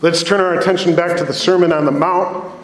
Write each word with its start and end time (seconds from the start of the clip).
Let's 0.00 0.22
turn 0.22 0.40
our 0.40 0.56
attention 0.56 0.94
back 0.94 1.16
to 1.16 1.24
the 1.24 1.32
Sermon 1.32 1.72
on 1.72 1.84
the 1.84 1.90
Mount. 1.90 2.54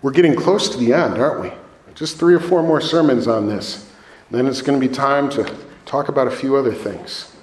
We're 0.00 0.12
getting 0.12 0.36
close 0.36 0.68
to 0.68 0.76
the 0.78 0.92
end, 0.92 1.18
aren't 1.18 1.40
we? 1.40 1.52
Just 1.96 2.18
three 2.18 2.34
or 2.34 2.38
four 2.38 2.62
more 2.62 2.80
sermons 2.80 3.26
on 3.26 3.48
this. 3.48 3.90
Then 4.30 4.46
it's 4.46 4.62
going 4.62 4.80
to 4.80 4.88
be 4.88 4.94
time 4.94 5.28
to 5.30 5.56
talk 5.86 6.08
about 6.08 6.28
a 6.28 6.30
few 6.30 6.54
other 6.54 6.72
things. 6.72 7.33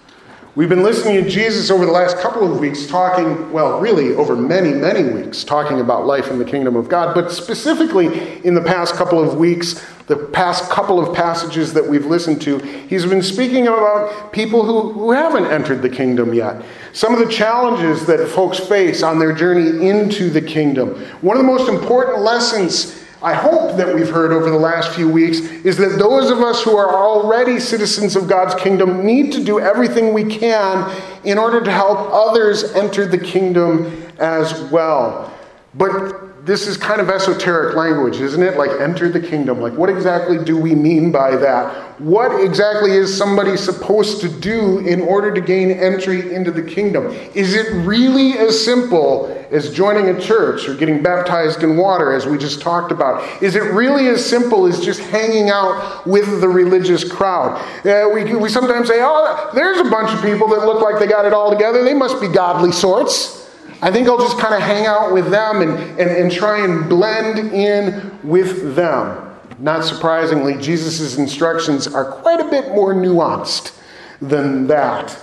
We've 0.53 0.67
been 0.67 0.83
listening 0.83 1.23
to 1.23 1.29
Jesus 1.29 1.71
over 1.71 1.85
the 1.85 1.93
last 1.93 2.17
couple 2.17 2.43
of 2.43 2.59
weeks, 2.59 2.85
talking, 2.85 3.53
well, 3.53 3.79
really 3.79 4.13
over 4.15 4.35
many, 4.35 4.73
many 4.73 5.01
weeks, 5.01 5.45
talking 5.45 5.79
about 5.79 6.05
life 6.05 6.29
in 6.29 6.39
the 6.39 6.43
kingdom 6.43 6.75
of 6.75 6.89
God. 6.89 7.15
But 7.15 7.31
specifically 7.31 8.43
in 8.45 8.53
the 8.53 8.61
past 8.61 8.95
couple 8.95 9.23
of 9.23 9.35
weeks, 9.35 9.81
the 10.07 10.17
past 10.17 10.69
couple 10.69 10.99
of 10.99 11.15
passages 11.15 11.71
that 11.71 11.87
we've 11.87 12.05
listened 12.05 12.41
to, 12.41 12.57
he's 12.57 13.05
been 13.05 13.21
speaking 13.21 13.67
about 13.67 14.33
people 14.33 14.65
who, 14.65 14.91
who 14.91 15.11
haven't 15.11 15.45
entered 15.45 15.81
the 15.81 15.89
kingdom 15.89 16.33
yet. 16.33 16.61
Some 16.91 17.13
of 17.13 17.25
the 17.25 17.31
challenges 17.31 18.05
that 18.07 18.27
folks 18.27 18.59
face 18.59 19.03
on 19.03 19.19
their 19.19 19.31
journey 19.31 19.87
into 19.87 20.29
the 20.29 20.41
kingdom. 20.41 21.01
One 21.21 21.37
of 21.37 21.43
the 21.43 21.49
most 21.49 21.69
important 21.69 22.19
lessons 22.23 23.00
I 23.23 23.33
hope 23.35 23.77
that 23.77 23.93
we've 23.93 24.09
heard 24.09 24.31
over 24.31 24.49
the 24.49 24.57
last 24.57 24.95
few 24.95 25.07
weeks 25.07 25.39
is 25.39 25.77
that 25.77 25.99
those 25.99 26.31
of 26.31 26.39
us 26.39 26.63
who 26.63 26.75
are 26.75 26.89
already 26.89 27.59
citizens 27.59 28.15
of 28.15 28.27
God's 28.27 28.55
kingdom 28.55 29.05
need 29.05 29.31
to 29.33 29.43
do 29.43 29.59
everything 29.59 30.11
we 30.13 30.23
can 30.23 30.91
in 31.23 31.37
order 31.37 31.63
to 31.63 31.71
help 31.71 31.99
others 32.11 32.73
enter 32.73 33.05
the 33.05 33.19
kingdom 33.19 34.07
as 34.17 34.59
well. 34.71 35.31
But 35.75 36.30
this 36.51 36.67
is 36.67 36.75
kind 36.75 36.99
of 36.99 37.09
esoteric 37.09 37.77
language, 37.77 38.19
isn't 38.19 38.43
it? 38.43 38.57
Like, 38.57 38.71
enter 38.81 39.07
the 39.07 39.21
kingdom. 39.21 39.61
Like, 39.61 39.71
what 39.71 39.89
exactly 39.89 40.43
do 40.43 40.57
we 40.57 40.75
mean 40.75 41.09
by 41.09 41.37
that? 41.37 41.97
What 42.01 42.43
exactly 42.43 42.91
is 42.91 43.17
somebody 43.17 43.55
supposed 43.55 44.19
to 44.19 44.27
do 44.27 44.79
in 44.79 44.99
order 44.99 45.33
to 45.33 45.39
gain 45.39 45.71
entry 45.71 46.35
into 46.35 46.51
the 46.51 46.61
kingdom? 46.61 47.05
Is 47.33 47.55
it 47.55 47.71
really 47.85 48.33
as 48.33 48.61
simple 48.61 49.27
as 49.49 49.73
joining 49.73 50.09
a 50.09 50.19
church 50.19 50.67
or 50.67 50.75
getting 50.75 51.01
baptized 51.01 51.63
in 51.63 51.77
water, 51.77 52.11
as 52.11 52.25
we 52.25 52.37
just 52.37 52.59
talked 52.59 52.91
about? 52.91 53.41
Is 53.41 53.55
it 53.55 53.71
really 53.71 54.09
as 54.09 54.25
simple 54.25 54.65
as 54.65 54.83
just 54.83 54.99
hanging 54.99 55.49
out 55.49 56.05
with 56.05 56.41
the 56.41 56.49
religious 56.49 57.09
crowd? 57.09 57.61
Uh, 57.85 58.09
we, 58.13 58.25
we 58.35 58.49
sometimes 58.49 58.89
say, 58.89 58.99
oh, 58.99 59.51
there's 59.53 59.79
a 59.79 59.89
bunch 59.89 60.11
of 60.11 60.21
people 60.21 60.49
that 60.49 60.65
look 60.65 60.81
like 60.81 60.99
they 60.99 61.07
got 61.07 61.23
it 61.23 61.31
all 61.31 61.49
together. 61.49 61.81
They 61.81 61.93
must 61.93 62.19
be 62.19 62.27
godly 62.27 62.73
sorts. 62.73 63.40
I 63.81 63.91
think 63.91 64.07
I'll 64.07 64.19
just 64.19 64.37
kind 64.37 64.53
of 64.53 64.61
hang 64.61 64.85
out 64.85 65.11
with 65.11 65.31
them 65.31 65.61
and, 65.61 65.71
and, 65.99 66.09
and 66.09 66.31
try 66.31 66.63
and 66.63 66.87
blend 66.87 67.39
in 67.51 68.19
with 68.23 68.75
them. 68.75 69.27
Not 69.57 69.83
surprisingly, 69.83 70.55
Jesus' 70.57 71.17
instructions 71.17 71.87
are 71.87 72.05
quite 72.05 72.39
a 72.39 72.49
bit 72.49 72.69
more 72.69 72.93
nuanced 72.93 73.77
than 74.21 74.67
that. 74.67 75.17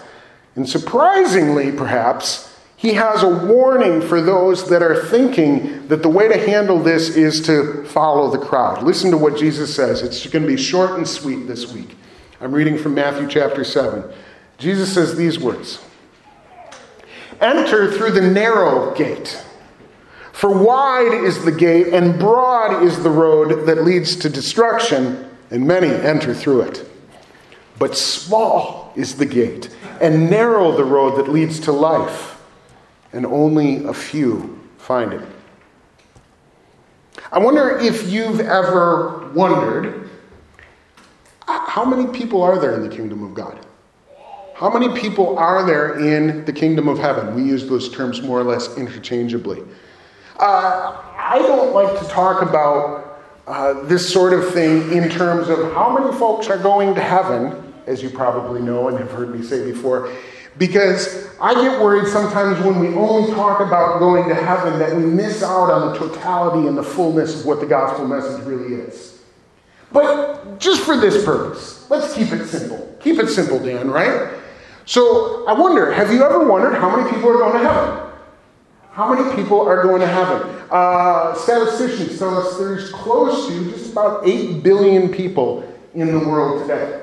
And 0.57 0.69
surprisingly, 0.69 1.71
perhaps, 1.71 2.53
he 2.77 2.95
has 2.95 3.23
a 3.23 3.29
warning 3.29 4.01
for 4.01 4.21
those 4.21 4.69
that 4.71 4.83
are 4.83 5.05
thinking 5.07 5.87
that 5.89 6.03
the 6.03 6.09
way 6.09 6.29
to 6.29 6.39
handle 6.39 6.81
this 6.81 7.17
is 7.17 7.41
to 7.43 7.85
follow 7.87 8.31
the 8.31 8.39
crowd. 8.39 8.83
Listen 8.85 9.11
to 9.11 9.17
what 9.17 9.37
Jesus 9.37 9.75
says. 9.75 10.03
It's 10.03 10.27
going 10.27 10.43
to 10.45 10.49
be 10.49 10.57
short 10.57 10.93
and 10.93 11.07
sweet 11.07 11.47
this 11.47 11.73
week. 11.73 11.97
I'm 12.41 12.53
reading 12.53 12.79
from 12.79 12.95
Matthew 12.95 13.27
chapter 13.29 13.65
7. 13.65 14.05
Jesus 14.59 14.95
says 14.95 15.17
these 15.17 15.39
words 15.39 15.85
Enter 17.41 17.91
through 17.93 18.13
the 18.13 18.21
narrow 18.21 18.95
gate. 18.95 19.45
For 20.33 20.51
wide 20.51 21.25
is 21.25 21.45
the 21.45 21.53
gate, 21.53 21.89
and 21.89 22.19
broad 22.19 22.83
is 22.83 23.03
the 23.03 23.11
road 23.11 23.67
that 23.67 23.85
leads 23.85 24.17
to 24.17 24.29
destruction, 24.29 25.29
and 25.51 25.67
many 25.67 25.89
enter 25.89 26.35
through 26.35 26.63
it. 26.63 26.89
But 27.79 27.97
small 27.97 28.93
is 28.97 29.17
the 29.17 29.27
gate, 29.27 29.75
and 30.01 30.31
narrow 30.31 30.77
the 30.77 30.85
road 30.85 31.17
that 31.19 31.31
leads 31.31 31.61
to 31.61 31.73
life, 31.73 32.41
and 33.13 33.27
only 33.27 33.85
a 33.85 33.95
few 33.95 34.59
find 34.79 35.13
it. 35.13 35.29
I 37.31 37.39
wonder 37.39 37.79
if 37.79 38.09
you've 38.11 38.41
ever 38.41 39.31
wondered 39.35 40.09
how 41.47 41.85
many 41.85 42.07
people 42.07 42.43
are 42.43 42.59
there 42.59 42.75
in 42.75 42.83
the 42.83 42.95
kingdom 42.95 43.23
of 43.23 43.35
God? 43.35 43.65
How 44.59 44.77
many 44.77 44.93
people 45.01 45.39
are 45.39 45.65
there 45.65 46.01
in 46.01 46.45
the 46.45 46.53
kingdom 46.53 46.89
of 46.89 46.99
heaven? 46.99 47.33
We 47.37 47.45
use 47.45 47.69
those 47.69 47.95
terms 47.95 48.23
more 48.23 48.41
or 48.41 48.43
less 48.43 48.77
interchangeably. 48.77 49.63
Uh, 50.37 51.01
I 51.17 51.39
don't 51.39 51.73
like 51.73 51.97
to 52.01 52.09
talk 52.09 52.43
about 52.43 53.23
uh, 53.47 53.85
this 53.85 54.13
sort 54.13 54.33
of 54.33 54.53
thing 54.53 54.91
in 54.91 55.09
terms 55.11 55.49
of 55.49 55.73
how 55.75 55.97
many 55.97 56.13
folks 56.19 56.49
are 56.49 56.59
going 56.59 56.97
to 56.97 57.01
heaven, 57.01 57.73
as 57.87 58.03
you 58.03 58.11
probably 58.11 58.61
know 58.61 58.89
and 58.89 58.99
have 58.99 59.13
heard 59.13 59.33
me 59.33 59.47
say 59.47 59.65
before, 59.65 60.13
because 60.59 61.29
I 61.41 61.55
get 61.55 61.81
worried 61.81 62.09
sometimes 62.09 62.59
when 62.65 62.81
we 62.81 62.89
only 62.97 63.33
talk 63.35 63.61
about 63.61 64.01
going 64.01 64.29
to 64.29 64.35
heaven 64.35 64.81
that 64.81 64.97
we 64.97 65.05
miss 65.05 65.41
out 65.41 65.71
on 65.71 65.93
the 65.93 65.99
totality 66.01 66.67
and 66.67 66.77
the 66.77 66.83
fullness 66.83 67.39
of 67.39 67.47
what 67.47 67.61
the 67.61 67.67
gospel 67.67 68.09
message 68.09 68.45
really 68.45 68.75
is. 68.75 69.21
But 69.93 70.59
just 70.59 70.83
for 70.83 70.97
this 70.97 71.25
purpose, 71.25 71.89
let's 71.89 72.13
keep 72.13 72.33
it 72.33 72.49
simple. 72.49 72.97
Keep 72.99 73.21
it 73.21 73.29
simple, 73.29 73.61
Dan, 73.61 73.89
right? 73.89 74.37
So 74.89 75.45
I 75.45 75.53
wonder, 75.53 75.93
have 75.93 76.11
you 76.11 76.25
ever 76.25 76.49
wondered 76.49 76.73
how 76.73 76.97
many 76.97 77.11
people 77.11 77.29
are 77.29 77.37
going 77.37 77.53
to 77.53 77.69
heaven? 77.69 78.11
How 78.91 79.13
many 79.13 79.37
people 79.37 79.61
are 79.61 79.83
going 79.83 80.01
to 80.01 80.07
heaven? 80.07 80.49
Uh, 80.71 81.35
statisticians 81.35 82.19
tell 82.19 82.39
us 82.39 82.57
there's 82.57 82.91
close 82.91 83.49
to 83.49 83.71
just 83.71 83.93
about 83.93 84.27
8 84.27 84.63
billion 84.63 85.11
people 85.11 85.63
in 85.93 86.11
the 86.11 86.19
world 86.19 86.63
today. 86.63 87.03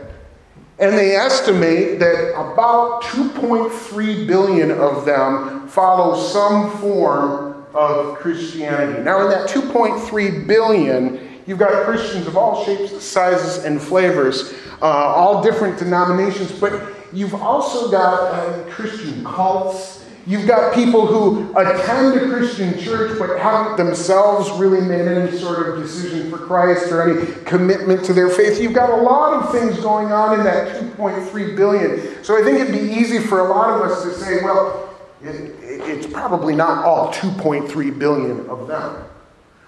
And 0.80 0.98
they 0.98 1.16
estimate 1.16 2.00
that 2.00 2.32
about 2.32 3.04
2.3 3.04 4.26
billion 4.26 4.72
of 4.72 5.06
them 5.06 5.68
follow 5.68 6.20
some 6.20 6.76
form 6.80 7.68
of 7.76 8.16
Christianity. 8.16 9.04
Now, 9.04 9.22
in 9.22 9.30
that 9.30 9.48
2.3 9.48 10.48
billion, 10.48 11.40
you've 11.46 11.60
got 11.60 11.86
Christians 11.86 12.26
of 12.26 12.36
all 12.36 12.66
shapes, 12.66 13.04
sizes, 13.04 13.64
and 13.64 13.80
flavors, 13.80 14.56
uh, 14.82 14.86
all 14.86 15.44
different 15.44 15.78
denominations, 15.78 16.52
but 16.52 16.95
You've 17.16 17.34
also 17.34 17.90
got 17.90 18.34
uh, 18.34 18.70
Christian 18.70 19.24
cults. 19.24 20.06
You've 20.28 20.48
got 20.48 20.74
people 20.74 21.06
who 21.06 21.52
attend 21.58 22.20
a 22.20 22.28
Christian 22.28 22.78
church 22.78 23.18
but 23.18 23.40
haven't 23.40 23.78
themselves 23.78 24.52
really 24.60 24.82
made 24.82 25.08
any 25.08 25.38
sort 25.38 25.70
of 25.70 25.82
decision 25.82 26.30
for 26.30 26.38
Christ 26.38 26.92
or 26.92 27.08
any 27.08 27.32
commitment 27.44 28.04
to 28.06 28.14
their 28.14 28.30
faith. 28.30 28.60
You've 28.60 28.74
got 28.74 28.90
a 28.90 29.02
lot 29.02 29.34
of 29.34 29.52
things 29.52 29.80
going 29.80 30.12
on 30.12 30.40
in 30.40 30.46
that 30.46 30.82
2.3 30.98 31.56
billion. 31.56 32.24
So 32.24 32.38
I 32.38 32.44
think 32.44 32.60
it'd 32.60 32.74
be 32.74 32.94
easy 32.94 33.20
for 33.20 33.40
a 33.40 33.50
lot 33.50 33.70
of 33.70 33.90
us 33.90 34.04
to 34.04 34.14
say, 34.14 34.44
well, 34.44 34.94
it, 35.22 35.54
it's 35.62 36.08
probably 36.08 36.56
not 36.56 36.84
all 36.84 37.14
2.3 37.14 37.98
billion 37.98 38.50
of 38.50 38.68
them. 38.68 39.06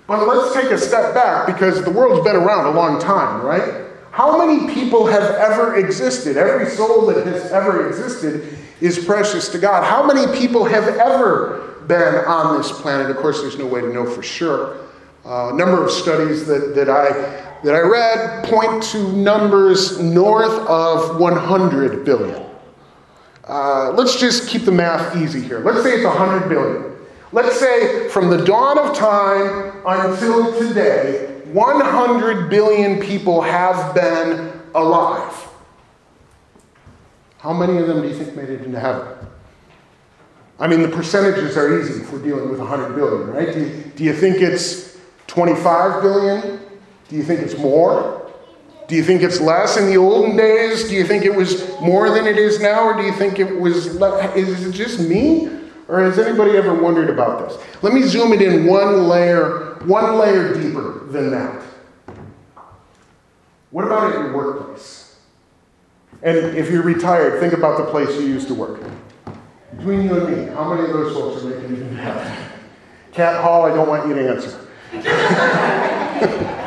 But 0.07 0.27
let's 0.27 0.53
take 0.53 0.71
a 0.71 0.77
step 0.77 1.13
back 1.13 1.47
because 1.47 1.83
the 1.83 1.91
world's 1.91 2.25
been 2.25 2.35
around 2.35 2.65
a 2.65 2.71
long 2.71 2.99
time, 2.99 3.41
right? 3.45 3.86
How 4.17 4.35
many 4.43 4.73
people 4.73 5.05
have 5.05 5.35
ever 5.35 5.75
existed? 5.75 6.37
Every 6.37 6.67
soul 6.71 7.05
that 7.05 7.27
has 7.27 7.51
ever 7.51 7.87
existed 7.87 8.57
is 8.81 9.05
precious 9.05 9.47
to 9.49 9.59
God. 9.59 9.83
How 9.83 10.07
many 10.07 10.25
people 10.39 10.65
have 10.65 10.87
ever 10.87 11.83
been 11.87 12.25
on 12.25 12.57
this 12.57 12.71
planet? 12.71 13.11
Of 13.11 13.17
course, 13.17 13.41
there's 13.41 13.59
no 13.59 13.67
way 13.67 13.79
to 13.79 13.93
know 13.93 14.09
for 14.09 14.23
sure. 14.23 14.87
Uh, 15.23 15.53
a 15.53 15.55
number 15.55 15.85
of 15.85 15.91
studies 15.91 16.47
that, 16.47 16.73
that, 16.73 16.89
I, 16.89 17.11
that 17.63 17.75
I 17.75 17.81
read 17.81 18.45
point 18.45 18.81
to 18.85 19.11
numbers 19.15 19.99
north 19.99 20.67
of 20.67 21.19
100 21.19 22.03
billion. 22.03 22.43
Uh, 23.43 23.91
let's 23.91 24.19
just 24.19 24.49
keep 24.49 24.65
the 24.65 24.71
math 24.71 25.15
easy 25.15 25.41
here. 25.41 25.59
Let's 25.59 25.83
say 25.83 25.91
it's 25.91 26.05
100 26.05 26.49
billion. 26.49 26.95
Let's 27.33 27.59
say 27.59 28.09
from 28.09 28.31
the 28.31 28.43
dawn 28.43 28.79
of 28.79 28.97
time 28.97 29.79
until 29.85 30.57
today, 30.57 31.26
100 31.53 32.49
billion 32.49 32.99
people 32.99 33.41
have 33.41 33.93
been 33.93 34.51
alive. 34.75 35.47
How 37.39 37.53
many 37.53 37.77
of 37.77 37.87
them 37.87 38.01
do 38.01 38.07
you 38.07 38.15
think 38.15 38.35
made 38.35 38.49
it 38.49 38.61
into 38.61 38.79
heaven? 38.79 39.07
I 40.59 40.67
mean, 40.67 40.81
the 40.81 40.89
percentages 40.89 41.55
are 41.55 41.79
easy 41.79 42.01
if 42.01 42.11
we're 42.11 42.23
dealing 42.23 42.49
with 42.49 42.59
100 42.59 42.95
billion, 42.95 43.29
right? 43.29 43.53
Do 43.53 43.59
you, 43.59 43.83
do 43.95 44.03
you 44.03 44.13
think 44.13 44.37
it's 44.37 44.97
25 45.27 46.01
billion? 46.01 46.59
Do 47.09 47.15
you 47.15 47.23
think 47.23 47.41
it's 47.41 47.57
more? 47.57 48.31
Do 48.87 48.95
you 48.95 49.03
think 49.03 49.21
it's 49.21 49.39
less 49.39 49.77
in 49.77 49.85
the 49.85 49.97
olden 49.97 50.35
days? 50.35 50.87
Do 50.87 50.95
you 50.95 51.05
think 51.05 51.25
it 51.25 51.35
was 51.35 51.69
more 51.81 52.09
than 52.09 52.25
it 52.25 52.37
is 52.37 52.59
now? 52.59 52.83
Or 52.83 52.95
do 52.95 53.03
you 53.03 53.13
think 53.13 53.37
it 53.37 53.59
was 53.59 53.95
less? 53.95 54.35
Is 54.35 54.65
it 54.65 54.71
just 54.71 54.99
me? 54.99 55.56
Or 55.87 56.01
has 56.01 56.19
anybody 56.19 56.57
ever 56.57 56.73
wondered 56.73 57.09
about 57.09 57.47
this? 57.47 57.57
Let 57.81 57.93
me 57.93 58.03
zoom 58.03 58.33
it 58.33 58.41
in 58.41 58.65
one 58.65 59.07
layer, 59.07 59.75
one 59.85 60.17
layer 60.17 60.53
deeper 60.53 61.05
than 61.07 61.31
that. 61.31 61.63
What 63.71 63.85
about 63.85 64.13
at 64.13 64.19
your 64.19 64.35
workplace? 64.35 65.19
And 66.23 66.37
if 66.57 66.69
you're 66.69 66.83
retired, 66.83 67.39
think 67.39 67.53
about 67.53 67.77
the 67.77 67.85
place 67.85 68.09
you 68.19 68.25
used 68.25 68.47
to 68.47 68.53
work. 68.53 68.81
Between 69.77 70.03
you 70.03 70.19
and 70.19 70.47
me, 70.47 70.53
how 70.53 70.73
many 70.73 70.87
of 70.87 70.93
those 70.93 71.13
folks 71.13 71.43
are 71.43 71.49
making 71.49 71.77
you 71.77 71.83
happy? 71.95 72.43
Cat 73.11 73.41
Hall, 73.41 73.65
I 73.65 73.69
don't 73.69 73.87
want 73.87 74.07
you 74.07 74.15
to 74.15 74.29
answer. 74.29 74.63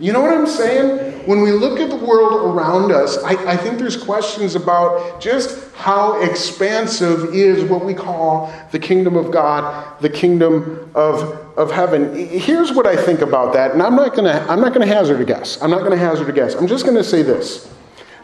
You 0.00 0.12
know 0.12 0.20
what 0.20 0.32
I'm 0.32 0.46
saying? 0.46 1.13
When 1.26 1.42
we 1.42 1.52
look 1.52 1.80
at 1.80 1.90
the 1.90 1.96
world 1.96 2.54
around 2.54 2.92
us, 2.92 3.18
I, 3.22 3.52
I, 3.52 3.56
think 3.56 3.78
there's 3.78 3.96
questions 3.96 4.54
about 4.54 5.20
just 5.20 5.72
how 5.74 6.20
expansive 6.22 7.34
is 7.34 7.64
what 7.64 7.84
we 7.84 7.94
call 7.94 8.52
the 8.72 8.78
kingdom 8.78 9.16
of 9.16 9.30
God, 9.30 10.00
the 10.00 10.10
kingdom 10.10 10.90
of, 10.94 11.22
of 11.58 11.70
heaven. 11.70 12.14
Here's 12.14 12.72
what 12.72 12.86
I 12.86 12.96
think 12.96 13.20
about 13.20 13.52
that, 13.54 13.72
and 13.72 13.82
I'm 13.82 13.96
not 13.96 14.14
gonna 14.14 14.44
I'm 14.48 14.60
not 14.60 14.72
gonna 14.72 14.86
hazard 14.86 15.20
a 15.20 15.24
guess. 15.24 15.60
I'm 15.62 15.70
not 15.70 15.82
gonna 15.82 15.96
hazard 15.96 16.28
a 16.28 16.32
guess. 16.32 16.54
I'm 16.54 16.66
just 16.66 16.84
gonna 16.84 17.04
say 17.04 17.22
this. 17.22 17.72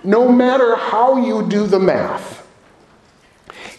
No 0.04 0.30
matter 0.30 0.76
how 0.76 1.24
you 1.24 1.46
do 1.48 1.66
the 1.66 1.78
math, 1.78 2.46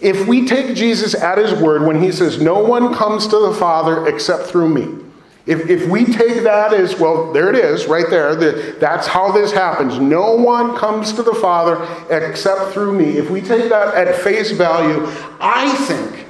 if 0.02 0.28
we 0.28 0.48
take 0.48 0.76
Jesus 0.76 1.14
at 1.14 1.38
his 1.38 1.54
word 1.54 1.84
when 1.84 2.02
he 2.02 2.12
says, 2.12 2.42
No 2.42 2.60
one 2.60 2.94
comes 2.94 3.28
to 3.28 3.40
the 3.40 3.54
Father 3.54 4.08
except 4.08 4.48
through 4.48 4.70
me. 4.70 5.11
If, 5.46 5.70
if 5.70 5.90
we 5.90 6.06
take 6.06 6.44
that 6.44 6.72
as, 6.72 7.00
well, 7.00 7.34
there 7.34 7.50
it 7.50 7.56
is, 7.56 7.88
right 7.88 8.06
there. 8.10 8.36
The, 8.36 8.76
that's 8.80 9.08
how 9.08 9.32
this 9.32 9.52
happens. 9.52 9.98
No 9.98 10.36
one 10.36 10.78
comes 10.78 11.14
to 11.14 11.24
the 11.24 11.34
Father 11.34 11.84
except 12.12 12.74
through 12.74 12.94
me. 12.94 13.18
If 13.18 13.32
we 13.32 13.42
take 13.42 13.70
that 13.70 13.96
at 13.96 14.16
face 14.16 14.52
value, 14.52 15.08
I 15.40 15.74
think 15.88 16.28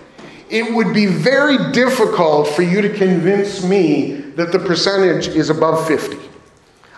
it 0.50 0.74
would 0.74 0.94
be 0.94 1.08
very 1.08 1.72
difficult 1.74 2.48
for 2.48 2.62
you 2.62 2.82
to 2.82 2.90
convince 2.90 3.64
me 3.64 4.14
that 4.36 4.54
the 4.54 4.60
percentage 4.60 5.28
is 5.28 5.50
above 5.50 5.86
50. 5.88 6.18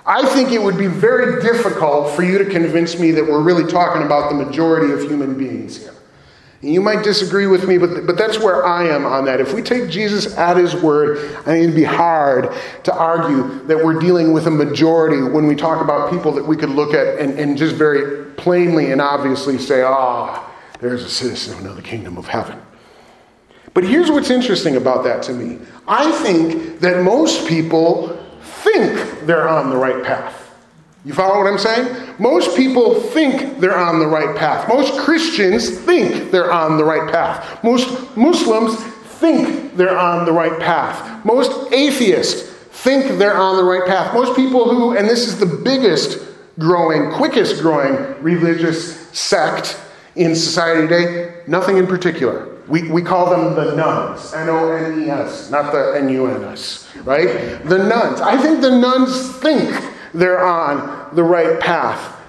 I 0.06 0.28
think 0.28 0.52
it 0.52 0.62
would 0.62 0.78
be 0.78 0.88
very 0.88 1.42
difficult 1.42 2.14
for 2.16 2.24
you 2.24 2.38
to 2.38 2.46
convince 2.46 3.00
me 3.00 3.12
that 3.12 3.24
we're 3.26 3.42
really 3.42 3.72
talking 3.72 4.04
about 4.04 4.30
the 4.30 4.36
majority 4.36 4.94
of 4.94 5.02
human 5.02 5.38
beings 5.38 5.78
here. 5.78 5.93
You 6.64 6.80
might 6.80 7.04
disagree 7.04 7.46
with 7.46 7.68
me, 7.68 7.78
but, 7.78 8.08
but 8.08 8.18
that's 8.18 8.40
where 8.40 8.66
I 8.66 8.88
am 8.88 9.06
on 9.06 9.26
that. 9.26 9.42
If 9.42 9.54
we 9.54 9.62
take 9.62 9.90
Jesus 9.90 10.38
at 10.38 10.56
his 10.56 10.74
word, 10.74 11.18
I 11.40 11.44
think 11.44 11.64
it'd 11.64 11.76
be 11.76 11.84
hard 11.84 12.54
to 12.86 12.94
argue 12.96 13.66
that 13.68 13.84
we're 13.84 14.00
dealing 14.00 14.32
with 14.32 14.48
a 14.48 14.52
majority 14.52 15.22
when 15.22 15.46
we 15.46 15.56
talk 15.56 15.82
about 15.82 16.10
people 16.10 16.32
that 16.32 16.48
we 16.48 16.56
could 16.56 16.70
look 16.70 16.94
at 16.94 17.20
and, 17.20 17.38
and 17.38 17.58
just 17.58 17.76
very 17.76 18.32
plainly 18.36 18.94
and 18.94 19.02
obviously 19.02 19.58
say, 19.58 19.82
ah, 19.82 20.42
oh, 20.42 20.54
there's 20.80 21.04
a 21.04 21.10
citizen 21.10 21.68
of 21.68 21.76
the 21.76 21.82
kingdom 21.82 22.18
of 22.18 22.28
heaven. 22.28 22.62
But 23.74 23.84
here's 23.84 24.10
what's 24.10 24.30
interesting 24.30 24.78
about 24.78 25.04
that 25.04 25.22
to 25.24 25.34
me 25.34 25.60
I 25.86 26.10
think 26.24 26.80
that 26.80 27.04
most 27.04 27.46
people 27.46 28.18
think 28.42 29.26
they're 29.26 29.50
on 29.50 29.70
the 29.70 29.76
right 29.76 30.02
path. 30.02 30.43
You 31.06 31.14
follow 31.14 31.38
what 31.38 31.52
I'm 31.52 31.58
saying? 31.58 32.16
Most 32.18 32.56
people 32.56 33.02
think 33.02 33.60
they're 33.60 33.78
on 33.78 34.00
the 34.00 34.08
right 34.08 34.36
path. 34.38 34.70
Most 34.70 34.98
Christians 35.00 35.70
think 35.70 36.32
they're 36.32 36.52
on 36.52 36.78
the 36.78 36.86
right 36.86 37.12
path. 37.12 37.62
Most 37.62 38.16
Muslims 38.16 38.76
think 38.76 39.76
they're 39.76 39.98
on 39.98 40.26
the 40.26 40.32
right 40.32 40.58
path. 40.62 41.26
Most 41.26 41.74
atheists 41.74 42.50
think 42.84 43.18
they're 43.18 43.38
on 43.38 43.58
the 43.58 43.64
right 43.64 43.86
path. 43.86 44.14
Most 44.14 44.36
people 44.36 44.70
who, 44.70 44.96
and 44.96 45.10
this 45.10 45.28
is 45.28 45.38
the 45.38 45.46
biggest 45.46 46.20
growing, 46.58 47.12
quickest 47.12 47.62
growing 47.62 48.22
religious 48.24 49.10
sect 49.10 49.80
in 50.16 50.36
society 50.36 50.88
today, 50.88 51.42
nothing 51.48 51.78
in 51.78 51.88
particular. 51.88 52.50
We, 52.68 52.90
we 52.90 53.02
call 53.02 53.30
them 53.30 53.56
the 53.56 53.76
nuns, 53.76 54.34
N 54.34 54.48
O 54.48 54.72
N 54.72 55.04
E 55.04 55.10
S, 55.10 55.52
not 55.52 55.74
the 55.74 55.96
N 55.98 56.08
U 56.10 56.28
N 56.28 56.46
S, 56.46 56.90
right? 57.04 57.62
The 57.66 57.78
nuns. 57.78 58.22
I 58.22 58.38
think 58.38 58.62
the 58.62 58.72
nuns 58.80 59.36
think 59.38 59.70
they're 60.14 60.44
on 60.44 61.16
the 61.16 61.24
right 61.24 61.60
path. 61.60 62.20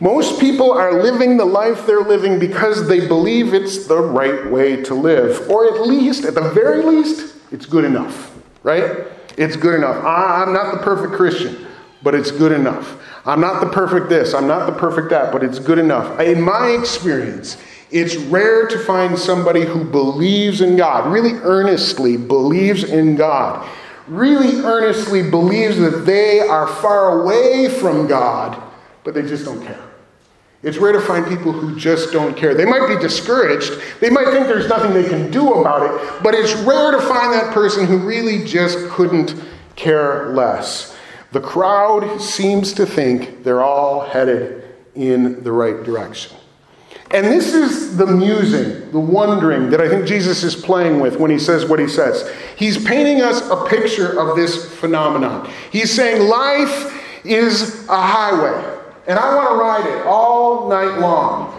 Most 0.00 0.40
people 0.40 0.70
are 0.70 1.02
living 1.02 1.36
the 1.36 1.44
life 1.44 1.84
they're 1.86 2.04
living 2.04 2.38
because 2.38 2.86
they 2.86 3.06
believe 3.06 3.52
it's 3.52 3.86
the 3.86 4.00
right 4.00 4.48
way 4.48 4.82
to 4.84 4.94
live. 4.94 5.50
Or 5.50 5.66
at 5.66 5.86
least, 5.86 6.24
at 6.24 6.34
the 6.34 6.50
very 6.50 6.82
least, 6.82 7.34
it's 7.50 7.66
good 7.66 7.84
enough, 7.84 8.32
right? 8.62 9.06
It's 9.36 9.56
good 9.56 9.74
enough. 9.74 10.04
I'm 10.04 10.52
not 10.52 10.72
the 10.72 10.82
perfect 10.82 11.14
Christian, 11.14 11.66
but 12.02 12.14
it's 12.14 12.30
good 12.30 12.52
enough. 12.52 13.02
I'm 13.26 13.40
not 13.40 13.60
the 13.60 13.68
perfect 13.68 14.08
this, 14.08 14.34
I'm 14.34 14.46
not 14.46 14.66
the 14.66 14.78
perfect 14.78 15.10
that, 15.10 15.32
but 15.32 15.42
it's 15.42 15.58
good 15.58 15.78
enough. 15.78 16.20
In 16.20 16.40
my 16.40 16.68
experience, 16.68 17.56
it's 17.90 18.16
rare 18.16 18.66
to 18.68 18.78
find 18.78 19.18
somebody 19.18 19.64
who 19.64 19.84
believes 19.84 20.60
in 20.60 20.76
God, 20.76 21.10
really 21.12 21.34
earnestly 21.42 22.16
believes 22.16 22.84
in 22.84 23.16
God, 23.16 23.68
really 24.08 24.60
earnestly 24.64 25.28
believes 25.28 25.78
that 25.78 26.04
they 26.06 26.40
are 26.40 26.66
far 26.66 27.20
away 27.20 27.68
from 27.68 28.06
God, 28.06 28.62
but 29.04 29.14
they 29.14 29.22
just 29.22 29.44
don't 29.44 29.64
care. 29.64 29.82
It's 30.62 30.78
rare 30.78 30.92
to 30.92 31.00
find 31.00 31.24
people 31.26 31.52
who 31.52 31.76
just 31.76 32.12
don't 32.12 32.36
care. 32.36 32.54
They 32.54 32.64
might 32.64 32.88
be 32.88 33.00
discouraged. 33.00 33.72
They 34.00 34.10
might 34.10 34.26
think 34.26 34.48
there's 34.48 34.68
nothing 34.68 34.92
they 34.92 35.08
can 35.08 35.30
do 35.30 35.54
about 35.54 35.82
it, 35.82 36.22
but 36.22 36.34
it's 36.34 36.54
rare 36.54 36.90
to 36.90 37.00
find 37.00 37.32
that 37.32 37.54
person 37.54 37.86
who 37.86 37.98
really 37.98 38.44
just 38.44 38.88
couldn't 38.88 39.34
care 39.76 40.30
less. 40.30 40.96
The 41.30 41.40
crowd 41.40 42.20
seems 42.20 42.72
to 42.72 42.86
think 42.86 43.44
they're 43.44 43.62
all 43.62 44.00
headed 44.00 44.64
in 44.94 45.44
the 45.44 45.52
right 45.52 45.84
direction. 45.84 46.37
And 47.10 47.26
this 47.26 47.54
is 47.54 47.96
the 47.96 48.06
musing, 48.06 48.90
the 48.90 49.00
wondering 49.00 49.70
that 49.70 49.80
I 49.80 49.88
think 49.88 50.06
Jesus 50.06 50.44
is 50.44 50.54
playing 50.54 51.00
with 51.00 51.18
when 51.18 51.30
he 51.30 51.38
says 51.38 51.64
what 51.64 51.78
he 51.78 51.88
says. 51.88 52.30
He's 52.56 52.82
painting 52.84 53.22
us 53.22 53.40
a 53.48 53.64
picture 53.66 54.20
of 54.20 54.36
this 54.36 54.70
phenomenon. 54.74 55.50
He's 55.72 55.90
saying 55.90 56.28
life 56.28 57.24
is 57.24 57.88
a 57.88 58.00
highway, 58.00 58.78
and 59.06 59.18
I 59.18 59.34
want 59.34 59.48
to 59.50 59.56
ride 59.56 59.86
it 59.86 60.06
all 60.06 60.68
night 60.68 60.98
long. 60.98 61.54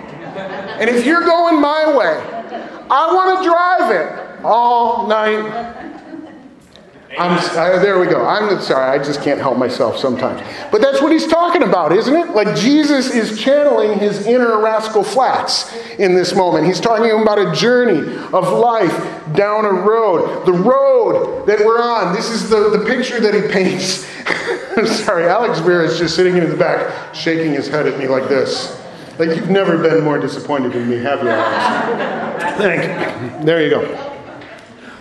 And 0.80 0.90
if 0.90 1.06
you're 1.06 1.26
going 1.26 1.60
my 1.60 1.98
way, 1.98 2.22
I 2.92 3.14
want 3.14 3.40
to 3.40 3.50
drive 3.50 3.92
it 3.92 4.46
all 4.46 5.08
night 5.08 5.89
I'm, 7.18 7.40
uh, 7.58 7.80
there 7.80 8.00
we 8.00 8.06
go. 8.06 8.24
I'm 8.26 8.62
sorry, 8.62 9.00
I 9.00 9.04
just 9.04 9.24
can't 9.24 9.40
help 9.40 9.58
myself 9.58 9.98
sometimes. 9.98 10.42
But 10.72 10.82
that's 10.82 11.02
what 11.02 11.12
he's 11.12 11.26
talking 11.26 11.64
about, 11.64 11.92
isn't 11.92 12.16
it? 12.16 12.30
Like 12.36 12.56
Jesus 12.56 13.10
is 13.10 13.42
channeling 13.42 13.98
his 13.98 14.28
inner 14.28 14.62
Rascal 14.62 15.04
Flatts 15.04 15.74
in 15.98 16.14
this 16.14 16.36
moment. 16.36 16.68
He's 16.68 16.80
talking 16.80 17.10
about 17.20 17.40
a 17.40 17.52
journey 17.56 18.16
of 18.32 18.54
life 18.54 18.94
down 19.34 19.66
a 19.66 19.72
road. 19.72 20.46
The 20.46 20.54
road 20.54 21.48
that 21.48 21.60
we're 21.60 21.82
on. 21.82 22.14
This 22.14 22.30
is 22.30 22.50
the, 22.50 22.70
the 22.70 22.86
picture 22.86 23.20
that 23.20 23.34
he 23.34 23.42
paints. 23.52 24.08
I'm 24.78 24.86
sorry, 24.86 25.26
Alex 25.26 25.60
Beer 25.62 25.84
is 25.84 25.98
just 25.98 26.16
sitting 26.16 26.38
in 26.38 26.48
the 26.48 26.56
back, 26.56 27.16
shaking 27.16 27.54
his 27.54 27.68
head 27.68 27.88
at 27.88 27.98
me 27.98 28.08
like 28.08 28.30
this. 28.30 28.80
Like 29.18 29.30
you've 29.30 29.50
never 29.50 29.78
been 29.78 30.04
more 30.04 30.20
disappointed 30.20 30.76
in 30.76 30.88
me, 30.88 31.00
have 31.00 31.24
you, 31.24 31.30
Alex? 31.30 32.58
Thank 32.58 32.84
you. 32.84 33.46
There 33.46 33.64
you 33.64 33.70
go. 33.72 34.09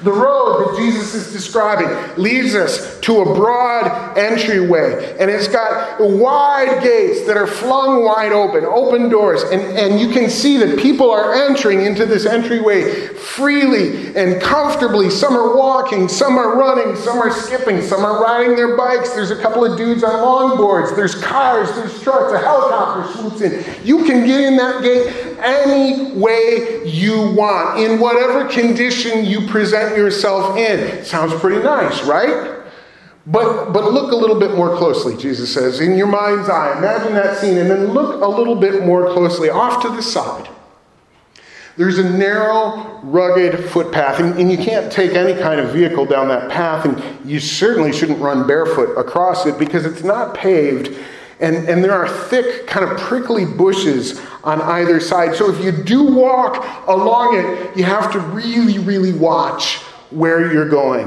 The 0.02 0.12
road 0.12 0.60
that 0.60 0.76
Jesus 0.76 1.12
is 1.12 1.32
describing 1.32 1.88
leads 2.22 2.54
us 2.54 3.00
to 3.00 3.20
a 3.20 3.24
broad 3.34 4.16
entryway, 4.16 5.16
and 5.18 5.28
it's 5.28 5.48
got 5.48 6.00
wide 6.00 6.82
gates 6.84 7.26
that 7.26 7.36
are 7.36 7.48
flung 7.48 8.04
wide 8.04 8.32
open, 8.32 8.64
open 8.64 9.08
doors, 9.08 9.42
and, 9.42 9.60
and 9.76 10.00
you 10.00 10.10
can 10.10 10.30
see 10.30 10.56
that 10.58 10.78
people 10.78 11.10
are 11.10 11.34
entering 11.34 11.80
into 11.80 12.06
this 12.06 12.26
entryway 12.26 13.08
freely 13.08 14.14
and 14.14 14.40
comfortably. 14.40 15.10
Some 15.10 15.36
are 15.36 15.56
walking, 15.56 16.06
some 16.06 16.38
are 16.38 16.56
running, 16.56 16.94
some 16.94 17.18
are 17.18 17.32
skipping, 17.32 17.82
some 17.82 18.04
are 18.04 18.22
riding 18.22 18.54
their 18.54 18.76
bikes. 18.76 19.10
There's 19.10 19.32
a 19.32 19.40
couple 19.42 19.64
of 19.64 19.76
dudes 19.76 20.04
on 20.04 20.12
longboards, 20.12 20.94
there's 20.94 21.16
cars, 21.16 21.74
there's 21.74 22.00
trucks, 22.02 22.32
a 22.32 22.38
helicopter 22.38 23.18
swoops 23.18 23.40
in. 23.40 23.64
You 23.84 24.04
can 24.04 24.24
get 24.24 24.42
in 24.42 24.56
that 24.58 24.82
gate 24.82 25.36
any 25.40 26.12
way 26.12 26.84
you 26.86 27.32
want, 27.32 27.80
in 27.80 27.98
whatever 27.98 28.46
condition 28.48 29.24
you 29.24 29.46
present 29.48 29.87
yourself 29.96 30.56
in. 30.56 31.04
Sounds 31.04 31.32
pretty 31.34 31.62
nice, 31.62 32.02
right? 32.04 32.58
But, 33.26 33.72
but 33.72 33.92
look 33.92 34.12
a 34.12 34.16
little 34.16 34.40
bit 34.40 34.54
more 34.54 34.76
closely, 34.76 35.16
Jesus 35.16 35.52
says, 35.52 35.80
in 35.80 35.96
your 35.96 36.06
mind's 36.06 36.48
eye. 36.48 36.78
Imagine 36.78 37.12
that 37.14 37.36
scene, 37.36 37.58
and 37.58 37.70
then 37.70 37.92
look 37.92 38.22
a 38.22 38.26
little 38.26 38.54
bit 38.54 38.86
more 38.86 39.12
closely 39.12 39.50
off 39.50 39.82
to 39.82 39.90
the 39.90 40.02
side. 40.02 40.48
There's 41.76 41.98
a 41.98 42.10
narrow, 42.10 43.00
rugged 43.04 43.64
footpath, 43.66 44.18
and, 44.18 44.36
and, 44.38 44.50
you 44.50 44.58
can't 44.58 44.90
take 44.90 45.12
any 45.12 45.38
kind 45.38 45.60
of 45.60 45.70
vehicle 45.70 46.06
down 46.06 46.26
that 46.28 46.50
path, 46.50 46.84
and 46.86 47.28
you 47.28 47.38
certainly 47.38 47.92
shouldn't 47.92 48.18
run 48.18 48.46
barefoot 48.46 48.98
across 48.98 49.46
it 49.46 49.58
because 49.58 49.86
it's 49.86 50.02
not 50.02 50.34
paved 50.34 50.96
and, 51.40 51.68
and 51.68 51.84
there 51.84 51.92
are 51.92 52.08
thick, 52.08 52.66
kind 52.66 52.88
of 52.88 52.98
prickly 52.98 53.44
bushes 53.44 54.20
on 54.42 54.60
either 54.60 55.00
side. 55.00 55.36
So 55.36 55.52
if 55.52 55.62
you 55.62 55.70
do 55.70 56.02
walk 56.02 56.88
along 56.88 57.36
it, 57.36 57.76
you 57.76 57.84
have 57.84 58.10
to 58.12 58.18
really, 58.20 58.78
really 58.78 59.12
watch 59.12 59.76
where 60.10 60.52
you're 60.52 60.68
going. 60.68 61.06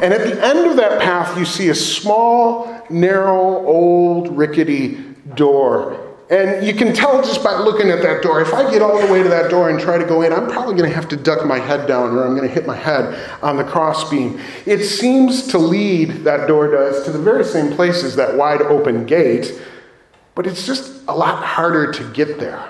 And 0.00 0.14
at 0.14 0.22
the 0.22 0.44
end 0.44 0.70
of 0.70 0.76
that 0.76 1.00
path, 1.00 1.36
you 1.36 1.44
see 1.44 1.68
a 1.68 1.74
small, 1.74 2.82
narrow, 2.88 3.66
old, 3.66 4.36
rickety 4.36 4.94
door. 5.34 6.07
And 6.30 6.66
you 6.66 6.74
can 6.74 6.92
tell 6.92 7.22
just 7.22 7.42
by 7.42 7.54
looking 7.54 7.88
at 7.88 8.02
that 8.02 8.22
door. 8.22 8.42
If 8.42 8.52
I 8.52 8.70
get 8.70 8.82
all 8.82 8.98
the 9.00 9.10
way 9.10 9.22
to 9.22 9.28
that 9.30 9.50
door 9.50 9.70
and 9.70 9.80
try 9.80 9.96
to 9.96 10.04
go 10.04 10.20
in, 10.20 10.32
I'm 10.32 10.46
probably 10.46 10.74
going 10.74 10.88
to 10.88 10.94
have 10.94 11.08
to 11.08 11.16
duck 11.16 11.46
my 11.46 11.58
head 11.58 11.88
down 11.88 12.10
or 12.10 12.26
I'm 12.26 12.36
going 12.36 12.46
to 12.46 12.54
hit 12.54 12.66
my 12.66 12.76
head 12.76 13.18
on 13.42 13.56
the 13.56 13.64
crossbeam. 13.64 14.38
It 14.66 14.84
seems 14.84 15.48
to 15.48 15.58
lead, 15.58 16.24
that 16.24 16.46
door 16.46 16.70
does, 16.70 17.04
to 17.06 17.12
the 17.12 17.18
very 17.18 17.44
same 17.44 17.72
place 17.72 18.04
as 18.04 18.14
that 18.16 18.36
wide 18.36 18.60
open 18.60 19.06
gate, 19.06 19.58
but 20.34 20.46
it's 20.46 20.66
just 20.66 21.02
a 21.08 21.14
lot 21.14 21.42
harder 21.42 21.90
to 21.92 22.12
get 22.12 22.38
there. 22.38 22.68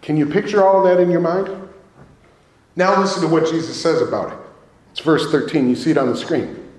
Can 0.00 0.16
you 0.16 0.24
picture 0.26 0.64
all 0.64 0.84
that 0.84 1.00
in 1.00 1.10
your 1.10 1.20
mind? 1.20 1.48
Now 2.76 3.00
listen 3.00 3.22
to 3.22 3.28
what 3.28 3.50
Jesus 3.50 3.80
says 3.80 4.00
about 4.00 4.32
it. 4.32 4.38
It's 4.92 5.00
verse 5.00 5.32
13. 5.32 5.68
You 5.68 5.74
see 5.74 5.90
it 5.90 5.98
on 5.98 6.08
the 6.08 6.16
screen. 6.16 6.70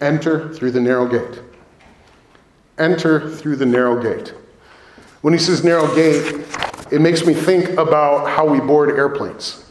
Enter 0.00 0.52
through 0.52 0.72
the 0.72 0.80
narrow 0.80 1.06
gate. 1.06 1.40
enter 2.78 3.30
through 3.30 3.56
the 3.56 3.66
narrow 3.66 4.02
gate. 4.02 4.34
When 5.22 5.32
he 5.32 5.38
says 5.38 5.64
narrow 5.64 5.92
gate, 5.94 6.44
it 6.90 7.00
makes 7.00 7.24
me 7.24 7.32
think 7.32 7.70
about 7.70 8.28
how 8.28 8.46
we 8.46 8.60
board 8.60 8.90
airplanes. 8.90 9.64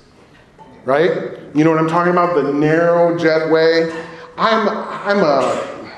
Right? 0.83 1.37
You 1.53 1.63
know 1.63 1.71
what 1.71 1.79
I'm 1.79 1.87
talking 1.87 2.11
about? 2.11 2.35
The 2.35 2.51
narrow 2.51 3.17
jetway. 3.17 3.93
I'm 4.37 4.67
I'm 4.67 5.19
a 5.19 5.89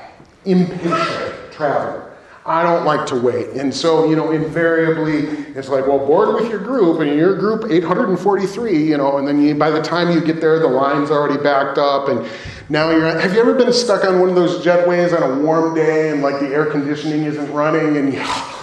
impatient 0.46 1.52
traveler. 1.52 2.04
I 2.46 2.62
don't 2.64 2.84
like 2.84 3.06
to 3.08 3.16
wait. 3.16 3.50
And 3.52 3.74
so, 3.74 4.10
you 4.10 4.18
know, 4.18 4.32
invariably, 4.32 5.28
it's 5.56 5.70
like, 5.70 5.88
well, 5.88 6.00
board 6.00 6.36
with 6.36 6.50
your 6.50 6.60
group, 6.60 7.00
and 7.00 7.16
your 7.16 7.38
group 7.38 7.72
843, 7.72 8.84
you 8.86 8.98
know, 8.98 9.18
and 9.18 9.26
then 9.26 9.42
you, 9.42 9.56
by 9.56 9.70
the 9.70 9.82
time 9.82 10.12
you 10.12 10.20
get 10.20 10.42
there, 10.42 10.60
the 10.60 10.68
line's 10.68 11.10
already 11.10 11.42
backed 11.42 11.78
up, 11.78 12.10
and 12.10 12.28
now 12.68 12.90
you're. 12.90 13.18
Have 13.18 13.34
you 13.34 13.40
ever 13.40 13.54
been 13.54 13.72
stuck 13.72 14.04
on 14.04 14.20
one 14.20 14.28
of 14.28 14.36
those 14.36 14.66
jetways 14.66 15.16
on 15.16 15.24
a 15.24 15.42
warm 15.42 15.74
day, 15.74 16.10
and 16.10 16.22
like 16.22 16.42
the 16.42 16.48
air 16.48 16.66
conditioning 16.66 17.24
isn't 17.24 17.50
running, 17.54 17.96
and 17.96 18.14
you, 18.14 18.20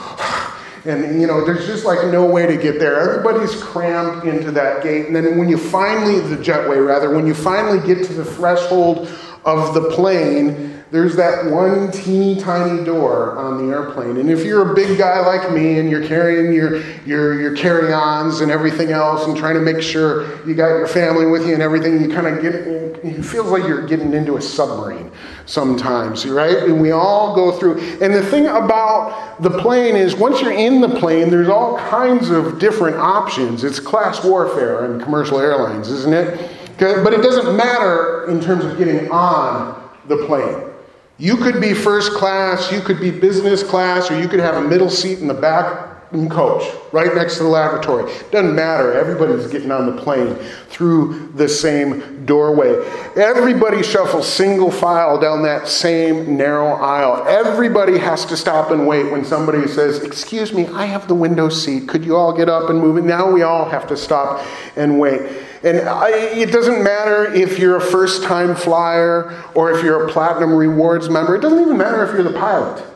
and 0.85 1.21
you 1.21 1.27
know, 1.27 1.45
there's 1.45 1.67
just 1.67 1.85
like 1.85 2.07
no 2.09 2.25
way 2.25 2.47
to 2.47 2.57
get 2.57 2.79
there. 2.79 3.01
Everybody's 3.01 3.55
crammed 3.63 4.27
into 4.27 4.51
that 4.53 4.83
gate, 4.83 5.07
and 5.07 5.15
then 5.17 5.39
when 5.39 5.49
you 5.49 5.59
finally, 5.59 6.21
the 6.21 6.37
jetway 6.37 6.85
rather, 6.85 7.15
when 7.15 7.27
you 7.27 7.35
finally 7.35 7.85
get 7.87 8.05
to 8.07 8.13
the 8.13 8.25
threshold 8.25 9.09
of 9.45 9.75
the 9.75 9.91
plane 9.91 10.81
there's 10.91 11.15
that 11.17 11.47
one 11.51 11.93
teeny 11.93 12.41
tiny 12.41 12.85
door 12.85 13.39
on 13.39 13.65
the 13.65 13.73
airplane. 13.73 14.17
And 14.17 14.29
if 14.29 14.45
you're 14.45 14.73
a 14.73 14.75
big 14.75 14.99
guy 14.99 15.21
like 15.21 15.53
me 15.53 15.79
and 15.79 15.89
you're 15.89 16.07
carrying 16.07 16.53
your, 16.53 16.83
your, 17.05 17.41
your 17.41 17.55
carry 17.55 17.93
ons 17.93 18.41
and 18.41 18.51
everything 18.51 18.91
else 18.91 19.27
and 19.27 19.37
trying 19.37 19.55
to 19.55 19.61
make 19.61 19.81
sure 19.81 20.45
you 20.47 20.55
got 20.55 20.69
your 20.69 20.89
family 20.89 21.27
with 21.27 21.47
you 21.47 21.55
and 21.55 21.63
everything, 21.63 22.01
you 22.01 22.13
kind 22.13 22.27
of 22.27 22.43
get, 22.43 22.55
it 22.55 23.23
feels 23.23 23.51
like 23.53 23.63
you're 23.63 23.87
getting 23.87 24.13
into 24.15 24.37
a 24.37 24.43
submarine 24.43 25.13
sometimes, 25.51 26.25
right? 26.27 26.59
And 26.59 26.81
we 26.81 26.93
all 26.93 27.35
go 27.35 27.51
through. 27.51 27.81
And 28.01 28.15
the 28.15 28.25
thing 28.25 28.47
about 28.47 29.43
the 29.43 29.51
plane 29.51 29.97
is 29.97 30.15
once 30.15 30.41
you're 30.41 30.53
in 30.53 30.81
the 30.81 30.89
plane, 30.89 31.29
there's 31.29 31.49
all 31.49 31.77
kinds 31.77 32.31
of 32.31 32.61
different 32.61 32.97
options. 32.97 33.65
It's 33.65 33.81
class 33.81 34.25
warfare 34.25 34.85
in 34.85 35.01
commercial 35.01 35.41
airlines, 35.41 35.89
isn't 35.89 36.15
it? 36.15 36.51
But 36.79 37.13
it 37.13 37.23
doesn't 37.23 37.57
matter 37.57 38.31
in 38.31 38.41
terms 38.41 38.65
of 38.65 38.79
getting 38.79 39.11
on 39.11 39.91
the 40.07 40.25
plane. 40.27 40.71
You 41.19 41.37
could 41.37 41.61
be 41.61 41.75
first 41.75 42.13
class, 42.13 42.73
you 42.73 42.81
could 42.81 43.01
be 43.01 43.11
business 43.11 43.63
class, 43.63 44.11
or 44.11 44.19
you 44.19 44.29
could 44.29 44.41
have 44.41 44.55
a 44.55 44.63
middle 44.67 44.89
seat 44.89 45.19
in 45.19 45.27
the 45.27 45.35
back 45.35 45.90
and 46.13 46.31
coach 46.31 46.65
right 46.93 47.15
next 47.15 47.37
to 47.37 47.45
the 47.45 47.49
lavatory. 47.49 48.13
Doesn't 48.31 48.55
matter. 48.55 48.93
Everybody's 48.93 49.47
getting 49.47 49.71
on 49.71 49.95
the 49.95 50.03
plane 50.03 50.35
through 50.69 51.29
the 51.35 51.49
same 51.49 52.25
doorway. 52.27 52.71
Everybody 53.17 53.83
shuffles 53.83 54.29
single 54.29 54.71
file 54.71 55.21
down 55.21 55.43
that 55.43 55.69
same 55.69 56.37
narrow 56.37 56.73
aisle. 56.73 57.27
Everybody 57.29 57.99
has 57.99 58.25
to 58.27 58.37
stop 58.37 58.71
and 58.71 58.87
wait 58.87 59.11
when 59.11 59.25
somebody 59.25 59.67
says, 59.69 60.03
Excuse 60.03 60.53
me, 60.53 60.67
I 60.69 60.87
have 60.87 61.07
the 61.07 61.15
window 61.15 61.49
seat. 61.49 61.89
Could 61.89 62.05
you 62.05 62.17
all 62.17 62.37
get 62.37 62.49
up 62.49 62.71
and 62.71 62.81
move 62.81 62.97
it? 62.97 63.03
Now 63.03 63.31
we 63.31 63.43
all 63.43 63.69
have 63.69 63.87
to 63.89 63.97
stop 63.97 64.45
and 64.77 64.99
wait. 64.99 65.21
And 65.63 65.81
I, 65.81 66.11
it 66.11 66.51
doesn't 66.51 66.83
matter 66.83 67.33
if 67.35 67.59
you're 67.59 67.77
a 67.77 67.81
first 67.81 68.23
time 68.25 68.57
flyer 68.57 69.45
or 69.55 69.71
if 69.71 69.85
you're 69.85 70.09
a 70.09 70.11
platinum 70.11 70.55
rewards 70.55 71.11
member. 71.11 71.37
It 71.37 71.41
doesn't 71.41 71.61
even 71.61 71.77
matter 71.77 72.05
if 72.05 72.15
you're 72.15 72.23
the 72.23 72.39
pilot. 72.39 72.90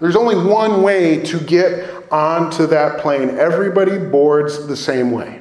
There's 0.00 0.16
only 0.16 0.36
one 0.36 0.82
way 0.82 1.22
to 1.24 1.38
get 1.40 2.10
onto 2.10 2.66
that 2.66 3.00
plane. 3.00 3.38
Everybody 3.38 3.98
boards 3.98 4.66
the 4.66 4.76
same 4.76 5.10
way. 5.10 5.40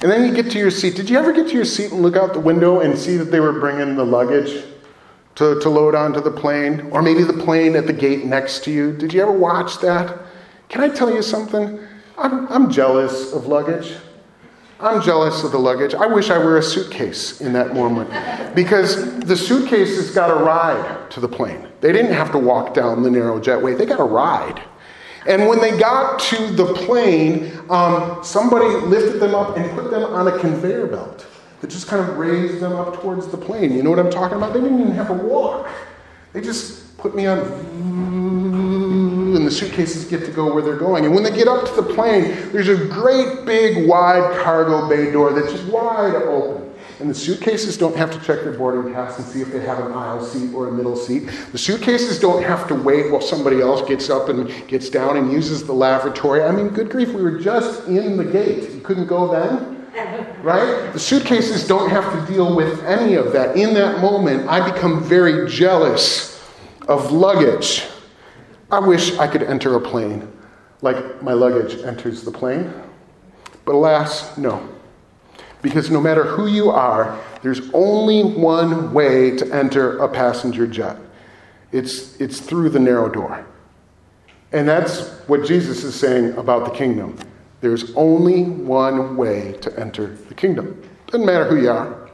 And 0.00 0.10
then 0.10 0.26
you 0.28 0.34
get 0.34 0.52
to 0.52 0.58
your 0.58 0.70
seat. 0.70 0.94
Did 0.94 1.10
you 1.10 1.18
ever 1.18 1.32
get 1.32 1.48
to 1.48 1.54
your 1.54 1.64
seat 1.64 1.90
and 1.90 2.02
look 2.02 2.16
out 2.16 2.32
the 2.32 2.40
window 2.40 2.80
and 2.80 2.98
see 2.98 3.16
that 3.16 3.26
they 3.26 3.40
were 3.40 3.58
bringing 3.58 3.96
the 3.96 4.04
luggage 4.04 4.64
to, 5.36 5.58
to 5.60 5.68
load 5.68 5.94
onto 5.94 6.20
the 6.20 6.30
plane? 6.30 6.88
Or 6.92 7.02
maybe 7.02 7.24
the 7.24 7.32
plane 7.32 7.76
at 7.76 7.86
the 7.86 7.92
gate 7.92 8.24
next 8.24 8.62
to 8.64 8.70
you? 8.70 8.96
Did 8.96 9.12
you 9.12 9.22
ever 9.22 9.32
watch 9.32 9.80
that? 9.80 10.18
Can 10.68 10.82
I 10.82 10.88
tell 10.88 11.12
you 11.12 11.22
something? 11.22 11.80
I'm, 12.18 12.46
I'm 12.48 12.70
jealous 12.70 13.32
of 13.32 13.46
luggage. 13.46 13.96
I'm 14.78 15.00
jealous 15.00 15.42
of 15.42 15.52
the 15.52 15.58
luggage. 15.58 15.94
I 15.94 16.06
wish 16.06 16.28
I 16.28 16.36
were 16.36 16.58
a 16.58 16.62
suitcase 16.62 17.40
in 17.40 17.54
that 17.54 17.72
moment 17.72 18.10
because 18.54 19.18
the 19.20 19.36
suitcases 19.36 20.10
got 20.10 20.30
a 20.30 20.34
ride 20.34 21.10
to 21.12 21.20
the 21.20 21.28
plane. 21.28 21.66
They 21.80 21.92
didn't 21.92 22.12
have 22.12 22.30
to 22.32 22.38
walk 22.38 22.74
down 22.74 23.02
the 23.02 23.10
narrow 23.10 23.40
jetway, 23.40 23.76
they 23.76 23.86
got 23.86 24.00
a 24.00 24.04
ride. 24.04 24.62
And 25.26 25.48
when 25.48 25.60
they 25.60 25.76
got 25.76 26.20
to 26.20 26.52
the 26.52 26.72
plane, 26.74 27.52
um, 27.68 28.22
somebody 28.22 28.66
lifted 28.86 29.18
them 29.18 29.34
up 29.34 29.56
and 29.56 29.68
put 29.72 29.90
them 29.90 30.04
on 30.04 30.28
a 30.28 30.38
conveyor 30.38 30.86
belt 30.86 31.26
that 31.60 31.70
just 31.70 31.88
kind 31.88 32.06
of 32.06 32.16
raised 32.16 32.60
them 32.60 32.74
up 32.74 33.00
towards 33.00 33.26
the 33.28 33.36
plane. 33.36 33.72
You 33.72 33.82
know 33.82 33.90
what 33.90 33.98
I'm 33.98 34.10
talking 34.10 34.36
about? 34.36 34.52
They 34.52 34.60
didn't 34.60 34.80
even 34.80 34.92
have 34.92 35.08
to 35.08 35.14
walk. 35.14 35.68
They 36.32 36.42
just 36.42 36.96
put 36.98 37.16
me 37.16 37.26
on 37.26 37.40
and 39.46 39.52
the 39.52 39.56
suitcases 39.56 40.04
get 40.04 40.24
to 40.24 40.32
go 40.32 40.52
where 40.52 40.60
they're 40.60 40.76
going. 40.76 41.04
And 41.04 41.14
when 41.14 41.22
they 41.22 41.30
get 41.30 41.46
up 41.46 41.64
to 41.68 41.80
the 41.80 41.94
plane, 41.94 42.50
there's 42.50 42.68
a 42.68 42.84
great 42.86 43.44
big 43.44 43.88
wide 43.88 44.42
cargo 44.42 44.88
bay 44.88 45.12
door 45.12 45.32
that's 45.32 45.52
just 45.52 45.64
wide 45.68 46.16
open. 46.16 46.74
And 46.98 47.08
the 47.08 47.14
suitcases 47.14 47.78
don't 47.78 47.94
have 47.94 48.10
to 48.10 48.18
check 48.26 48.42
their 48.42 48.54
boarding 48.54 48.92
pass 48.92 49.18
and 49.18 49.26
see 49.28 49.42
if 49.42 49.52
they 49.52 49.60
have 49.60 49.78
an 49.78 49.92
aisle 49.92 50.24
seat 50.24 50.52
or 50.52 50.66
a 50.66 50.72
middle 50.72 50.96
seat. 50.96 51.30
The 51.52 51.58
suitcases 51.58 52.18
don't 52.18 52.42
have 52.42 52.66
to 52.66 52.74
wait 52.74 53.12
while 53.12 53.20
somebody 53.20 53.60
else 53.60 53.86
gets 53.88 54.10
up 54.10 54.30
and 54.30 54.50
gets 54.66 54.90
down 54.90 55.16
and 55.16 55.30
uses 55.30 55.64
the 55.64 55.72
lavatory. 55.72 56.42
I 56.42 56.50
mean, 56.50 56.70
good 56.70 56.90
grief, 56.90 57.12
we 57.12 57.22
were 57.22 57.38
just 57.38 57.86
in 57.86 58.16
the 58.16 58.24
gate. 58.24 58.72
You 58.72 58.80
couldn't 58.80 59.06
go 59.06 59.30
then? 59.30 59.74
Right? 60.42 60.92
The 60.92 60.98
suitcases 60.98 61.66
don't 61.66 61.90
have 61.90 62.12
to 62.12 62.32
deal 62.32 62.54
with 62.54 62.84
any 62.84 63.14
of 63.14 63.32
that. 63.32 63.56
In 63.56 63.74
that 63.74 64.00
moment, 64.00 64.48
I 64.48 64.70
become 64.70 65.02
very 65.02 65.48
jealous 65.48 66.40
of 66.86 67.10
luggage. 67.10 67.84
I 68.70 68.80
wish 68.80 69.16
I 69.18 69.26
could 69.26 69.42
enter 69.42 69.74
a 69.76 69.80
plane 69.80 70.30
like 70.82 71.22
my 71.22 71.32
luggage 71.32 71.82
enters 71.82 72.22
the 72.22 72.30
plane. 72.30 72.72
But 73.64 73.74
alas, 73.74 74.36
no. 74.36 74.68
Because 75.62 75.90
no 75.90 76.00
matter 76.00 76.24
who 76.24 76.46
you 76.46 76.70
are, 76.70 77.20
there's 77.42 77.70
only 77.72 78.22
one 78.22 78.92
way 78.92 79.36
to 79.36 79.54
enter 79.54 79.98
a 79.98 80.08
passenger 80.08 80.66
jet 80.66 80.96
it's, 81.72 82.18
it's 82.20 82.40
through 82.40 82.70
the 82.70 82.78
narrow 82.78 83.08
door. 83.08 83.44
And 84.52 84.68
that's 84.68 85.10
what 85.26 85.44
Jesus 85.44 85.84
is 85.84 85.94
saying 85.94 86.32
about 86.38 86.64
the 86.64 86.70
kingdom. 86.70 87.18
There's 87.60 87.94
only 87.96 88.44
one 88.44 89.16
way 89.16 89.52
to 89.60 89.78
enter 89.78 90.14
the 90.14 90.34
kingdom. 90.34 90.80
Doesn't 91.06 91.26
matter 91.26 91.44
who 91.44 91.60
you 91.60 91.70
are, 91.70 92.10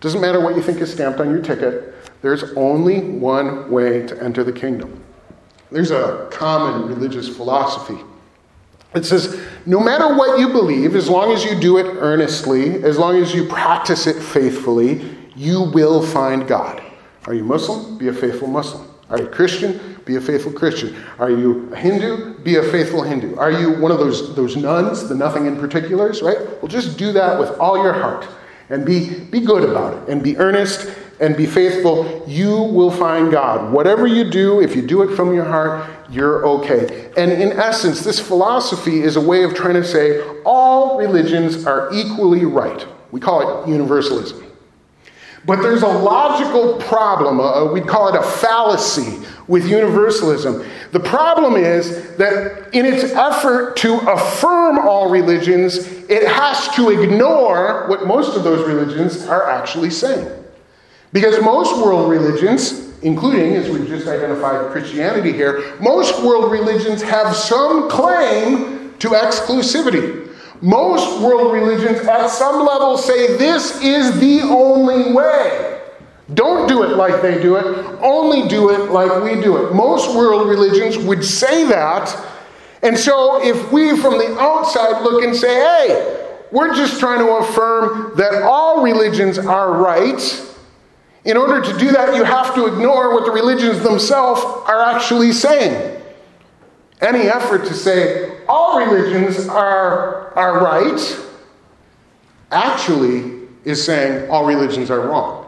doesn't 0.00 0.20
matter 0.20 0.40
what 0.40 0.56
you 0.56 0.62
think 0.62 0.78
is 0.78 0.92
stamped 0.92 1.20
on 1.20 1.30
your 1.30 1.42
ticket. 1.42 1.94
There's 2.22 2.44
only 2.54 3.00
one 3.00 3.70
way 3.70 4.06
to 4.06 4.22
enter 4.22 4.44
the 4.44 4.52
kingdom. 4.52 5.02
There's 5.72 5.90
a 5.90 6.28
common 6.30 6.88
religious 6.88 7.34
philosophy. 7.34 7.98
It 8.94 9.04
says, 9.04 9.40
no 9.64 9.80
matter 9.80 10.14
what 10.14 10.38
you 10.38 10.48
believe, 10.48 10.94
as 10.94 11.08
long 11.08 11.32
as 11.32 11.44
you 11.44 11.58
do 11.58 11.78
it 11.78 11.86
earnestly, 11.98 12.82
as 12.84 12.98
long 12.98 13.16
as 13.16 13.34
you 13.34 13.46
practice 13.46 14.06
it 14.06 14.22
faithfully, 14.22 15.16
you 15.34 15.62
will 15.62 16.04
find 16.04 16.46
God. 16.46 16.82
Are 17.26 17.32
you 17.32 17.44
Muslim? 17.44 17.96
Be 17.96 18.08
a 18.08 18.12
faithful 18.12 18.48
Muslim. 18.48 18.86
Are 19.08 19.18
you 19.18 19.28
Christian? 19.28 19.98
Be 20.04 20.16
a 20.16 20.20
faithful 20.20 20.52
Christian. 20.52 20.96
Are 21.18 21.30
you 21.30 21.72
a 21.72 21.76
Hindu? 21.76 22.38
Be 22.40 22.56
a 22.56 22.62
faithful 22.62 23.02
Hindu. 23.02 23.36
Are 23.36 23.52
you 23.52 23.72
one 23.72 23.92
of 23.92 23.98
those, 23.98 24.34
those 24.34 24.56
nuns, 24.56 25.08
the 25.08 25.14
nothing 25.14 25.46
in 25.46 25.58
particulars, 25.58 26.22
right? 26.22 26.38
Well, 26.60 26.68
just 26.68 26.98
do 26.98 27.12
that 27.12 27.38
with 27.38 27.50
all 27.58 27.82
your 27.82 27.92
heart 27.92 28.26
and 28.68 28.84
be, 28.84 29.20
be 29.20 29.40
good 29.40 29.68
about 29.68 29.94
it 29.94 30.08
and 30.08 30.22
be 30.22 30.36
earnest 30.36 30.90
and 31.22 31.36
be 31.36 31.46
faithful, 31.46 32.24
you 32.26 32.50
will 32.50 32.90
find 32.90 33.30
God. 33.30 33.72
Whatever 33.72 34.08
you 34.08 34.28
do, 34.28 34.60
if 34.60 34.74
you 34.74 34.82
do 34.82 35.02
it 35.02 35.14
from 35.14 35.32
your 35.32 35.44
heart, 35.44 35.88
you're 36.10 36.44
okay. 36.44 37.12
And 37.16 37.30
in 37.30 37.52
essence, 37.52 38.02
this 38.02 38.18
philosophy 38.18 39.02
is 39.02 39.14
a 39.14 39.20
way 39.20 39.44
of 39.44 39.54
trying 39.54 39.74
to 39.74 39.84
say 39.84 40.20
all 40.44 40.98
religions 40.98 41.64
are 41.64 41.88
equally 41.94 42.44
right. 42.44 42.84
We 43.12 43.20
call 43.20 43.62
it 43.62 43.68
universalism. 43.68 44.44
But 45.44 45.62
there's 45.62 45.82
a 45.82 45.88
logical 45.88 46.80
problem, 46.80 47.40
uh, 47.40 47.72
we 47.72 47.80
call 47.80 48.12
it 48.12 48.18
a 48.18 48.22
fallacy 48.22 49.24
with 49.46 49.68
universalism. 49.68 50.64
The 50.90 51.00
problem 51.00 51.56
is 51.56 52.16
that 52.16 52.68
in 52.72 52.84
its 52.84 53.04
effort 53.12 53.76
to 53.78 53.94
affirm 54.10 54.78
all 54.80 55.08
religions, 55.08 55.78
it 56.08 56.26
has 56.26 56.68
to 56.76 56.90
ignore 56.90 57.86
what 57.88 58.06
most 58.06 58.36
of 58.36 58.44
those 58.44 58.66
religions 58.66 59.26
are 59.26 59.48
actually 59.48 59.90
saying. 59.90 60.41
Because 61.12 61.42
most 61.42 61.84
world 61.84 62.10
religions, 62.10 62.92
including, 63.02 63.54
as 63.54 63.68
we've 63.68 63.86
just 63.86 64.06
identified, 64.06 64.72
Christianity 64.72 65.32
here, 65.32 65.76
most 65.80 66.22
world 66.24 66.50
religions 66.50 67.02
have 67.02 67.36
some 67.36 67.90
claim 67.90 68.94
to 68.98 69.08
exclusivity. 69.08 70.30
Most 70.62 71.20
world 71.20 71.52
religions, 71.52 72.06
at 72.06 72.28
some 72.28 72.64
level, 72.64 72.96
say 72.96 73.36
this 73.36 73.82
is 73.82 74.18
the 74.20 74.42
only 74.42 75.12
way. 75.12 75.80
Don't 76.34 76.68
do 76.68 76.84
it 76.84 76.96
like 76.96 77.20
they 77.20 77.42
do 77.42 77.56
it, 77.56 77.64
only 78.00 78.48
do 78.48 78.70
it 78.70 78.90
like 78.90 79.22
we 79.22 79.40
do 79.42 79.56
it. 79.56 79.74
Most 79.74 80.16
world 80.16 80.48
religions 80.48 80.96
would 80.96 81.24
say 81.24 81.64
that. 81.64 82.16
And 82.82 82.96
so, 82.96 83.44
if 83.44 83.70
we 83.70 83.96
from 84.00 84.18
the 84.18 84.38
outside 84.40 85.02
look 85.02 85.24
and 85.24 85.36
say, 85.36 85.54
hey, 85.54 86.38
we're 86.52 86.74
just 86.74 87.00
trying 87.00 87.18
to 87.18 87.32
affirm 87.32 88.16
that 88.16 88.42
all 88.42 88.82
religions 88.82 89.38
are 89.38 89.72
right, 89.72 90.48
in 91.24 91.36
order 91.36 91.60
to 91.62 91.78
do 91.78 91.92
that, 91.92 92.16
you 92.16 92.24
have 92.24 92.54
to 92.54 92.66
ignore 92.66 93.14
what 93.14 93.24
the 93.24 93.30
religions 93.30 93.80
themselves 93.82 94.42
are 94.42 94.82
actually 94.82 95.32
saying. 95.32 96.02
Any 97.00 97.28
effort 97.28 97.64
to 97.66 97.74
say 97.74 98.44
all 98.48 98.78
religions 98.78 99.48
are, 99.48 100.32
are 100.36 100.62
right 100.64 101.18
actually 102.50 103.40
is 103.64 103.84
saying 103.84 104.30
all 104.30 104.44
religions 104.44 104.90
are 104.90 105.08
wrong. 105.08 105.46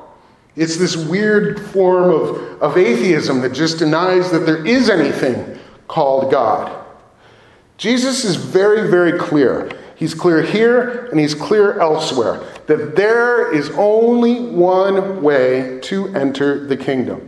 It's 0.56 0.76
this 0.76 0.96
weird 0.96 1.60
form 1.60 2.10
of, 2.10 2.62
of 2.62 2.76
atheism 2.76 3.40
that 3.40 3.52
just 3.52 3.78
denies 3.78 4.30
that 4.30 4.46
there 4.46 4.64
is 4.64 4.88
anything 4.88 5.58
called 5.88 6.30
God. 6.30 6.84
Jesus 7.76 8.24
is 8.24 8.36
very, 8.36 8.88
very 8.88 9.18
clear. 9.18 9.70
He's 10.04 10.12
clear 10.12 10.42
here 10.42 11.06
and 11.06 11.18
he's 11.18 11.34
clear 11.34 11.80
elsewhere 11.80 12.42
that 12.66 12.94
there 12.94 13.50
is 13.54 13.70
only 13.70 14.38
one 14.38 15.23
way 15.23 15.80
to 15.84 16.08
enter 16.08 16.66
the 16.66 16.76
kingdom. 16.76 17.26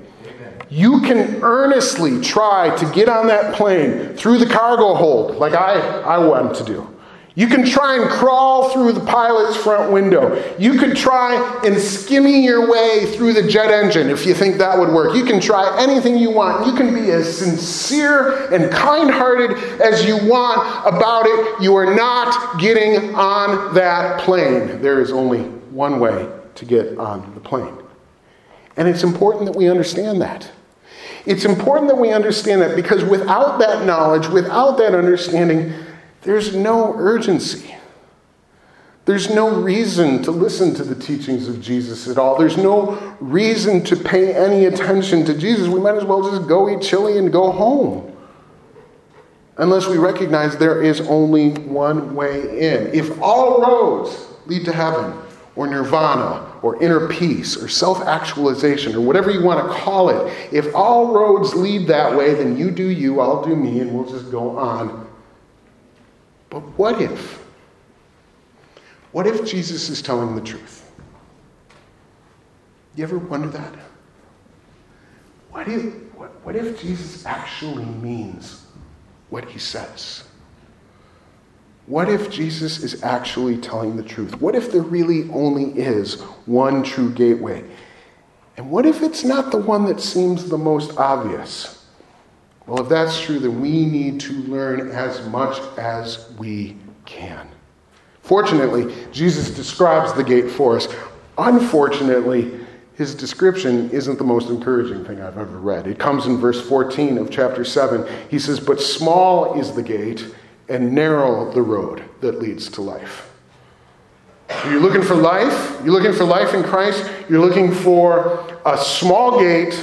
You 0.69 1.01
can 1.01 1.43
earnestly 1.43 2.21
try 2.21 2.77
to 2.77 2.85
get 2.93 3.09
on 3.09 3.29
that 3.29 3.55
plane 3.55 4.15
through 4.15 4.37
the 4.37 4.45
cargo 4.45 4.93
hold, 4.93 5.37
like 5.37 5.55
I, 5.55 5.81
I 6.03 6.19
want 6.19 6.55
to 6.57 6.65
do. 6.65 6.96
You 7.37 7.49
can 7.49 7.67
try 7.67 8.01
and 8.01 8.11
crawl 8.11 8.71
through 8.71 8.93
the 8.93 9.05
pilot's 9.05 9.59
front 9.59 9.93
window. 9.93 10.43
You 10.59 10.79
could 10.79 10.97
try 10.97 11.35
and 11.67 11.77
skimmy 11.77 12.43
your 12.43 12.71
way 12.71 13.13
through 13.15 13.35
the 13.35 13.47
jet 13.47 13.71
engine 13.71 14.09
if 14.09 14.25
you 14.25 14.33
think 14.33 14.57
that 14.57 14.79
would 14.79 14.89
work. 14.89 15.15
You 15.15 15.27
can 15.27 15.39
try 15.39 15.77
anything 15.79 16.17
you 16.17 16.31
want. 16.31 16.67
You 16.67 16.73
can 16.73 16.95
be 16.95 17.11
as 17.11 17.37
sincere 17.39 18.51
and 18.55 18.73
kind 18.73 19.11
hearted 19.11 19.51
as 19.83 20.07
you 20.07 20.17
want 20.27 20.87
about 20.87 21.27
it. 21.27 21.63
You 21.63 21.77
are 21.77 21.95
not 21.95 22.59
getting 22.59 23.15
on 23.15 23.75
that 23.75 24.19
plane. 24.23 24.81
There 24.81 25.03
is 25.03 25.13
only 25.13 25.43
one 25.43 26.01
way 26.01 26.27
to 26.55 26.65
get 26.65 26.97
on 26.97 27.35
the 27.35 27.41
plane. 27.41 27.77
And 28.79 28.89
it's 28.89 29.03
important 29.03 29.45
that 29.45 29.55
we 29.55 29.69
understand 29.69 30.23
that. 30.23 30.51
It's 31.27 31.45
important 31.45 31.89
that 31.89 31.97
we 31.97 32.13
understand 32.13 32.63
that 32.63 32.77
because 32.77 33.05
without 33.05 33.59
that 33.59 33.85
knowledge, 33.85 34.27
without 34.29 34.79
that 34.79 34.95
understanding, 34.95 35.75
there's 36.27 36.57
no 36.57 36.93
urgency. 36.97 37.73
There's 39.05 39.31
no 39.31 39.61
reason 39.61 40.25
to 40.25 40.33
listen 40.33 40.75
to 40.75 40.83
the 40.83 40.97
teachings 40.97 41.47
of 41.47 41.61
Jesus 41.63 42.09
at 42.09 42.19
all. 42.19 42.37
There's 42.37 42.57
no 42.57 43.17
reason 43.21 43.85
to 43.85 43.95
pay 43.95 44.35
any 44.35 44.65
attention 44.65 45.25
to 45.27 45.39
Jesus. 45.39 45.69
We 45.69 45.79
might 45.79 45.95
as 45.95 46.05
well 46.05 46.29
just 46.29 46.49
go 46.49 46.69
eat 46.69 46.83
chili 46.83 47.17
and 47.17 47.33
go 47.33 47.53
home. 47.53 48.13
Unless 49.59 49.87
we 49.87 49.99
recognize 49.99 50.57
there 50.57 50.83
is 50.83 51.01
only 51.03 51.51
one 51.51 52.17
way 52.17 52.41
in. 52.75 52.93
If 52.93 53.23
all 53.23 53.63
roads 53.63 54.27
lead 54.47 54.65
to 54.65 54.73
heaven, 54.73 55.17
or 55.55 55.69
nirvana, 55.69 56.53
or 56.61 56.83
inner 56.83 57.09
peace, 57.09 57.57
or 57.57 57.69
self 57.69 58.03
actualization, 58.03 58.97
or 58.97 59.01
whatever 59.01 59.31
you 59.31 59.43
want 59.45 59.65
to 59.65 59.73
call 59.79 60.11
it, 60.11 60.53
if 60.53 60.75
all 60.75 61.15
roads 61.15 61.55
lead 61.55 61.87
that 61.87 62.15
way, 62.15 62.35
then 62.35 62.59
you 62.59 62.73
do 62.73 62.89
you, 62.89 63.21
I'll 63.21 63.45
do 63.45 63.55
me, 63.55 63.79
and 63.79 63.95
we'll 63.95 64.11
just 64.11 64.33
go 64.33 64.59
on 64.59 65.06
but 66.51 66.61
what 66.79 67.01
if? 67.01 67.45
What 69.13 69.27
if 69.27 69.47
Jesus 69.47 69.89
is 69.89 70.03
telling 70.03 70.35
the 70.35 70.43
truth? 70.43 70.91
You 72.97 73.05
ever 73.05 73.19
wonder 73.19 73.49
that? 73.49 73.75
What 75.51 75.69
if, 75.69 75.95
what, 76.15 76.31
what 76.45 76.57
if 76.57 76.81
Jesus 76.81 77.25
actually 77.25 77.85
means 77.85 78.65
what 79.31 79.45
he 79.45 79.59
says? 79.59 80.25
What 81.87 82.09
if 82.09 82.31
Jesus 82.31 82.83
is 82.83 83.03
actually 83.03 83.59
telling 83.59 83.97
the 83.97 84.03
truth? 84.03 84.41
What 84.41 84.55
if 84.55 84.73
there 84.73 84.83
really 84.83 85.31
only 85.31 85.79
is 85.79 86.21
one 86.47 86.83
true 86.83 87.13
gateway? 87.13 87.65
And 88.57 88.71
what 88.71 88.87
if 88.87 89.03
it's 89.03 89.23
not 89.23 89.53
the 89.53 89.59
one 89.59 89.85
that 89.87 90.01
seems 90.01 90.49
the 90.49 90.59
most 90.59 90.99
obvious? 90.99 91.76
Well, 92.67 92.83
if 92.83 92.89
that's 92.89 93.21
true, 93.21 93.39
then 93.39 93.61
we 93.61 93.87
need 93.87 94.21
to 94.21 94.33
learn 94.33 94.91
as 94.91 95.27
much 95.29 95.61
as 95.79 96.31
we 96.39 96.77
can. 97.05 97.49
Fortunately, 98.23 98.93
Jesus 99.13 99.51
describes 99.51 100.13
the 100.13 100.25
gate 100.25 100.51
for 100.51 100.77
us. 100.77 100.89
Unfortunately, 101.39 102.59
his 102.95 103.15
description 103.15 103.89
isn't 103.91 104.19
the 104.19 104.25
most 104.25 104.49
encouraging 104.49 105.05
thing 105.05 105.21
I've 105.21 105.39
ever 105.39 105.59
read. 105.59 105.87
It 105.87 105.99
comes 105.99 106.27
in 106.27 106.39
verse 106.39 106.61
14 106.67 107.19
of 107.19 107.31
chapter 107.31 107.65
7. 107.65 108.05
He 108.29 108.39
says, 108.39 108.59
But 108.59 108.81
small 108.81 109.61
is 109.61 109.73
the 109.73 109.83
gate 109.83 110.35
and 110.69 110.93
narrow 110.93 111.53
the 111.53 111.63
road 111.63 112.03
that 112.21 112.41
leads 112.41 112.69
to 112.71 112.83
life. 112.83 113.31
You're 114.65 114.81
looking 114.81 115.03
for 115.03 115.15
life? 115.15 115.81
You're 115.85 115.93
looking 115.93 116.13
for 116.13 116.25
life 116.25 116.55
in 116.55 116.65
Christ? 116.65 117.09
You're 117.29 117.41
looking 117.41 117.73
for 117.73 118.59
a 118.65 118.77
small 118.77 119.39
gate 119.39 119.79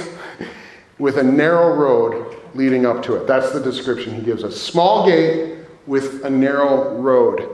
with 0.98 1.16
a 1.16 1.22
narrow 1.22 1.74
road 1.74 2.33
leading 2.54 2.86
up 2.86 3.02
to 3.04 3.16
it. 3.16 3.26
That's 3.26 3.52
the 3.52 3.60
description 3.60 4.14
he 4.14 4.22
gives 4.22 4.44
us. 4.44 4.60
Small 4.60 5.06
gate 5.06 5.58
with 5.86 6.24
a 6.24 6.30
narrow 6.30 6.94
road. 6.96 7.50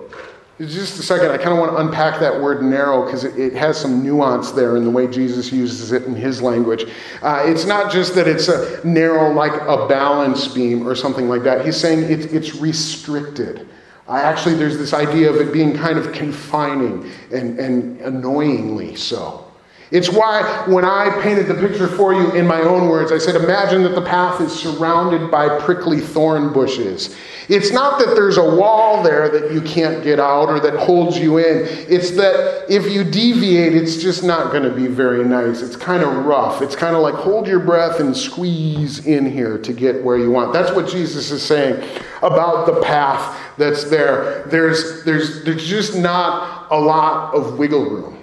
Just 0.58 0.98
a 0.98 1.02
second, 1.02 1.30
I 1.30 1.38
kind 1.38 1.52
of 1.52 1.58
want 1.58 1.72
to 1.72 1.78
unpack 1.78 2.20
that 2.20 2.38
word 2.38 2.62
narrow 2.62 3.06
because 3.06 3.24
it, 3.24 3.38
it, 3.38 3.54
has 3.54 3.80
some 3.80 4.04
nuance 4.04 4.50
there 4.50 4.76
in 4.76 4.84
the 4.84 4.90
way 4.90 5.06
Jesus 5.06 5.50
uses 5.50 5.92
it 5.92 6.02
in 6.02 6.14
his 6.14 6.42
language. 6.42 6.84
Uh, 7.22 7.42
it's 7.46 7.64
not 7.64 7.90
just 7.90 8.14
that 8.14 8.28
it's 8.28 8.48
a 8.48 8.86
narrow 8.86 9.32
like 9.32 9.58
a 9.62 9.88
balance 9.88 10.48
beam 10.48 10.86
or 10.86 10.94
something 10.94 11.30
like 11.30 11.44
that. 11.44 11.64
He's 11.64 11.78
saying 11.78 12.10
it, 12.10 12.34
it's 12.34 12.54
restricted. 12.56 13.66
Actually, 14.06 14.56
there's 14.56 14.76
this 14.76 14.92
idea 14.92 15.30
of 15.30 15.36
it 15.36 15.52
being 15.52 15.74
kind 15.74 15.98
of 15.98 16.12
confining 16.12 17.10
and, 17.32 17.58
and 17.58 18.00
annoyingly 18.00 18.96
so. 18.96 19.49
It's 19.90 20.08
why 20.08 20.64
when 20.68 20.84
I 20.84 21.20
painted 21.20 21.48
the 21.48 21.54
picture 21.54 21.88
for 21.88 22.14
you 22.14 22.30
in 22.32 22.46
my 22.46 22.60
own 22.60 22.88
words, 22.88 23.10
I 23.10 23.18
said, 23.18 23.34
imagine 23.34 23.82
that 23.82 23.96
the 23.96 24.02
path 24.02 24.40
is 24.40 24.52
surrounded 24.52 25.30
by 25.30 25.58
prickly 25.60 25.98
thorn 25.98 26.52
bushes. 26.52 27.16
It's 27.48 27.72
not 27.72 27.98
that 27.98 28.14
there's 28.14 28.36
a 28.36 28.54
wall 28.54 29.02
there 29.02 29.28
that 29.28 29.52
you 29.52 29.60
can't 29.60 30.04
get 30.04 30.20
out 30.20 30.48
or 30.48 30.60
that 30.60 30.76
holds 30.76 31.18
you 31.18 31.38
in. 31.38 31.66
It's 31.88 32.12
that 32.12 32.66
if 32.68 32.92
you 32.92 33.02
deviate, 33.02 33.74
it's 33.74 34.00
just 34.00 34.22
not 34.22 34.52
going 34.52 34.62
to 34.62 34.70
be 34.70 34.86
very 34.86 35.24
nice. 35.24 35.60
It's 35.60 35.74
kind 35.74 36.04
of 36.04 36.24
rough. 36.24 36.62
It's 36.62 36.76
kind 36.76 36.94
of 36.94 37.02
like 37.02 37.14
hold 37.14 37.48
your 37.48 37.58
breath 37.58 37.98
and 37.98 38.16
squeeze 38.16 39.04
in 39.04 39.28
here 39.28 39.58
to 39.58 39.72
get 39.72 40.04
where 40.04 40.16
you 40.16 40.30
want. 40.30 40.52
That's 40.52 40.70
what 40.70 40.88
Jesus 40.88 41.32
is 41.32 41.42
saying 41.42 41.82
about 42.22 42.66
the 42.66 42.80
path 42.82 43.36
that's 43.58 43.90
there. 43.90 44.44
There's, 44.44 45.02
there's, 45.02 45.42
there's 45.42 45.66
just 45.66 45.96
not 45.96 46.68
a 46.70 46.78
lot 46.78 47.34
of 47.34 47.58
wiggle 47.58 47.90
room. 47.90 48.19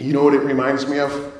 You 0.00 0.12
know 0.12 0.22
what 0.22 0.34
it 0.34 0.42
reminds 0.42 0.86
me 0.86 1.00
of? 1.00 1.32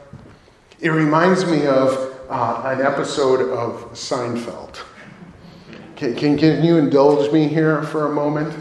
It 0.81 0.88
reminds 0.88 1.47
me 1.47 1.66
of 1.66 2.18
uh, 2.29 2.62
an 2.64 2.85
episode 2.85 3.53
of 3.53 3.92
Seinfeld. 3.92 4.81
Can, 5.94 6.16
can, 6.16 6.37
can, 6.37 6.64
you 6.64 6.77
indulge 6.77 7.33
me 7.33 7.47
here 7.47 7.83
for 7.85 8.07
a 8.07 8.12
moment? 8.12 8.53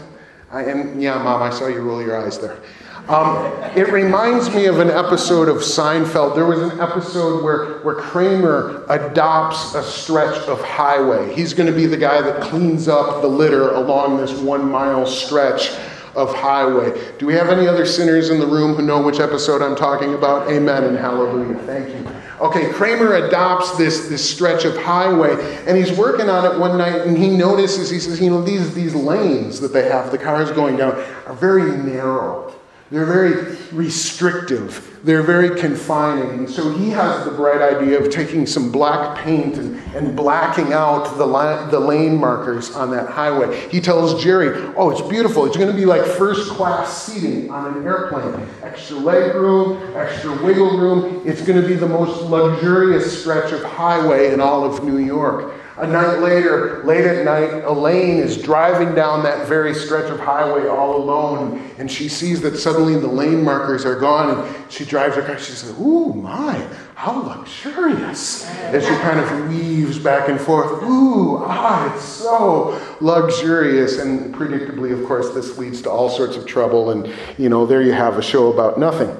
I, 0.52 0.66
yeah, 0.98 1.20
Mom, 1.22 1.42
I 1.42 1.50
saw 1.50 1.66
you 1.66 1.80
roll 1.80 2.00
your 2.00 2.16
eyes 2.16 2.38
there. 2.38 2.60
Um, 3.08 3.52
it 3.76 3.88
reminds 3.88 4.54
me 4.54 4.66
of 4.66 4.78
an 4.78 4.90
episode 4.90 5.48
of 5.48 5.56
Seinfeld. 5.56 6.34
There 6.34 6.46
was 6.46 6.60
an 6.60 6.80
episode 6.80 7.42
where, 7.42 7.78
where 7.80 7.94
Kramer 7.96 8.84
adopts 8.88 9.74
a 9.74 9.82
stretch 9.82 10.46
of 10.46 10.62
highway. 10.62 11.34
He's 11.34 11.52
going 11.54 11.68
to 11.68 11.76
be 11.76 11.86
the 11.86 11.96
guy 11.96 12.20
that 12.20 12.40
cleans 12.42 12.86
up 12.86 13.20
the 13.22 13.28
litter 13.28 13.70
along 13.70 14.18
this 14.18 14.32
one 14.38 14.70
mile 14.70 15.06
stretch 15.06 15.70
of 16.14 16.34
highway. 16.34 17.12
Do 17.18 17.26
we 17.26 17.34
have 17.34 17.48
any 17.48 17.66
other 17.66 17.86
sinners 17.86 18.30
in 18.30 18.38
the 18.38 18.46
room 18.46 18.74
who 18.74 18.82
know 18.82 19.02
which 19.02 19.20
episode 19.20 19.62
I'm 19.62 19.76
talking 19.76 20.14
about? 20.14 20.50
Amen 20.50 20.84
and 20.84 20.96
hallelujah. 20.96 21.58
Thank 21.60 21.88
you. 21.88 22.12
Okay, 22.40 22.70
Kramer 22.72 23.14
adopts 23.14 23.76
this, 23.76 24.08
this 24.08 24.28
stretch 24.28 24.64
of 24.64 24.76
highway 24.76 25.32
and 25.66 25.76
he's 25.76 25.92
working 25.92 26.28
on 26.28 26.44
it 26.44 26.58
one 26.58 26.78
night 26.78 27.02
and 27.02 27.18
he 27.18 27.30
notices, 27.30 27.90
he 27.90 27.98
says, 27.98 28.20
you 28.20 28.30
know, 28.30 28.42
these, 28.42 28.74
these 28.74 28.94
lanes 28.94 29.60
that 29.60 29.72
they 29.72 29.88
have, 29.88 30.12
the 30.12 30.18
cars 30.18 30.52
going 30.52 30.76
down, 30.76 30.92
are 31.26 31.34
very 31.34 31.76
narrow. 31.76 32.54
They're 32.90 33.04
very 33.04 33.54
restrictive. 33.70 34.98
They're 35.04 35.22
very 35.22 35.60
confining. 35.60 36.30
And 36.30 36.50
so 36.50 36.70
he 36.70 36.88
has 36.90 37.24
the 37.26 37.30
bright 37.32 37.60
idea 37.60 38.02
of 38.02 38.10
taking 38.10 38.46
some 38.46 38.72
black 38.72 39.18
paint 39.18 39.56
and, 39.58 39.76
and 39.94 40.16
blacking 40.16 40.72
out 40.72 41.18
the, 41.18 41.26
la- 41.26 41.66
the 41.66 41.78
lane 41.78 42.16
markers 42.16 42.74
on 42.74 42.90
that 42.92 43.10
highway. 43.10 43.68
He 43.68 43.80
tells 43.80 44.22
Jerry, 44.22 44.72
Oh, 44.76 44.90
it's 44.90 45.02
beautiful. 45.02 45.44
It's 45.44 45.56
going 45.56 45.70
to 45.70 45.76
be 45.76 45.84
like 45.84 46.02
first 46.02 46.50
class 46.50 47.02
seating 47.04 47.50
on 47.50 47.76
an 47.76 47.84
airplane. 47.84 48.48
Extra 48.62 48.96
leg 48.96 49.34
room, 49.34 49.94
extra 49.94 50.32
wiggle 50.42 50.78
room. 50.78 51.22
It's 51.26 51.42
going 51.42 51.60
to 51.60 51.68
be 51.68 51.74
the 51.74 51.88
most 51.88 52.22
luxurious 52.22 53.20
stretch 53.20 53.52
of 53.52 53.62
highway 53.64 54.32
in 54.32 54.40
all 54.40 54.64
of 54.64 54.82
New 54.82 54.98
York. 54.98 55.54
A 55.80 55.86
night 55.86 56.18
later, 56.18 56.82
late 56.82 57.04
at 57.04 57.24
night, 57.24 57.62
Elaine 57.62 58.18
is 58.18 58.36
driving 58.42 58.96
down 58.96 59.22
that 59.22 59.46
very 59.46 59.72
stretch 59.72 60.10
of 60.10 60.18
highway 60.18 60.66
all 60.66 60.96
alone, 60.96 61.70
and 61.78 61.88
she 61.88 62.08
sees 62.08 62.40
that 62.40 62.56
suddenly 62.56 62.98
the 62.98 63.06
lane 63.06 63.44
markers 63.44 63.84
are 63.84 63.94
gone, 63.94 64.36
and 64.36 64.72
she 64.72 64.84
drives 64.84 65.14
her 65.14 65.22
car. 65.22 65.38
She 65.38 65.52
says, 65.52 65.70
Ooh, 65.78 66.12
my, 66.14 66.54
how 66.96 67.22
luxurious. 67.22 68.44
As 68.48 68.82
she 68.82 68.90
kind 68.96 69.20
of 69.20 69.48
weaves 69.48 70.00
back 70.00 70.28
and 70.28 70.40
forth. 70.40 70.82
Ooh, 70.82 71.44
ah, 71.44 71.94
it's 71.94 72.02
so 72.02 72.80
luxurious. 73.00 73.98
And 73.98 74.34
predictably, 74.34 74.92
of 74.92 75.06
course, 75.06 75.30
this 75.30 75.58
leads 75.58 75.80
to 75.82 75.90
all 75.90 76.10
sorts 76.10 76.34
of 76.34 76.44
trouble, 76.44 76.90
and, 76.90 77.08
you 77.38 77.48
know, 77.48 77.66
there 77.66 77.82
you 77.82 77.92
have 77.92 78.18
a 78.18 78.22
show 78.22 78.52
about 78.52 78.80
nothing. 78.80 79.16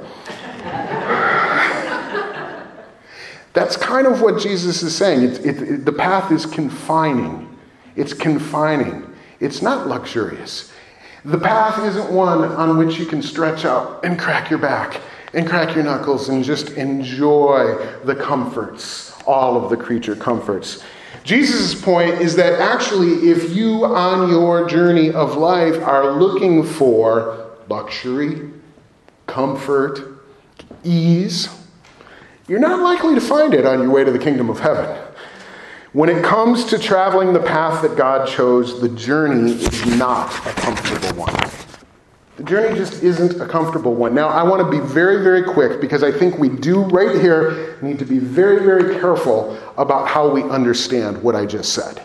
That's 3.58 3.76
kind 3.76 4.06
of 4.06 4.20
what 4.20 4.38
Jesus 4.38 4.84
is 4.84 4.94
saying. 4.94 5.24
It, 5.24 5.44
it, 5.44 5.62
it, 5.62 5.84
the 5.84 5.90
path 5.90 6.30
is 6.30 6.46
confining, 6.46 7.58
It's 7.96 8.12
confining. 8.12 9.04
It's 9.40 9.62
not 9.62 9.88
luxurious. 9.88 10.70
The 11.24 11.38
path 11.38 11.84
isn't 11.84 12.08
one 12.08 12.44
on 12.44 12.78
which 12.78 13.00
you 13.00 13.04
can 13.04 13.20
stretch 13.20 13.64
out 13.64 14.04
and 14.04 14.16
crack 14.16 14.48
your 14.48 14.60
back 14.60 15.00
and 15.34 15.44
crack 15.44 15.74
your 15.74 15.82
knuckles 15.82 16.28
and 16.28 16.44
just 16.44 16.70
enjoy 16.70 17.84
the 18.04 18.14
comforts, 18.14 19.20
all 19.26 19.56
of 19.60 19.70
the 19.70 19.76
creature 19.76 20.14
comforts. 20.14 20.84
Jesus' 21.24 21.74
point 21.74 22.20
is 22.20 22.36
that 22.36 22.60
actually, 22.60 23.28
if 23.28 23.56
you 23.56 23.84
on 23.84 24.28
your 24.28 24.68
journey 24.68 25.10
of 25.10 25.36
life 25.36 25.82
are 25.82 26.12
looking 26.12 26.62
for 26.62 27.48
luxury, 27.68 28.52
comfort, 29.26 30.22
ease, 30.84 31.57
you're 32.48 32.58
not 32.58 32.80
likely 32.80 33.14
to 33.14 33.20
find 33.20 33.54
it 33.54 33.66
on 33.66 33.80
your 33.80 33.90
way 33.90 34.04
to 34.04 34.10
the 34.10 34.18
kingdom 34.18 34.50
of 34.50 34.58
heaven. 34.58 34.98
When 35.92 36.08
it 36.08 36.24
comes 36.24 36.64
to 36.66 36.78
traveling 36.78 37.32
the 37.32 37.40
path 37.40 37.82
that 37.82 37.96
God 37.96 38.28
chose, 38.28 38.80
the 38.80 38.88
journey 38.90 39.52
is 39.52 39.98
not 39.98 40.34
a 40.46 40.52
comfortable 40.52 41.16
one. 41.18 41.34
The 42.36 42.44
journey 42.44 42.76
just 42.76 43.02
isn't 43.02 43.40
a 43.40 43.46
comfortable 43.46 43.94
one. 43.94 44.14
Now, 44.14 44.28
I 44.28 44.42
want 44.44 44.62
to 44.62 44.70
be 44.70 44.84
very, 44.86 45.22
very 45.24 45.42
quick 45.42 45.80
because 45.80 46.02
I 46.02 46.12
think 46.12 46.38
we 46.38 46.48
do 46.48 46.82
right 46.84 47.20
here 47.20 47.78
need 47.82 47.98
to 47.98 48.04
be 48.04 48.18
very, 48.18 48.64
very 48.64 49.00
careful 49.00 49.58
about 49.76 50.08
how 50.08 50.28
we 50.28 50.42
understand 50.44 51.20
what 51.22 51.34
I 51.34 51.46
just 51.46 51.72
said. 51.72 52.02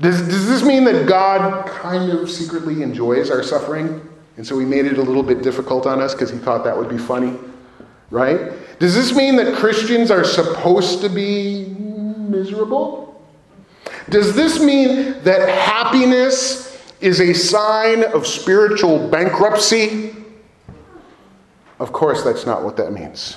Does, 0.00 0.22
does 0.22 0.46
this 0.46 0.62
mean 0.62 0.84
that 0.84 1.06
God 1.08 1.66
kind 1.66 2.10
of 2.10 2.30
secretly 2.30 2.82
enjoys 2.82 3.30
our 3.30 3.42
suffering? 3.42 4.06
And 4.36 4.46
so 4.46 4.58
he 4.58 4.64
made 4.64 4.86
it 4.86 4.96
a 4.96 5.02
little 5.02 5.22
bit 5.22 5.42
difficult 5.42 5.86
on 5.86 6.00
us 6.00 6.14
because 6.14 6.30
he 6.30 6.38
thought 6.38 6.64
that 6.64 6.76
would 6.76 6.88
be 6.88 6.96
funny? 6.96 7.36
Right? 8.10 8.52
Does 8.80 8.94
this 8.94 9.14
mean 9.14 9.36
that 9.36 9.54
Christians 9.54 10.10
are 10.10 10.24
supposed 10.24 11.02
to 11.02 11.10
be 11.10 11.66
miserable? 11.66 13.22
Does 14.08 14.34
this 14.34 14.58
mean 14.58 15.22
that 15.22 15.46
happiness 15.50 16.82
is 16.98 17.20
a 17.20 17.34
sign 17.34 18.04
of 18.04 18.26
spiritual 18.26 19.06
bankruptcy? 19.10 20.16
Of 21.78 21.92
course, 21.92 22.24
that's 22.24 22.46
not 22.46 22.64
what 22.64 22.78
that 22.78 22.90
means. 22.90 23.36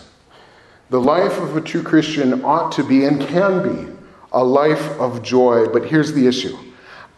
The 0.90 1.02
life 1.02 1.38
of 1.38 1.58
a 1.58 1.62
true 1.62 1.84
Christian 1.84 2.46
ought 2.46 2.72
to 2.74 2.84
be 2.84 3.04
and 3.04 3.20
can 3.22 3.64
be 3.64 3.94
a 4.32 4.44
life 4.44 4.98
of 4.98 5.22
joy, 5.24 5.68
but 5.68 5.86
here's 5.86 6.14
the 6.14 6.26
issue 6.26 6.58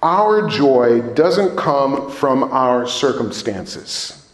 our 0.01 0.47
joy 0.49 1.01
doesn't 1.13 1.55
come 1.55 2.09
from 2.09 2.43
our 2.45 2.87
circumstances, 2.87 4.31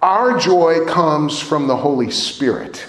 our 0.00 0.38
joy 0.38 0.84
comes 0.86 1.40
from 1.40 1.66
the 1.66 1.76
Holy 1.76 2.12
Spirit. 2.12 2.86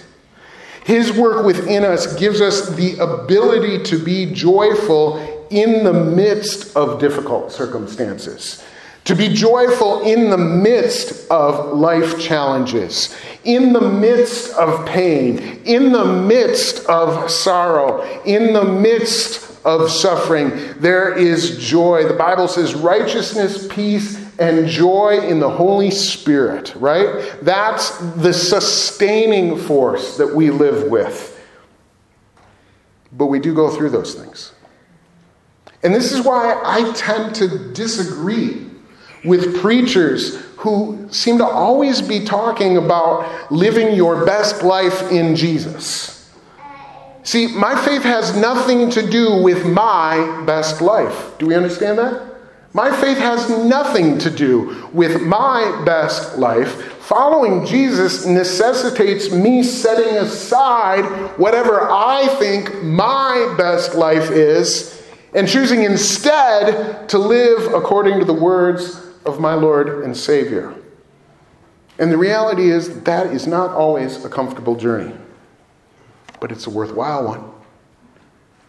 His 0.88 1.12
work 1.12 1.46
within 1.46 1.84
us 1.84 2.16
gives 2.16 2.40
us 2.40 2.70
the 2.70 2.98
ability 3.00 3.84
to 3.84 4.00
be 4.02 4.32
joyful 4.32 5.18
in 5.50 5.84
the 5.84 5.92
midst 5.92 6.78
of 6.78 6.98
difficult 6.98 7.52
circumstances, 7.52 8.64
to 9.04 9.14
be 9.14 9.28
joyful 9.28 10.04
in 10.04 10.30
the 10.30 10.38
midst 10.38 11.30
of 11.30 11.78
life 11.78 12.18
challenges, 12.22 13.14
in 13.44 13.74
the 13.74 13.82
midst 13.82 14.54
of 14.54 14.86
pain, 14.86 15.60
in 15.66 15.92
the 15.92 16.06
midst 16.06 16.86
of 16.86 17.30
sorrow, 17.30 18.02
in 18.24 18.54
the 18.54 18.64
midst 18.64 19.60
of 19.66 19.92
suffering. 19.92 20.52
There 20.80 21.14
is 21.14 21.58
joy. 21.58 22.08
The 22.08 22.14
Bible 22.14 22.48
says 22.48 22.76
righteousness, 22.76 23.68
peace, 23.68 24.26
and 24.40 24.68
joy 24.68 25.20
in 25.20 25.40
the 25.40 25.50
Holy 25.50 25.92
Spirit, 25.92 26.74
right? 26.76 27.36
That's 27.42 27.98
the 28.16 28.34
sustaining 28.34 29.58
force 29.58 30.18
that 30.18 30.36
we 30.36 30.52
live 30.52 30.90
with. 30.90 31.34
But 33.12 33.28
we 33.28 33.40
do 33.40 33.54
go 33.54 33.70
through 33.70 33.90
those 33.90 34.14
things. 34.14 34.54
And 35.84 35.94
this 35.94 36.12
is 36.12 36.26
why 36.26 36.62
I 36.64 36.92
tend 36.94 37.36
to 37.36 37.72
disagree 37.74 38.68
with 39.26 39.60
preachers 39.62 40.36
who 40.58 41.08
seem 41.12 41.38
to 41.38 41.46
always 41.46 42.02
be 42.02 42.26
talking 42.26 42.78
about 42.78 43.52
living 43.52 43.96
your 43.96 44.26
best 44.26 44.64
life 44.64 45.12
in 45.12 45.36
Jesus. 45.36 46.32
See, 47.24 47.48
my 47.48 47.76
faith 47.84 48.04
has 48.04 48.36
nothing 48.36 48.90
to 48.92 49.08
do 49.08 49.42
with 49.42 49.66
my 49.66 50.44
best 50.46 50.82
life. 50.82 51.38
Do 51.38 51.48
we 51.48 51.56
understand 51.56 51.98
that? 51.98 52.27
My 52.78 52.96
faith 52.96 53.18
has 53.18 53.50
nothing 53.50 54.20
to 54.20 54.30
do 54.30 54.88
with 54.94 55.24
my 55.24 55.82
best 55.84 56.38
life. 56.38 56.94
Following 57.06 57.66
Jesus 57.66 58.28
necessitates 58.28 59.32
me 59.32 59.64
setting 59.64 60.16
aside 60.18 61.04
whatever 61.40 61.90
I 61.90 62.28
think 62.38 62.84
my 62.84 63.56
best 63.58 63.96
life 63.96 64.30
is 64.30 65.04
and 65.34 65.48
choosing 65.48 65.86
instead 65.86 67.10
to 67.10 67.18
live 67.18 67.74
according 67.74 68.20
to 68.20 68.26
the 68.26 68.34
words 68.34 69.02
of 69.26 69.40
my 69.40 69.56
Lord 69.56 70.04
and 70.04 70.16
Savior. 70.16 70.72
And 71.98 72.12
the 72.12 72.18
reality 72.20 72.70
is 72.70 73.02
that 73.02 73.26
is 73.34 73.48
not 73.48 73.72
always 73.72 74.24
a 74.24 74.30
comfortable 74.30 74.76
journey, 74.76 75.16
but 76.40 76.52
it's 76.52 76.68
a 76.68 76.70
worthwhile 76.70 77.26
one. 77.26 77.44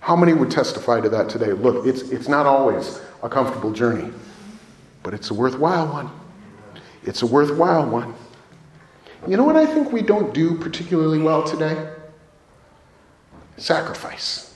How 0.08 0.16
many 0.16 0.32
would 0.32 0.50
testify 0.50 1.02
to 1.02 1.10
that 1.10 1.28
today? 1.28 1.52
Look, 1.52 1.84
it's, 1.86 2.00
it's 2.00 2.28
not 2.28 2.46
always 2.46 2.98
a 3.22 3.28
comfortable 3.28 3.70
journey, 3.70 4.10
but 5.02 5.12
it's 5.12 5.28
a 5.28 5.34
worthwhile 5.34 5.86
one. 5.86 6.10
It's 7.02 7.20
a 7.20 7.26
worthwhile 7.26 7.86
one. 7.86 8.14
You 9.26 9.36
know 9.36 9.44
what 9.44 9.56
I 9.56 9.66
think 9.66 9.92
we 9.92 10.00
don't 10.00 10.32
do 10.32 10.56
particularly 10.56 11.18
well 11.18 11.42
today? 11.44 11.92
Sacrifice. 13.58 14.54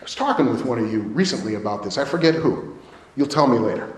I 0.00 0.02
was 0.02 0.16
talking 0.16 0.50
with 0.50 0.64
one 0.64 0.80
of 0.80 0.92
you 0.92 1.02
recently 1.02 1.54
about 1.54 1.84
this. 1.84 1.96
I 1.96 2.04
forget 2.04 2.34
who. 2.34 2.76
You'll 3.14 3.28
tell 3.28 3.46
me 3.46 3.56
later. 3.56 3.94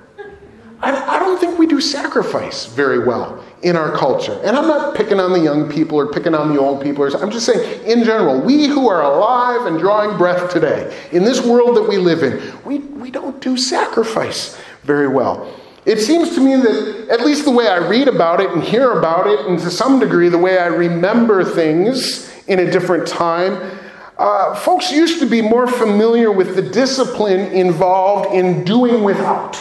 I, 0.82 1.16
I 1.16 1.18
don't 1.18 1.38
think 1.38 1.58
we 1.58 1.66
do 1.66 1.80
sacrifice 1.80 2.66
very 2.66 2.98
well 2.98 3.42
in 3.62 3.76
our 3.76 3.96
culture. 3.96 4.38
And 4.44 4.56
I'm 4.56 4.66
not 4.66 4.96
picking 4.96 5.20
on 5.20 5.32
the 5.32 5.40
young 5.40 5.70
people 5.70 5.98
or 5.98 6.08
picking 6.08 6.34
on 6.34 6.52
the 6.52 6.60
old 6.60 6.82
people. 6.82 7.04
I'm 7.16 7.30
just 7.30 7.46
saying, 7.46 7.84
in 7.84 8.04
general, 8.04 8.40
we 8.40 8.66
who 8.66 8.88
are 8.88 9.02
alive 9.02 9.66
and 9.66 9.78
drawing 9.78 10.18
breath 10.18 10.52
today, 10.52 10.96
in 11.12 11.22
this 11.22 11.44
world 11.44 11.76
that 11.76 11.88
we 11.88 11.96
live 11.96 12.22
in, 12.22 12.52
we, 12.64 12.78
we 12.78 13.10
don't 13.10 13.40
do 13.40 13.56
sacrifice 13.56 14.60
very 14.82 15.08
well. 15.08 15.54
It 15.84 15.98
seems 15.98 16.34
to 16.34 16.40
me 16.40 16.56
that, 16.56 17.08
at 17.10 17.24
least 17.24 17.44
the 17.44 17.50
way 17.50 17.66
I 17.66 17.78
read 17.78 18.08
about 18.08 18.40
it 18.40 18.50
and 18.50 18.62
hear 18.62 18.92
about 18.98 19.26
it, 19.26 19.46
and 19.46 19.58
to 19.60 19.70
some 19.70 19.98
degree 19.98 20.28
the 20.28 20.38
way 20.38 20.58
I 20.58 20.66
remember 20.66 21.44
things 21.44 22.32
in 22.46 22.60
a 22.60 22.70
different 22.70 23.06
time, 23.06 23.78
uh, 24.18 24.54
folks 24.54 24.92
used 24.92 25.18
to 25.20 25.26
be 25.26 25.42
more 25.42 25.66
familiar 25.66 26.30
with 26.30 26.54
the 26.54 26.62
discipline 26.62 27.40
involved 27.52 28.32
in 28.32 28.62
doing 28.62 29.02
without, 29.02 29.58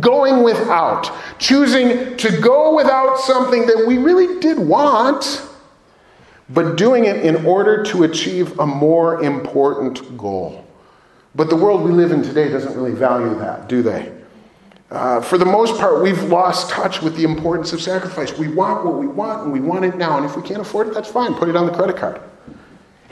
going 0.00 0.42
without, 0.42 1.10
choosing 1.38 2.16
to 2.16 2.40
go 2.40 2.74
without 2.74 3.18
something 3.18 3.66
that 3.66 3.84
we 3.86 3.98
really 3.98 4.40
did 4.40 4.58
want, 4.58 5.46
but 6.48 6.76
doing 6.76 7.04
it 7.04 7.24
in 7.24 7.44
order 7.46 7.82
to 7.84 8.04
achieve 8.04 8.58
a 8.58 8.66
more 8.66 9.22
important 9.22 10.16
goal. 10.16 10.66
But 11.34 11.48
the 11.48 11.56
world 11.56 11.82
we 11.82 11.92
live 11.92 12.12
in 12.12 12.22
today 12.22 12.48
doesn't 12.48 12.74
really 12.74 12.92
value 12.92 13.34
that, 13.38 13.68
do 13.68 13.82
they? 13.82 14.12
Uh, 14.90 15.22
for 15.22 15.38
the 15.38 15.46
most 15.46 15.78
part, 15.80 16.02
we've 16.02 16.22
lost 16.24 16.68
touch 16.68 17.00
with 17.00 17.16
the 17.16 17.24
importance 17.24 17.72
of 17.72 17.80
sacrifice. 17.80 18.36
We 18.36 18.48
want 18.48 18.84
what 18.84 18.96
we 18.96 19.06
want, 19.06 19.44
and 19.44 19.52
we 19.52 19.60
want 19.60 19.86
it 19.86 19.96
now. 19.96 20.18
And 20.18 20.26
if 20.26 20.36
we 20.36 20.42
can't 20.42 20.60
afford 20.60 20.88
it, 20.88 20.94
that's 20.94 21.10
fine. 21.10 21.32
Put 21.32 21.48
it 21.48 21.56
on 21.56 21.64
the 21.64 21.72
credit 21.72 21.96
card. 21.96 22.20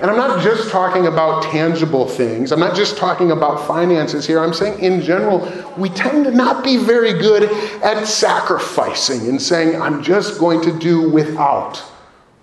And 0.00 0.10
I'm 0.10 0.16
not 0.16 0.42
just 0.42 0.70
talking 0.70 1.08
about 1.08 1.42
tangible 1.42 2.06
things. 2.06 2.52
I'm 2.52 2.60
not 2.60 2.74
just 2.74 2.96
talking 2.96 3.32
about 3.32 3.66
finances 3.66 4.26
here. 4.26 4.40
I'm 4.40 4.54
saying, 4.54 4.78
in 4.82 5.02
general, 5.02 5.46
we 5.76 5.90
tend 5.90 6.24
to 6.24 6.30
not 6.30 6.64
be 6.64 6.78
very 6.78 7.12
good 7.12 7.44
at 7.82 8.06
sacrificing 8.06 9.28
and 9.28 9.40
saying, 9.40 9.80
I'm 9.80 10.02
just 10.02 10.40
going 10.40 10.62
to 10.62 10.78
do 10.78 11.10
without 11.10 11.76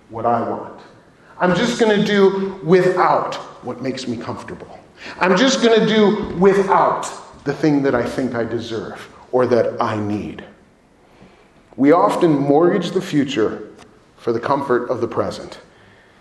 what 0.10 0.28
I 0.28 0.48
want. 0.48 0.80
I'm 1.40 1.56
just 1.56 1.80
going 1.80 2.00
to 2.00 2.06
do 2.06 2.60
without 2.64 3.34
what 3.66 3.82
makes 3.82 4.08
me 4.08 4.18
comfortable. 4.18 4.80
I'm 5.20 5.36
just 5.36 5.64
going 5.64 5.80
to 5.80 5.88
do 5.88 6.36
without 6.38 7.12
the 7.44 7.54
thing 7.54 7.82
that 7.84 7.96
I 7.96 8.08
think 8.08 8.36
I 8.36 8.44
deserve 8.44 9.10
or 9.32 9.48
that 9.48 9.82
I 9.82 10.00
need. 10.00 10.44
We 11.76 11.92
often 11.92 12.32
mortgage 12.32 12.92
the 12.92 13.02
future 13.02 13.68
for 14.18 14.32
the 14.32 14.40
comfort 14.40 14.90
of 14.90 15.02
the 15.02 15.08
present 15.08 15.60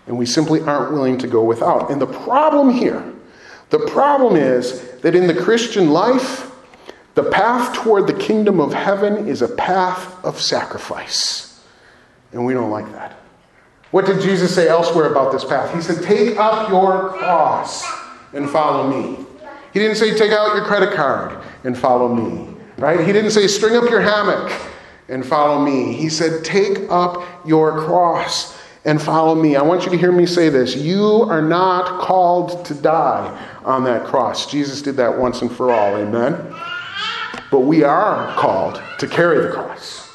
and 0.07 0.17
we 0.17 0.27
simply 0.27 0.61
aren't 0.61 0.93
willing 0.93 1.19
to 1.19 1.27
go 1.27 1.43
without. 1.45 1.91
And 1.91 2.01
the 2.01 2.07
problem 2.07 2.71
here, 2.71 3.13
the 3.71 3.81
problem 3.81 4.37
is 4.37 4.93
that 5.01 5.15
in 5.15 5.27
the 5.27 5.35
Christian 5.35 5.91
life, 5.91 6.51
the 7.15 7.25
path 7.25 7.75
toward 7.75 8.07
the 8.07 8.15
kingdom 8.15 8.61
of 8.61 8.73
heaven 8.73 9.27
is 9.29 9.43
a 9.43 9.49
path 9.49 10.25
of 10.25 10.41
sacrifice. 10.41 11.65
And 12.33 12.45
we 12.45 12.53
don't 12.53 12.71
like 12.71 12.91
that. 12.93 13.17
What 13.91 14.05
did 14.05 14.21
Jesus 14.21 14.55
say 14.55 14.69
elsewhere 14.69 15.11
about 15.11 15.33
this 15.33 15.45
path? 15.45 15.75
He 15.75 15.81
said, 15.81 16.05
Take 16.05 16.37
up 16.37 16.69
your 16.69 17.11
cross 17.11 17.85
and 18.33 18.49
follow 18.49 18.91
me. 18.91 19.25
He 19.73 19.79
didn't 19.79 19.97
say, 19.97 20.15
Take 20.17 20.33
out 20.33 20.55
your 20.55 20.65
credit 20.65 20.95
card 20.95 21.43
and 21.65 21.77
follow 21.77 22.15
me. 22.15 22.55
Right? 22.79 23.01
He 23.01 23.13
didn't 23.13 23.31
say, 23.31 23.47
String 23.47 23.77
up 23.77 23.89
your 23.91 24.01
hammock 24.01 24.53
and 25.09 25.25
follow 25.25 25.65
me. 25.65 25.95
He 25.95 26.09
said, 26.09 26.45
Take 26.45 26.91
up 26.91 27.47
your 27.47 27.85
cross 27.87 28.56
and 28.87 29.03
follow 29.03 29.35
me. 29.35 29.57
I 29.57 29.63
want 29.63 29.85
you 29.85 29.91
to 29.91 29.99
hear 29.99 30.13
me 30.13 30.27
say 30.27 30.49
this. 30.49 30.77
You 30.77 31.23
are 31.29 31.43
not 31.43 32.01
called 32.01 32.65
to 32.67 32.75
die 32.75 33.59
on 33.65 33.83
that 33.85 34.07
cross. 34.07 34.49
Jesus 34.49 34.81
did 34.81 34.97
that 34.97 35.19
once 35.19 35.43
and 35.43 35.51
for 35.51 35.73
all. 35.73 35.97
Amen? 35.97 36.55
But 37.51 37.61
we 37.61 37.83
are 37.83 38.33
called 38.37 38.81
to 39.01 39.09
carry 39.09 39.45
the 39.45 39.53
cross. 39.53 40.09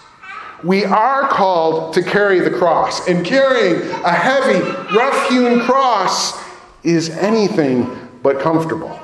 We 0.63 0.85
are 0.85 1.27
called 1.27 1.93
to 1.95 2.01
carry 2.01 2.39
the 2.39 2.49
cross. 2.49 3.07
And 3.09 3.25
carrying 3.25 3.81
a 4.03 4.13
heavy, 4.13 4.59
rough 4.95 5.29
hewn 5.29 5.59
cross 5.61 6.41
is 6.83 7.09
anything 7.09 8.09
but 8.23 8.39
comfortable. 8.39 8.97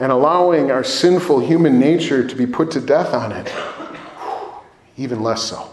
And 0.00 0.10
allowing 0.10 0.72
our 0.72 0.82
sinful 0.82 1.40
human 1.40 1.78
nature 1.78 2.26
to 2.26 2.34
be 2.34 2.46
put 2.46 2.72
to 2.72 2.80
death 2.80 3.14
on 3.14 3.30
it, 3.30 3.52
even 4.96 5.22
less 5.22 5.42
so. 5.42 5.70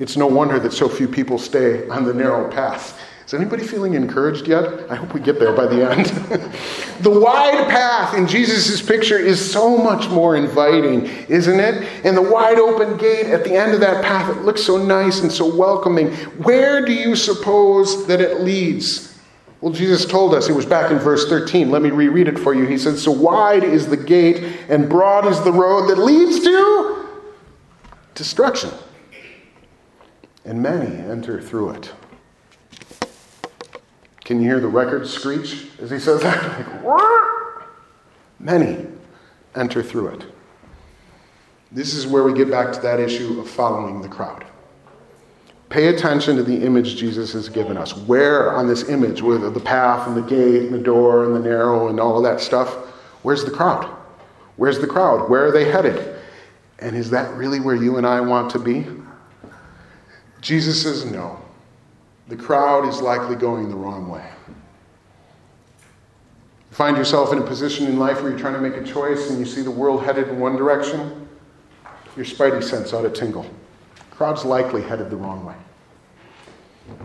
It's 0.00 0.16
no 0.16 0.26
wonder 0.26 0.58
that 0.58 0.72
so 0.72 0.88
few 0.88 1.06
people 1.06 1.38
stay 1.38 1.86
on 1.90 2.04
the 2.04 2.14
narrow 2.14 2.50
path. 2.50 2.98
Is 3.26 3.34
anybody 3.34 3.64
feeling 3.64 3.92
encouraged 3.92 4.48
yet? 4.48 4.90
I 4.90 4.94
hope 4.94 5.12
we 5.12 5.20
get 5.20 5.38
there 5.38 5.52
by 5.52 5.66
the 5.66 5.88
end. 5.88 6.06
the 7.00 7.10
wide 7.10 7.68
path 7.68 8.14
in 8.14 8.26
Jesus' 8.26 8.80
picture 8.80 9.18
is 9.18 9.52
so 9.52 9.76
much 9.76 10.08
more 10.08 10.36
inviting, 10.36 11.04
isn't 11.28 11.60
it? 11.60 11.84
And 12.02 12.16
the 12.16 12.22
wide 12.22 12.58
open 12.58 12.96
gate 12.96 13.26
at 13.26 13.44
the 13.44 13.54
end 13.54 13.74
of 13.74 13.80
that 13.80 14.02
path, 14.02 14.34
it 14.34 14.40
looks 14.40 14.64
so 14.64 14.78
nice 14.78 15.20
and 15.20 15.30
so 15.30 15.54
welcoming. 15.54 16.08
Where 16.42 16.84
do 16.84 16.94
you 16.94 17.14
suppose 17.14 18.06
that 18.06 18.22
it 18.22 18.40
leads? 18.40 19.18
Well, 19.60 19.72
Jesus 19.72 20.06
told 20.06 20.34
us, 20.34 20.48
it 20.48 20.54
was 20.54 20.64
back 20.64 20.90
in 20.90 20.98
verse 20.98 21.28
13. 21.28 21.70
Let 21.70 21.82
me 21.82 21.90
reread 21.90 22.26
it 22.26 22.38
for 22.38 22.54
you. 22.54 22.64
He 22.64 22.78
said, 22.78 22.96
So 22.96 23.12
wide 23.12 23.62
is 23.62 23.86
the 23.86 23.98
gate 23.98 24.56
and 24.70 24.88
broad 24.88 25.26
is 25.26 25.40
the 25.42 25.52
road 25.52 25.88
that 25.90 25.98
leads 25.98 26.40
to 26.40 27.06
destruction 28.14 28.70
and 30.50 30.60
many 30.60 30.96
enter 31.08 31.40
through 31.40 31.70
it. 31.70 31.92
Can 34.24 34.40
you 34.40 34.48
hear 34.48 34.58
the 34.58 34.66
record 34.66 35.06
screech 35.06 35.68
as 35.80 35.92
he 35.92 35.98
says 36.00 36.22
that? 36.22 36.42
Like, 36.58 36.82
what? 36.82 37.62
Many 38.40 38.84
enter 39.54 39.80
through 39.80 40.08
it. 40.08 40.24
This 41.70 41.94
is 41.94 42.04
where 42.04 42.24
we 42.24 42.34
get 42.34 42.50
back 42.50 42.72
to 42.72 42.80
that 42.80 42.98
issue 42.98 43.38
of 43.38 43.48
following 43.48 44.02
the 44.02 44.08
crowd. 44.08 44.44
Pay 45.68 45.86
attention 45.86 46.34
to 46.34 46.42
the 46.42 46.64
image 46.64 46.96
Jesus 46.96 47.32
has 47.32 47.48
given 47.48 47.76
us. 47.76 47.96
Where 47.96 48.52
on 48.56 48.66
this 48.66 48.88
image, 48.88 49.22
where 49.22 49.38
the 49.38 49.60
path 49.60 50.08
and 50.08 50.16
the 50.16 50.22
gate 50.22 50.62
and 50.62 50.74
the 50.74 50.82
door 50.82 51.26
and 51.26 51.36
the 51.36 51.48
narrow 51.48 51.86
and 51.86 52.00
all 52.00 52.16
of 52.16 52.24
that 52.24 52.40
stuff, 52.40 52.74
where's 53.22 53.44
the 53.44 53.52
crowd? 53.52 53.84
Where's 54.56 54.80
the 54.80 54.88
crowd? 54.88 55.30
Where 55.30 55.46
are 55.46 55.52
they 55.52 55.70
headed? 55.70 56.16
And 56.80 56.96
is 56.96 57.08
that 57.10 57.32
really 57.34 57.60
where 57.60 57.76
you 57.76 57.98
and 57.98 58.06
I 58.06 58.20
want 58.20 58.50
to 58.50 58.58
be? 58.58 58.84
Jesus 60.40 60.82
says 60.82 61.04
no. 61.04 61.38
The 62.28 62.36
crowd 62.36 62.88
is 62.88 63.00
likely 63.00 63.36
going 63.36 63.68
the 63.68 63.74
wrong 63.74 64.08
way. 64.08 64.24
You 66.70 66.76
find 66.76 66.96
yourself 66.96 67.32
in 67.32 67.38
a 67.38 67.42
position 67.42 67.86
in 67.86 67.98
life 67.98 68.22
where 68.22 68.30
you're 68.30 68.38
trying 68.38 68.54
to 68.54 68.60
make 68.60 68.76
a 68.76 68.84
choice 68.84 69.30
and 69.30 69.38
you 69.38 69.44
see 69.44 69.62
the 69.62 69.70
world 69.70 70.04
headed 70.04 70.28
in 70.28 70.38
one 70.38 70.56
direction, 70.56 71.28
your 72.16 72.24
spidey 72.24 72.62
sense 72.62 72.92
ought 72.92 73.02
to 73.02 73.10
tingle. 73.10 73.42
The 73.42 74.16
crowd's 74.16 74.44
likely 74.44 74.82
headed 74.82 75.10
the 75.10 75.16
wrong 75.16 75.44
way. 75.44 75.56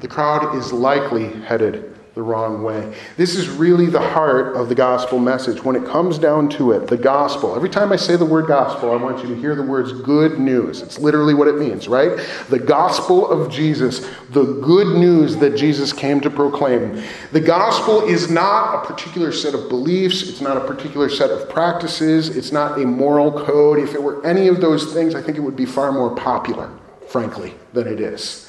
The 0.02 0.08
crowd 0.08 0.56
is 0.56 0.72
likely 0.72 1.30
headed 1.42 1.98
the 2.16 2.22
wrong 2.22 2.64
way. 2.64 2.96
This 3.18 3.36
is 3.36 3.50
really 3.50 3.88
the 3.88 4.00
heart 4.00 4.56
of 4.56 4.70
the 4.70 4.76
gospel 4.76 5.20
message. 5.20 5.62
When 5.66 5.76
it 5.76 5.86
comes 5.86 6.18
down 6.18 6.48
to 6.52 6.72
it, 6.72 6.88
the 6.88 6.96
gospel, 6.96 7.58
every 7.58 7.70
time 7.70 7.92
I 7.92 7.98
say 7.98 8.16
the 8.16 8.24
word 8.24 8.48
gospel, 8.48 8.92
I 8.92 8.96
want 8.96 9.22
you 9.22 9.36
to 9.36 9.36
hear 9.36 9.54
the 9.54 9.62
words 9.62 9.92
good 9.92 10.40
news. 10.40 10.82
It's 10.82 10.98
literally 10.98 11.34
what 11.34 11.50
it 11.50 11.58
means, 11.58 11.90
right? 11.90 12.18
The 12.50 12.60
gospel 12.60 13.30
of 13.30 13.52
Jesus, 13.52 14.10
the 14.30 14.46
good 14.62 14.96
news 14.96 15.36
that 15.38 15.58
Jesus 15.58 15.92
came 15.92 16.22
to 16.22 16.30
proclaim. 16.30 17.04
The 17.34 17.42
gospel 17.42 18.08
is 18.08 18.32
not 18.32 18.76
a 18.76 18.88
particular 18.88 19.34
set 19.34 19.54
of 19.54 19.68
beliefs, 19.68 20.30
it's 20.30 20.40
not 20.40 20.56
a 20.56 20.62
particular 20.62 21.10
set 21.10 21.32
of 21.32 21.50
practices, 21.50 22.30
it's 22.30 22.54
not 22.54 22.80
a 22.80 22.86
moral 22.86 23.30
code. 23.44 23.78
If 23.78 23.94
it 23.94 24.02
were 24.02 24.26
any 24.26 24.48
of 24.48 24.62
those 24.62 24.94
things, 24.94 25.16
I 25.16 25.22
think 25.22 25.38
it 25.38 25.42
would 25.42 25.58
be 25.58 25.66
far 25.66 25.92
more 25.92 26.16
popular, 26.16 26.72
frankly, 27.10 27.56
than 27.74 27.90
it 27.90 28.00
is. 28.00 28.45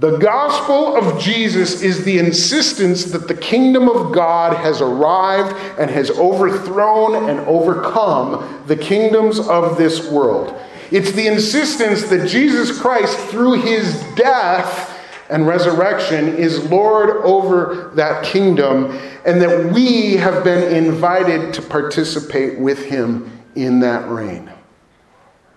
The 0.00 0.16
gospel 0.18 0.96
of 0.96 1.20
Jesus 1.20 1.82
is 1.82 2.04
the 2.04 2.18
insistence 2.18 3.06
that 3.06 3.26
the 3.26 3.34
kingdom 3.34 3.88
of 3.88 4.12
God 4.12 4.56
has 4.56 4.80
arrived 4.80 5.56
and 5.76 5.90
has 5.90 6.10
overthrown 6.12 7.28
and 7.28 7.40
overcome 7.40 8.62
the 8.66 8.76
kingdoms 8.76 9.40
of 9.40 9.76
this 9.76 10.08
world. 10.08 10.54
It's 10.92 11.10
the 11.12 11.26
insistence 11.26 12.04
that 12.10 12.28
Jesus 12.28 12.80
Christ, 12.80 13.18
through 13.18 13.62
his 13.62 14.00
death 14.14 14.96
and 15.30 15.48
resurrection, 15.48 16.36
is 16.36 16.70
Lord 16.70 17.10
over 17.24 17.90
that 17.94 18.24
kingdom, 18.24 18.96
and 19.26 19.42
that 19.42 19.72
we 19.72 20.16
have 20.16 20.44
been 20.44 20.72
invited 20.72 21.52
to 21.54 21.62
participate 21.62 22.58
with 22.60 22.84
him 22.84 23.42
in 23.56 23.80
that 23.80 24.08
reign. 24.08 24.50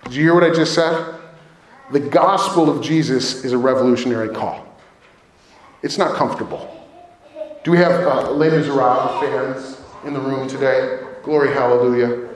Did 0.06 0.15
you 0.15 0.24
hear 0.24 0.34
what 0.34 0.44
I 0.44 0.50
just 0.50 0.74
said? 0.74 1.20
The 1.91 1.99
gospel 1.99 2.69
of 2.69 2.82
Jesus 2.82 3.43
is 3.43 3.51
a 3.51 3.58
revolutionary 3.58 4.30
call. 4.30 4.65
It's 5.84 5.97
not 5.97 6.15
comfortable. 6.15 6.67
Do 7.63 7.71
we 7.71 7.77
have 7.77 7.91
uh, 8.08 8.32
Les 8.32 8.49
Miserables 8.49 9.19
fans 9.19 9.82
in 10.06 10.13
the 10.13 10.19
room 10.19 10.47
today? 10.47 10.99
Glory, 11.23 11.54
hallelujah. 11.54 12.30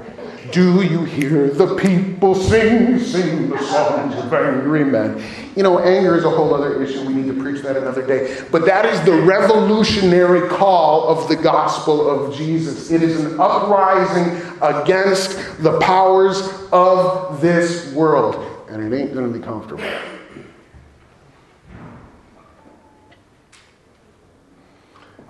Do 0.52 0.84
you 0.84 1.06
hear 1.06 1.50
the 1.50 1.76
people 1.76 2.36
sing, 2.36 3.00
sing 3.00 3.50
the 3.50 3.58
songs 3.58 4.14
of 4.16 4.32
angry 4.32 4.84
men? 4.84 5.24
You 5.56 5.64
know, 5.64 5.80
anger 5.80 6.16
is 6.16 6.24
a 6.24 6.30
whole 6.30 6.54
other 6.54 6.84
issue. 6.84 7.04
We 7.06 7.14
need 7.14 7.34
to 7.34 7.42
preach 7.42 7.64
that 7.64 7.78
another 7.78 8.06
day. 8.06 8.44
But 8.52 8.66
that 8.66 8.86
is 8.86 9.02
the 9.06 9.14
revolutionary 9.14 10.48
call 10.50 11.08
of 11.08 11.28
the 11.30 11.36
gospel 11.36 12.08
of 12.08 12.36
Jesus. 12.36 12.92
It 12.92 13.02
is 13.02 13.24
an 13.24 13.40
uprising 13.40 14.40
against 14.62 15.64
the 15.64 15.80
powers 15.80 16.48
of 16.72 17.42
this 17.42 17.92
world 17.94 18.55
and 18.76 18.94
it 18.94 19.00
ain't 19.00 19.14
going 19.14 19.32
to 19.32 19.40
be 19.40 19.44
comfortable. 19.44 19.86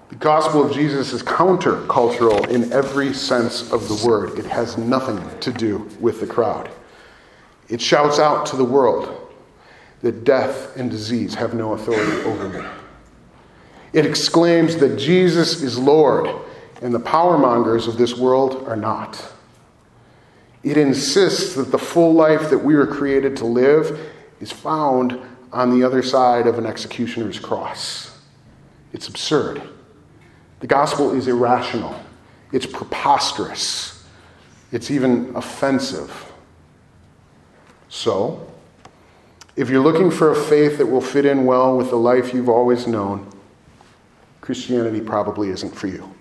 The 0.09 0.15
gospel 0.15 0.65
of 0.65 0.73
Jesus 0.73 1.13
is 1.13 1.21
countercultural 1.21 2.47
in 2.47 2.73
every 2.73 3.13
sense 3.13 3.71
of 3.71 3.87
the 3.87 4.07
word. 4.07 4.39
It 4.39 4.45
has 4.45 4.79
nothing 4.79 5.21
to 5.41 5.51
do 5.51 5.87
with 5.99 6.21
the 6.21 6.25
crowd. 6.25 6.71
It 7.69 7.79
shouts 7.79 8.17
out 8.17 8.47
to 8.47 8.55
the 8.55 8.65
world 8.65 9.31
that 10.01 10.23
death 10.23 10.75
and 10.75 10.89
disease 10.89 11.35
have 11.35 11.53
no 11.53 11.73
authority 11.73 12.23
over 12.23 12.49
me. 12.49 12.67
It 13.93 14.07
exclaims 14.07 14.77
that 14.77 14.97
Jesus 14.97 15.61
is 15.61 15.77
Lord 15.77 16.33
and 16.81 16.91
the 16.91 16.99
power 16.99 17.37
mongers 17.37 17.85
of 17.87 17.99
this 17.99 18.17
world 18.17 18.67
are 18.67 18.75
not. 18.75 19.34
It 20.65 20.77
insists 20.77 21.53
that 21.53 21.71
the 21.71 21.77
full 21.77 22.13
life 22.13 22.49
that 22.49 22.57
we 22.57 22.73
were 22.73 22.87
created 22.87 23.37
to 23.37 23.45
live 23.45 23.99
is 24.39 24.51
found 24.51 25.21
on 25.53 25.69
the 25.69 25.85
other 25.85 26.01
side 26.01 26.47
of 26.47 26.57
an 26.57 26.65
executioner's 26.65 27.39
cross. 27.39 28.19
It's 28.91 29.07
absurd. 29.07 29.61
The 30.61 30.67
gospel 30.67 31.13
is 31.13 31.27
irrational, 31.27 31.95
it's 32.51 32.65
preposterous, 32.65 34.03
it's 34.71 34.89
even 34.89 35.35
offensive. 35.35 36.33
So, 37.87 38.51
if 39.55 39.69
you're 39.69 39.83
looking 39.83 40.09
for 40.09 40.31
a 40.31 40.35
faith 40.35 40.79
that 40.79 40.87
will 40.87 40.99
fit 40.99 41.25
in 41.25 41.45
well 41.45 41.77
with 41.77 41.91
the 41.91 41.95
life 41.95 42.33
you've 42.33 42.49
always 42.49 42.87
known, 42.87 43.31
Christianity 44.41 44.99
probably 44.99 45.49
isn't 45.49 45.75
for 45.75 45.87
you. 45.87 46.14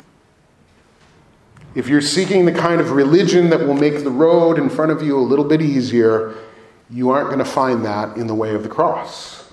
If 1.74 1.88
you're 1.88 2.00
seeking 2.00 2.44
the 2.44 2.52
kind 2.52 2.80
of 2.80 2.92
religion 2.92 3.50
that 3.50 3.60
will 3.60 3.74
make 3.74 4.04
the 4.04 4.10
road 4.10 4.58
in 4.58 4.70
front 4.70 4.92
of 4.92 5.02
you 5.02 5.18
a 5.18 5.20
little 5.20 5.44
bit 5.44 5.60
easier, 5.60 6.34
you 6.88 7.10
aren't 7.10 7.26
going 7.26 7.40
to 7.40 7.44
find 7.44 7.84
that 7.84 8.16
in 8.16 8.28
the 8.28 8.34
way 8.34 8.54
of 8.54 8.62
the 8.62 8.68
cross. 8.68 9.50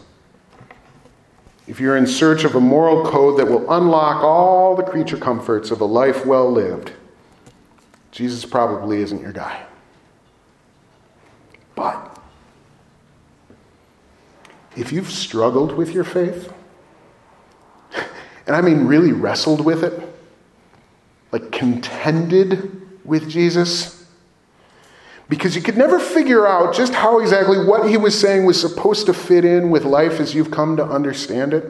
If 1.67 1.79
you're 1.79 1.97
in 1.97 2.05
search 2.05 2.43
of 2.43 2.55
a 2.55 2.59
moral 2.59 3.05
code 3.05 3.39
that 3.39 3.45
will 3.45 3.71
unlock 3.71 4.23
all 4.23 4.75
the 4.75 4.83
creature 4.83 5.17
comforts 5.17 5.71
of 5.71 5.81
a 5.81 5.85
life 5.85 6.25
well 6.25 6.51
lived, 6.51 6.91
Jesus 8.11 8.45
probably 8.45 9.01
isn't 9.01 9.21
your 9.21 9.31
guy. 9.31 9.63
But 11.75 12.19
if 14.75 14.91
you've 14.91 15.09
struggled 15.09 15.71
with 15.71 15.93
your 15.93 16.03
faith, 16.03 16.53
and 18.45 18.55
I 18.55 18.61
mean 18.61 18.85
really 18.85 19.13
wrestled 19.13 19.61
with 19.63 19.83
it, 19.83 20.10
contended 21.61 22.81
with 23.05 23.29
Jesus 23.29 24.03
because 25.29 25.55
you 25.55 25.61
could 25.61 25.77
never 25.77 25.99
figure 25.99 26.47
out 26.47 26.73
just 26.73 26.91
how 26.91 27.19
exactly 27.19 27.63
what 27.63 27.87
he 27.87 27.97
was 27.97 28.19
saying 28.19 28.45
was 28.45 28.59
supposed 28.59 29.05
to 29.05 29.13
fit 29.13 29.45
in 29.45 29.69
with 29.69 29.85
life 29.85 30.19
as 30.19 30.33
you've 30.33 30.49
come 30.49 30.75
to 30.77 30.83
understand 30.83 31.53
it. 31.53 31.63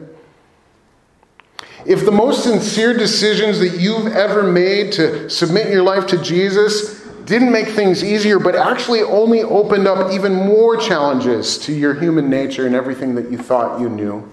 If 1.84 2.06
the 2.06 2.10
most 2.10 2.42
sincere 2.42 2.96
decisions 2.96 3.58
that 3.58 3.78
you've 3.78 4.06
ever 4.06 4.42
made 4.42 4.92
to 4.92 5.28
submit 5.28 5.70
your 5.70 5.82
life 5.82 6.06
to 6.06 6.22
Jesus 6.22 7.02
didn't 7.26 7.52
make 7.52 7.68
things 7.68 8.02
easier, 8.02 8.38
but 8.38 8.56
actually 8.56 9.02
only 9.02 9.42
opened 9.42 9.86
up 9.86 10.10
even 10.10 10.32
more 10.34 10.78
challenges 10.78 11.58
to 11.58 11.72
your 11.74 11.92
human 11.92 12.30
nature 12.30 12.64
and 12.64 12.74
everything 12.74 13.14
that 13.16 13.30
you 13.30 13.36
thought 13.36 13.78
you 13.78 13.90
knew. 13.90 14.26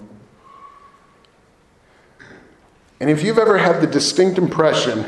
And 2.98 3.10
if 3.10 3.22
you've 3.22 3.38
ever 3.38 3.58
had 3.58 3.82
the 3.82 3.86
distinct 3.86 4.38
impression 4.38 5.04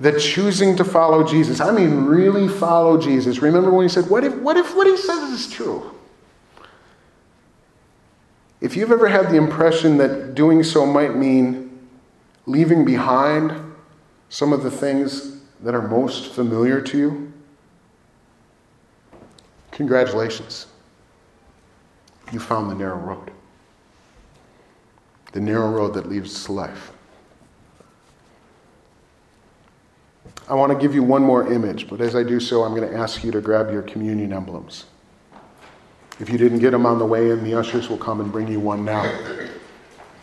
that 0.00 0.18
choosing 0.18 0.76
to 0.76 0.84
follow 0.84 1.22
Jesus, 1.22 1.60
I 1.60 1.70
mean, 1.70 2.06
really 2.06 2.48
follow 2.48 2.98
Jesus, 2.98 3.40
remember 3.40 3.70
when 3.70 3.84
he 3.84 3.88
said, 3.88 4.08
What 4.08 4.24
if, 4.24 4.34
what 4.36 4.56
if 4.56 4.74
what 4.74 4.86
he 4.86 4.96
says 4.96 5.30
is 5.30 5.52
true? 5.52 5.94
If 8.60 8.76
you've 8.76 8.92
ever 8.92 9.08
had 9.08 9.30
the 9.30 9.36
impression 9.36 9.98
that 9.98 10.34
doing 10.34 10.62
so 10.62 10.84
might 10.84 11.16
mean 11.16 11.88
leaving 12.46 12.84
behind 12.84 13.52
some 14.28 14.52
of 14.52 14.62
the 14.62 14.70
things 14.70 15.40
that 15.60 15.74
are 15.74 15.86
most 15.86 16.32
familiar 16.32 16.80
to 16.80 16.98
you, 16.98 17.32
congratulations. 19.70 20.66
You 22.32 22.38
found 22.38 22.70
the 22.70 22.74
narrow 22.74 22.98
road. 22.98 23.30
The 25.32 25.40
narrow 25.40 25.70
road 25.70 25.94
that 25.94 26.08
leads 26.08 26.44
to 26.44 26.52
life. 26.52 26.92
I 30.50 30.54
want 30.54 30.72
to 30.72 30.78
give 30.78 30.96
you 30.96 31.04
one 31.04 31.22
more 31.22 31.50
image, 31.52 31.88
but 31.88 32.00
as 32.00 32.16
I 32.16 32.24
do 32.24 32.40
so, 32.40 32.64
I'm 32.64 32.74
going 32.74 32.90
to 32.90 32.96
ask 32.96 33.22
you 33.22 33.30
to 33.30 33.40
grab 33.40 33.70
your 33.70 33.82
communion 33.82 34.32
emblems. 34.32 34.86
If 36.18 36.28
you 36.28 36.38
didn't 36.38 36.58
get 36.58 36.72
them 36.72 36.86
on 36.86 36.98
the 36.98 37.06
way 37.06 37.30
in, 37.30 37.44
the 37.44 37.54
ushers 37.54 37.88
will 37.88 37.96
come 37.96 38.20
and 38.20 38.32
bring 38.32 38.48
you 38.48 38.58
one 38.58 38.84
now. 38.84 39.08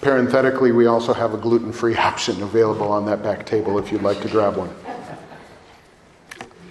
Parenthetically, 0.01 0.73
we 0.73 0.85
also 0.85 1.13
have 1.13 1.33
a 1.33 1.37
gluten 1.37 1.71
free 1.71 1.95
option 2.09 2.43
available 2.43 2.91
on 2.91 3.05
that 3.05 3.23
back 3.23 3.45
table 3.45 3.79
if 3.79 3.89
you'd 3.89 4.01
like 4.01 4.19
to 4.19 4.27
grab 4.27 4.57
one. 4.57 4.69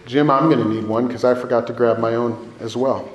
Jim, 0.05 0.31
I'm 0.31 0.51
going 0.51 0.63
to 0.63 0.69
need 0.69 0.85
one 0.85 1.07
because 1.07 1.25
I 1.25 1.35
forgot 1.35 1.67
to 1.69 1.73
grab 1.73 1.99
my 1.99 2.15
own 2.15 2.53
as 2.61 2.77
well. 2.77 3.11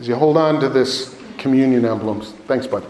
As 0.00 0.08
you 0.08 0.16
hold 0.16 0.38
on 0.38 0.58
to 0.60 0.70
this 0.70 1.20
communion 1.36 1.84
emblems, 1.84 2.30
thanks, 2.46 2.66
bud. 2.66 2.82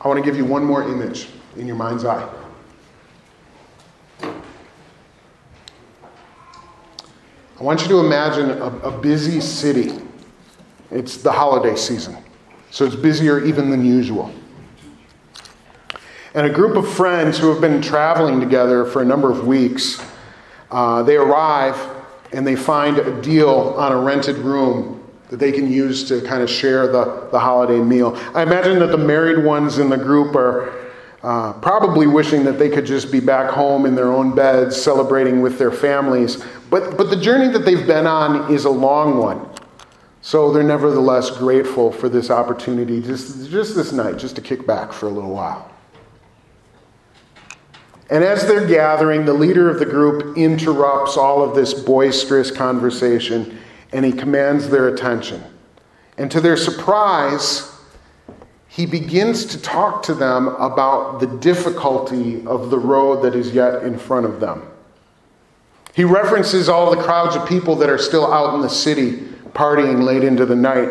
I 0.00 0.06
want 0.06 0.24
to 0.24 0.24
give 0.24 0.36
you 0.36 0.44
one 0.44 0.64
more 0.64 0.84
image 0.84 1.30
in 1.58 1.66
your 1.66 1.76
mind's 1.76 2.04
eye. 2.04 2.28
I 7.58 7.62
want 7.62 7.80
you 7.82 7.88
to 7.88 8.00
imagine 8.00 8.50
a, 8.50 8.66
a, 8.80 8.98
busy 8.98 9.40
city. 9.40 9.98
It's 10.90 11.16
the 11.16 11.32
holiday 11.32 11.74
season, 11.74 12.16
so 12.70 12.84
it's 12.84 12.94
busier 12.94 13.42
even 13.44 13.70
than 13.70 13.84
usual. 13.84 14.30
And 16.34 16.46
a 16.46 16.50
group 16.50 16.76
of 16.76 16.86
friends 16.86 17.38
who 17.38 17.48
have 17.48 17.62
been 17.62 17.80
traveling 17.80 18.40
together 18.40 18.84
for 18.84 19.00
a 19.00 19.06
number 19.06 19.30
of 19.30 19.46
weeks, 19.46 20.04
uh, 20.70 21.02
they 21.02 21.16
arrive 21.16 21.78
and 22.32 22.46
they 22.46 22.56
find 22.56 22.98
a 22.98 23.22
deal 23.22 23.74
on 23.78 23.92
a 23.92 23.96
rented 23.96 24.36
room 24.36 25.02
that 25.30 25.38
they 25.38 25.50
can 25.50 25.72
use 25.72 26.06
to 26.08 26.20
kind 26.20 26.42
of 26.42 26.50
share 26.50 26.86
the, 26.88 27.28
the 27.32 27.38
holiday 27.38 27.80
meal. 27.80 28.14
I 28.34 28.42
imagine 28.42 28.78
that 28.80 28.88
the 28.88 28.98
married 28.98 29.42
ones 29.42 29.78
in 29.78 29.88
the 29.88 29.96
group 29.96 30.36
are 30.36 30.85
uh, 31.22 31.52
probably 31.54 32.06
wishing 32.06 32.44
that 32.44 32.58
they 32.58 32.68
could 32.68 32.86
just 32.86 33.10
be 33.10 33.20
back 33.20 33.50
home 33.50 33.86
in 33.86 33.94
their 33.94 34.12
own 34.12 34.34
beds 34.34 34.80
celebrating 34.80 35.40
with 35.40 35.58
their 35.58 35.72
families. 35.72 36.44
But, 36.70 36.96
but 36.96 37.10
the 37.10 37.16
journey 37.16 37.48
that 37.48 37.60
they've 37.60 37.86
been 37.86 38.06
on 38.06 38.52
is 38.52 38.64
a 38.64 38.70
long 38.70 39.18
one. 39.18 39.48
So 40.20 40.52
they're 40.52 40.62
nevertheless 40.62 41.30
grateful 41.30 41.92
for 41.92 42.08
this 42.08 42.30
opportunity, 42.30 43.00
just, 43.00 43.48
just 43.50 43.76
this 43.76 43.92
night, 43.92 44.18
just 44.18 44.34
to 44.36 44.42
kick 44.42 44.66
back 44.66 44.92
for 44.92 45.06
a 45.06 45.10
little 45.10 45.32
while. 45.32 45.70
And 48.10 48.22
as 48.22 48.46
they're 48.46 48.66
gathering, 48.66 49.24
the 49.24 49.34
leader 49.34 49.68
of 49.68 49.78
the 49.78 49.86
group 49.86 50.36
interrupts 50.36 51.16
all 51.16 51.42
of 51.42 51.54
this 51.54 51.74
boisterous 51.74 52.50
conversation 52.50 53.58
and 53.92 54.04
he 54.04 54.12
commands 54.12 54.68
their 54.68 54.88
attention. 54.88 55.42
And 56.18 56.30
to 56.30 56.40
their 56.40 56.56
surprise, 56.56 57.75
he 58.76 58.84
begins 58.84 59.46
to 59.46 59.62
talk 59.62 60.02
to 60.02 60.12
them 60.12 60.48
about 60.48 61.18
the 61.18 61.26
difficulty 61.26 62.44
of 62.44 62.68
the 62.68 62.78
road 62.78 63.22
that 63.22 63.34
is 63.34 63.54
yet 63.54 63.82
in 63.82 63.98
front 63.98 64.26
of 64.26 64.38
them. 64.38 64.70
He 65.94 66.04
references 66.04 66.68
all 66.68 66.94
the 66.94 67.02
crowds 67.02 67.36
of 67.36 67.48
people 67.48 67.74
that 67.76 67.88
are 67.88 67.96
still 67.96 68.30
out 68.30 68.54
in 68.54 68.60
the 68.60 68.68
city 68.68 69.12
partying 69.54 70.04
late 70.04 70.22
into 70.22 70.44
the 70.44 70.54
night. 70.54 70.90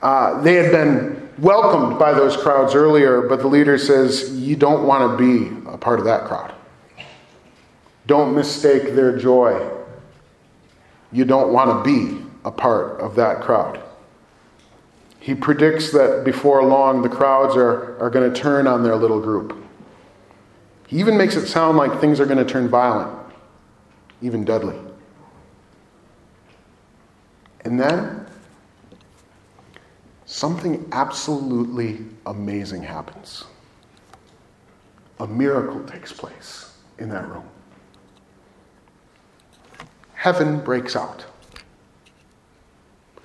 Uh, 0.00 0.40
they 0.40 0.54
had 0.54 0.72
been 0.72 1.28
welcomed 1.36 1.98
by 1.98 2.14
those 2.14 2.34
crowds 2.34 2.74
earlier, 2.74 3.20
but 3.20 3.40
the 3.40 3.46
leader 3.46 3.76
says, 3.76 4.30
You 4.30 4.56
don't 4.56 4.86
want 4.86 5.10
to 5.10 5.22
be 5.22 5.70
a 5.70 5.76
part 5.76 5.98
of 5.98 6.06
that 6.06 6.24
crowd. 6.24 6.54
Don't 8.06 8.34
mistake 8.34 8.94
their 8.94 9.18
joy. 9.18 9.70
You 11.12 11.26
don't 11.26 11.52
want 11.52 11.84
to 11.84 11.90
be 11.90 12.24
a 12.46 12.50
part 12.50 12.98
of 13.00 13.16
that 13.16 13.42
crowd. 13.42 13.82
He 15.20 15.34
predicts 15.34 15.90
that 15.92 16.24
before 16.24 16.64
long 16.64 17.02
the 17.02 17.08
crowds 17.08 17.56
are, 17.56 17.98
are 18.00 18.10
going 18.10 18.32
to 18.32 18.40
turn 18.40 18.66
on 18.66 18.82
their 18.82 18.96
little 18.96 19.20
group. 19.20 19.56
He 20.86 20.98
even 20.98 21.18
makes 21.18 21.36
it 21.36 21.46
sound 21.46 21.76
like 21.76 22.00
things 22.00 22.18
are 22.18 22.24
going 22.26 22.38
to 22.38 22.44
turn 22.44 22.68
violent, 22.68 23.14
even 24.22 24.44
deadly. 24.44 24.76
And 27.64 27.78
then 27.78 28.26
something 30.24 30.88
absolutely 30.92 32.06
amazing 32.24 32.82
happens. 32.82 33.44
A 35.20 35.26
miracle 35.26 35.82
takes 35.84 36.12
place 36.12 36.78
in 36.98 37.08
that 37.10 37.28
room. 37.28 37.46
Heaven 40.14 40.60
breaks 40.60 40.96
out. 40.96 41.26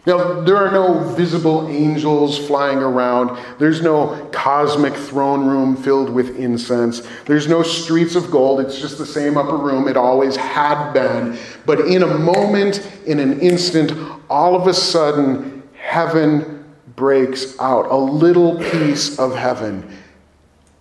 Now, 0.05 0.41
there 0.41 0.57
are 0.57 0.69
no 0.69 0.99
visible 1.15 1.67
angels 1.69 2.37
flying 2.37 2.79
around. 2.79 3.39
There's 3.57 3.81
no 3.81 4.27
cosmic 4.33 4.93
throne 4.93 5.45
room 5.47 5.77
filled 5.77 6.09
with 6.09 6.37
incense. 6.37 7.07
There's 7.25 7.47
no 7.47 7.63
streets 7.63 8.15
of 8.15 8.29
gold. 8.29 8.59
It's 8.59 8.81
just 8.81 8.97
the 8.97 9.05
same 9.05 9.37
upper 9.37 9.55
room 9.55 9.87
it 9.87 9.95
always 9.95 10.35
had 10.35 10.91
been. 10.91 11.37
But 11.65 11.81
in 11.81 12.03
a 12.03 12.17
moment, 12.17 12.85
in 13.05 13.19
an 13.19 13.39
instant, 13.39 13.93
all 14.29 14.55
of 14.55 14.67
a 14.67 14.73
sudden, 14.73 15.63
heaven 15.73 16.65
breaks 16.97 17.57
out. 17.61 17.89
A 17.89 17.95
little 17.95 18.59
piece 18.59 19.17
of 19.17 19.33
heaven. 19.33 19.97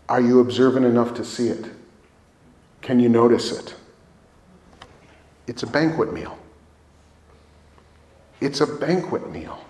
Are 0.09 0.21
you 0.21 0.41
observant 0.41 0.85
enough 0.85 1.15
to 1.15 1.25
see 1.25 1.47
it? 1.47 1.67
Can 2.81 2.99
you 2.99 3.09
notice 3.09 3.57
it? 3.57 3.77
It's 5.47 5.63
a 5.63 5.67
banquet 5.69 6.13
meal. 6.13 6.37
It's 8.43 8.61
a 8.61 8.67
banquet 8.67 9.31
meal. 9.31 9.65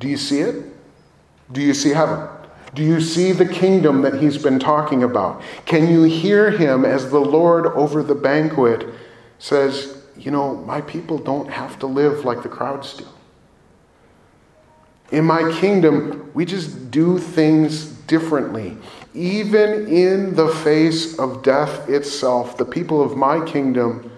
Do 0.00 0.08
you 0.08 0.16
see 0.16 0.40
it? 0.40 0.66
Do 1.52 1.60
you 1.60 1.74
see 1.74 1.90
heaven? 1.90 2.28
Do 2.74 2.82
you 2.82 3.00
see 3.00 3.30
the 3.30 3.46
kingdom 3.46 4.02
that 4.02 4.20
he's 4.20 4.36
been 4.36 4.58
talking 4.58 5.04
about? 5.04 5.42
Can 5.64 5.88
you 5.88 6.02
hear 6.02 6.50
him 6.50 6.84
as 6.84 7.10
the 7.10 7.20
Lord 7.20 7.66
over 7.66 8.02
the 8.02 8.16
banquet 8.16 8.88
says, 9.38 10.02
You 10.16 10.32
know, 10.32 10.56
my 10.56 10.80
people 10.80 11.18
don't 11.18 11.48
have 11.50 11.78
to 11.80 11.86
live 11.86 12.24
like 12.24 12.42
the 12.42 12.48
crowds 12.48 12.94
do. 12.94 13.06
In 15.12 15.24
my 15.24 15.52
kingdom, 15.60 16.32
we 16.34 16.44
just 16.44 16.90
do 16.90 17.18
things 17.18 17.84
differently. 17.84 18.76
Even 19.14 19.86
in 19.86 20.34
the 20.34 20.48
face 20.48 21.16
of 21.18 21.44
death 21.44 21.88
itself, 21.88 22.56
the 22.56 22.64
people 22.64 23.00
of 23.00 23.16
my 23.16 23.44
kingdom 23.44 24.10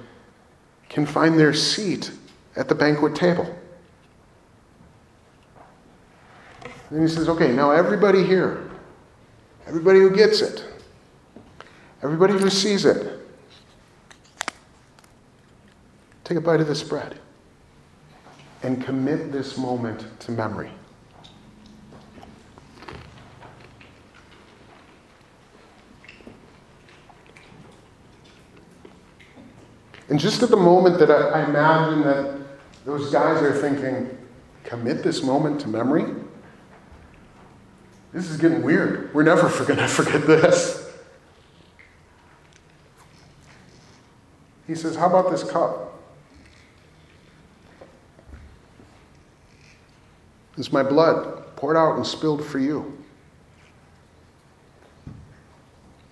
can 0.89 1.05
find 1.05 1.39
their 1.39 1.53
seat 1.53 2.11
at 2.57 2.69
the 2.69 2.75
banquet 2.75 3.15
table. 3.15 3.55
And 6.91 7.03
he 7.03 7.09
says, 7.09 7.29
okay, 7.29 7.53
now 7.53 7.71
everybody 7.71 8.25
here, 8.25 8.71
everybody 9.67 9.99
who 9.99 10.11
gets 10.11 10.41
it, 10.41 10.65
everybody 12.03 12.35
who 12.35 12.49
sees 12.51 12.85
it, 12.85 13.21
take 16.23 16.39
a 16.39 16.41
bite 16.41 16.61
of 16.61 16.67
this 16.67 16.83
bread 16.83 17.19
and 18.63 18.83
commit 18.85 19.33
this 19.33 19.59
moment 19.59 20.07
to 20.21 20.31
memory. 20.31 20.71
And 30.09 30.21
just 30.21 30.43
at 30.43 30.51
the 30.51 30.57
moment 30.57 30.99
that 30.99 31.11
I, 31.11 31.41
I 31.41 31.45
imagine 31.45 32.03
that 32.03 32.44
those 32.85 33.11
guys 33.11 33.43
are 33.43 33.53
thinking, 33.53 34.17
commit 34.65 35.03
this 35.03 35.23
moment 35.23 35.61
to 35.63 35.69
memory? 35.69 36.15
This 38.13 38.31
is 38.31 38.37
getting 38.37 38.63
weird. 38.63 39.13
We're 39.15 39.23
never 39.23 39.49
going 39.65 39.79
to 39.79 39.89
forget 39.89 40.27
this. 40.27 40.81
He 44.67 44.75
says, 44.75 44.97
How 44.97 45.07
about 45.07 45.31
this 45.31 45.43
cup? 45.45 45.93
It's 50.57 50.73
my 50.73 50.83
blood 50.83 51.57
poured 51.57 51.77
out 51.77 51.97
and 51.97 52.07
spilled 52.07 52.45
for 52.45 52.59
you. 52.59 52.97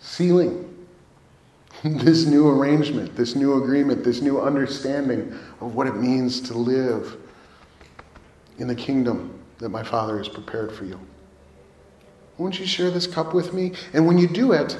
Sealing 0.00 0.71
this 1.84 2.26
new 2.26 2.48
arrangement, 2.48 3.16
this 3.16 3.34
new 3.34 3.62
agreement, 3.62 4.04
this 4.04 4.20
new 4.20 4.40
understanding 4.40 5.36
of 5.60 5.74
what 5.74 5.86
it 5.88 5.96
means 5.96 6.40
to 6.40 6.54
live 6.54 7.16
in 8.58 8.68
the 8.68 8.74
kingdom 8.74 9.36
that 9.58 9.70
my 9.70 9.82
Father 9.82 10.18
has 10.18 10.28
prepared 10.28 10.72
for 10.72 10.84
you. 10.84 11.00
Won't 12.38 12.60
you 12.60 12.66
share 12.66 12.90
this 12.90 13.06
cup 13.06 13.34
with 13.34 13.52
me? 13.52 13.72
And 13.92 14.06
when 14.06 14.16
you 14.16 14.28
do 14.28 14.52
it, 14.52 14.78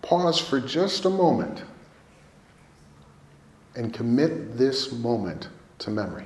pause 0.00 0.38
for 0.38 0.60
just 0.60 1.04
a 1.04 1.10
moment 1.10 1.62
and 3.74 3.92
commit 3.92 4.56
this 4.56 4.92
moment 4.92 5.48
to 5.80 5.90
memory. 5.90 6.24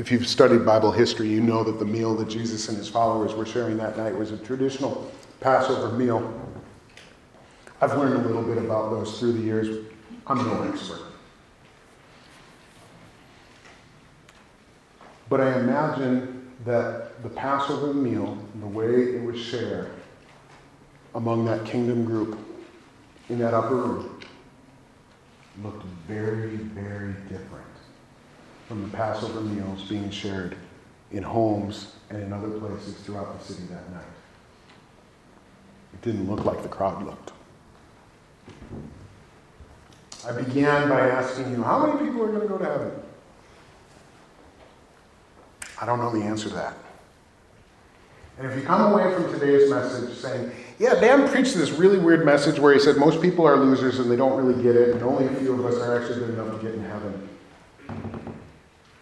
If 0.00 0.10
you've 0.10 0.26
studied 0.26 0.64
Bible 0.64 0.92
history, 0.92 1.28
you 1.28 1.42
know 1.42 1.62
that 1.62 1.78
the 1.78 1.84
meal 1.84 2.14
that 2.14 2.30
Jesus 2.30 2.70
and 2.70 2.78
his 2.78 2.88
followers 2.88 3.34
were 3.34 3.44
sharing 3.44 3.76
that 3.76 3.98
night 3.98 4.16
was 4.16 4.30
a 4.30 4.38
traditional 4.38 5.12
Passover 5.40 5.94
meal. 5.94 6.40
I've 7.82 7.94
learned 7.98 8.14
a 8.14 8.26
little 8.26 8.42
bit 8.42 8.56
about 8.56 8.92
those 8.92 9.20
through 9.20 9.34
the 9.34 9.42
years. 9.42 9.84
I'm 10.26 10.38
no 10.38 10.62
expert. 10.62 11.02
But 15.28 15.42
I 15.42 15.60
imagine 15.60 16.50
that 16.64 17.22
the 17.22 17.28
Passover 17.28 17.92
meal, 17.92 18.38
the 18.60 18.66
way 18.66 19.02
it 19.02 19.22
was 19.22 19.38
shared 19.38 19.90
among 21.14 21.44
that 21.44 21.66
kingdom 21.66 22.06
group 22.06 22.38
in 23.28 23.38
that 23.40 23.52
upper 23.52 23.76
room, 23.76 24.18
looked 25.62 25.84
very, 26.08 26.56
very 26.56 27.12
different 27.28 27.69
from 28.70 28.88
the 28.88 28.96
Passover 28.96 29.40
meals 29.40 29.82
being 29.88 30.08
shared 30.10 30.56
in 31.10 31.24
homes 31.24 31.96
and 32.08 32.22
in 32.22 32.32
other 32.32 32.50
places 32.50 32.94
throughout 32.98 33.36
the 33.36 33.44
city 33.44 33.64
that 33.64 33.90
night. 33.90 34.04
It 35.92 36.02
didn't 36.02 36.30
look 36.30 36.44
like 36.44 36.62
the 36.62 36.68
crowd 36.68 37.04
looked. 37.04 37.32
I 40.24 40.30
began 40.40 40.88
by 40.88 41.00
asking 41.00 41.50
you, 41.50 41.64
how 41.64 41.84
many 41.84 42.06
people 42.06 42.22
are 42.22 42.28
going 42.28 42.42
to 42.42 42.46
go 42.46 42.58
to 42.58 42.64
heaven? 42.64 42.92
I 45.82 45.84
don't 45.84 45.98
know 45.98 46.16
the 46.16 46.24
answer 46.24 46.48
to 46.50 46.54
that. 46.54 46.74
And 48.38 48.48
if 48.48 48.56
you 48.56 48.62
come 48.62 48.92
away 48.92 49.12
from 49.12 49.32
today's 49.32 49.68
message 49.68 50.16
saying, 50.16 50.52
yeah, 50.78 50.94
Dan 50.94 51.28
preached 51.28 51.56
this 51.56 51.72
really 51.72 51.98
weird 51.98 52.24
message 52.24 52.60
where 52.60 52.72
he 52.72 52.78
said 52.78 52.98
most 52.98 53.20
people 53.20 53.44
are 53.48 53.56
losers 53.56 53.98
and 53.98 54.08
they 54.08 54.16
don't 54.16 54.40
really 54.40 54.62
get 54.62 54.76
it, 54.76 54.90
and 54.90 55.02
only 55.02 55.26
a 55.26 55.40
few 55.40 55.54
of 55.54 55.66
us 55.66 55.74
are 55.82 56.00
actually 56.00 56.20
good 56.20 56.30
enough 56.30 56.56
to 56.56 56.64
get 56.64 56.76
in 56.76 56.84
heaven. 56.84 57.26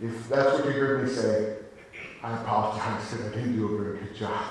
If 0.01 0.29
that's 0.29 0.61
what 0.61 0.67
you 0.67 0.81
heard 0.81 1.05
me 1.05 1.11
say, 1.11 1.57
I 2.23 2.41
apologize 2.41 3.11
that 3.13 3.33
I 3.33 3.35
didn't 3.35 3.57
do 3.57 3.67
a 3.67 3.83
very 3.83 3.99
good 3.99 4.15
job. 4.15 4.45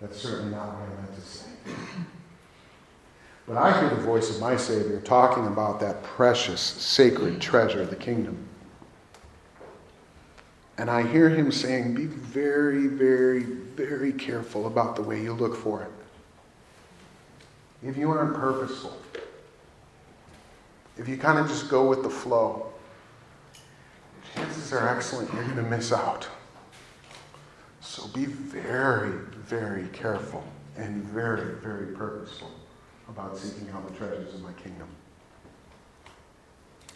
That's 0.00 0.20
certainly 0.20 0.52
not 0.52 0.74
what 0.74 0.88
I 0.88 1.02
meant 1.02 1.14
to 1.14 1.20
say. 1.20 1.46
But 3.46 3.56
I 3.56 3.80
hear 3.80 3.90
the 3.90 4.02
voice 4.02 4.30
of 4.34 4.40
my 4.40 4.56
Savior 4.56 5.00
talking 5.00 5.46
about 5.46 5.80
that 5.80 6.02
precious, 6.02 6.60
sacred 6.60 7.40
treasure, 7.40 7.82
of 7.82 7.90
the 7.90 7.96
kingdom. 7.96 8.48
And 10.78 10.88
I 10.88 11.06
hear 11.06 11.28
him 11.28 11.52
saying, 11.52 11.94
Be 11.94 12.06
very, 12.06 12.86
very, 12.86 13.42
very 13.42 14.12
careful 14.12 14.66
about 14.66 14.96
the 14.96 15.02
way 15.02 15.20
you 15.22 15.32
look 15.32 15.56
for 15.56 15.82
it. 15.82 15.90
If 17.84 17.96
you 17.96 18.10
aren't 18.10 18.34
purposeful, 18.34 18.96
if 20.96 21.08
you 21.08 21.16
kind 21.16 21.38
of 21.38 21.48
just 21.48 21.68
go 21.68 21.88
with 21.88 22.02
the 22.02 22.10
flow, 22.10 22.71
chances 24.34 24.72
are 24.72 24.88
excellent 24.88 25.32
you're 25.32 25.44
going 25.44 25.56
to 25.56 25.62
miss 25.62 25.92
out. 25.92 26.28
So 27.80 28.06
be 28.08 28.24
very, 28.24 29.18
very 29.34 29.88
careful 29.88 30.44
and 30.76 31.02
very, 31.04 31.54
very 31.56 31.94
purposeful 31.94 32.50
about 33.08 33.36
seeking 33.36 33.68
out 33.70 33.86
the 33.86 33.94
treasures 33.94 34.34
of 34.34 34.42
my 34.42 34.52
kingdom. 34.52 34.88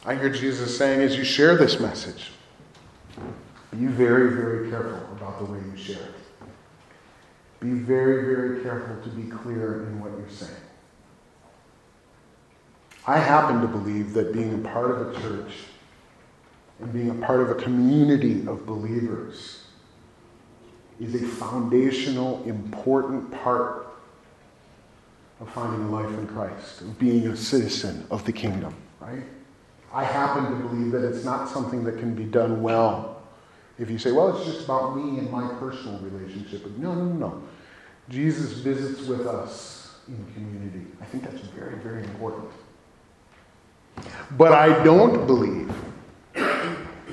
I 0.05 0.15
hear 0.15 0.31
Jesus 0.31 0.77
saying 0.77 1.01
as 1.01 1.17
you 1.17 1.25
share 1.25 1.57
this 1.57 1.81
message, 1.81 2.31
be 3.71 3.87
very, 3.87 4.33
very 4.35 4.71
careful 4.71 5.03
about 5.13 5.39
the 5.39 5.53
way 5.53 5.59
you 5.59 5.77
share 5.77 5.97
it. 5.97 6.15
Be 7.61 7.71
very, 7.71 8.35
very 8.35 8.63
careful 8.63 9.03
to 9.03 9.09
be 9.11 9.29
clear 9.29 9.83
in 9.83 10.01
what 10.01 10.13
you're 10.13 10.31
saying. 10.31 10.53
I 13.07 13.19
happen 13.19 13.61
to 13.61 13.69
believe 13.69 14.13
that 14.15 14.33
being 14.33 14.55
a 14.55 14.69
part 14.69 14.91
of 14.91 15.09
a 15.09 15.21
church 15.21 15.53
and 16.81 16.93
being 16.93 17.11
a 17.11 17.27
part 17.27 17.41
of 17.41 17.51
a 17.51 17.55
community 17.55 18.47
of 18.47 18.67
believers 18.67 19.65
is 21.01 21.15
a 21.15 21.27
foundational, 21.27 22.43
important 22.45 23.31
part 23.31 23.87
of 25.41 25.49
finding 25.51 25.83
a 25.83 25.91
life 25.91 26.09
in 26.19 26.27
Christ, 26.27 26.81
of 26.81 26.99
being 26.99 27.27
a 27.29 27.37
citizen 27.37 28.07
of 28.11 28.25
the 28.25 28.33
kingdom, 28.33 28.75
right? 29.01 29.23
I 29.93 30.05
happen 30.05 30.45
to 30.45 30.69
believe 30.69 30.93
that 30.93 31.05
it's 31.05 31.25
not 31.25 31.49
something 31.49 31.85
that 31.85 31.99
can 31.99 32.15
be 32.15 32.25
done 32.25 32.63
well 32.63 33.17
if 33.79 33.91
you 33.91 33.99
say, 33.99 34.13
well, 34.13 34.35
it's 34.35 34.47
just 34.47 34.65
about 34.65 34.97
me 34.97 35.19
and 35.19 35.31
my 35.31 35.47
personal 35.55 35.99
relationship. 36.01 36.67
No, 36.79 36.95
no, 36.95 37.05
no. 37.05 37.43
Jesus 38.09 38.53
visits 38.53 39.07
with 39.07 39.27
us 39.27 39.99
in 40.09 40.25
community. 40.35 40.87
I 41.01 41.05
think 41.05 41.25
that's 41.25 41.41
very, 41.49 41.77
very 41.77 42.03
important. 42.05 42.49
But 44.33 44.53
I 44.53 44.83
don't 44.83 45.27
believe 45.27 45.75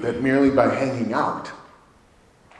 that 0.03 0.21
merely 0.21 0.49
by 0.49 0.67
hanging 0.67 1.13
out 1.13 1.49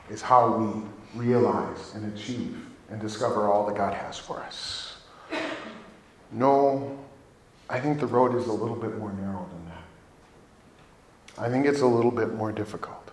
is 0.08 0.22
how 0.22 0.56
we 0.56 0.82
realize 1.14 1.94
and 1.94 2.10
achieve 2.16 2.56
and 2.90 2.98
discover 2.98 3.48
all 3.48 3.66
that 3.66 3.76
God 3.76 3.92
has 3.92 4.18
for 4.18 4.40
us. 4.40 4.96
No, 6.32 6.98
I 7.68 7.78
think 7.78 8.00
the 8.00 8.06
road 8.06 8.34
is 8.34 8.46
a 8.46 8.52
little 8.52 8.76
bit 8.76 8.96
more 8.96 9.12
narrow 9.12 9.46
than 9.52 9.66
that. 9.66 11.44
I 11.44 11.50
think 11.50 11.66
it's 11.66 11.82
a 11.82 11.86
little 11.86 12.10
bit 12.10 12.32
more 12.32 12.50
difficult. 12.50 13.10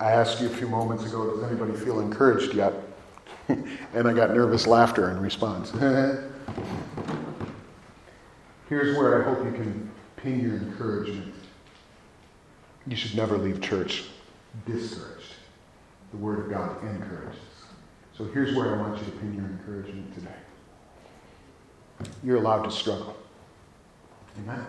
I 0.00 0.12
asked 0.12 0.40
you 0.40 0.46
a 0.46 0.50
few 0.50 0.66
moments 0.66 1.04
ago, 1.04 1.34
does 1.34 1.44
anybody 1.44 1.74
feel 1.74 2.00
encouraged 2.00 2.54
yet? 2.54 2.72
and 3.48 4.08
I 4.08 4.14
got 4.14 4.30
nervous 4.30 4.66
laughter 4.66 5.10
in 5.10 5.20
response. 5.20 5.70
Here's 8.70 8.96
where 8.96 9.20
I 9.20 9.24
hope 9.24 9.44
you 9.44 9.52
can 9.52 9.90
pin 10.16 10.40
your 10.40 10.56
encouragement. 10.56 11.33
You 12.86 12.96
should 12.96 13.16
never 13.16 13.38
leave 13.38 13.60
church 13.60 14.04
discouraged. 14.66 15.32
The 16.10 16.18
Word 16.18 16.40
of 16.40 16.50
God 16.50 16.82
encourages. 16.84 17.40
So 18.16 18.24
here's 18.26 18.54
where 18.54 18.74
I 18.74 18.80
want 18.80 18.98
you 18.98 19.04
to 19.06 19.10
pin 19.12 19.34
your 19.34 19.46
encouragement 19.46 20.14
today. 20.14 20.30
You're 22.22 22.36
allowed 22.36 22.62
to 22.64 22.70
struggle. 22.70 23.16
Amen? 24.38 24.64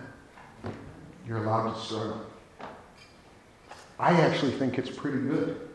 You're 1.26 1.44
allowed 1.44 1.74
to 1.74 1.80
struggle. 1.80 2.26
I 3.98 4.12
actually 4.20 4.52
think 4.52 4.78
it's 4.78 4.90
pretty 4.90 5.18
good 5.18 5.68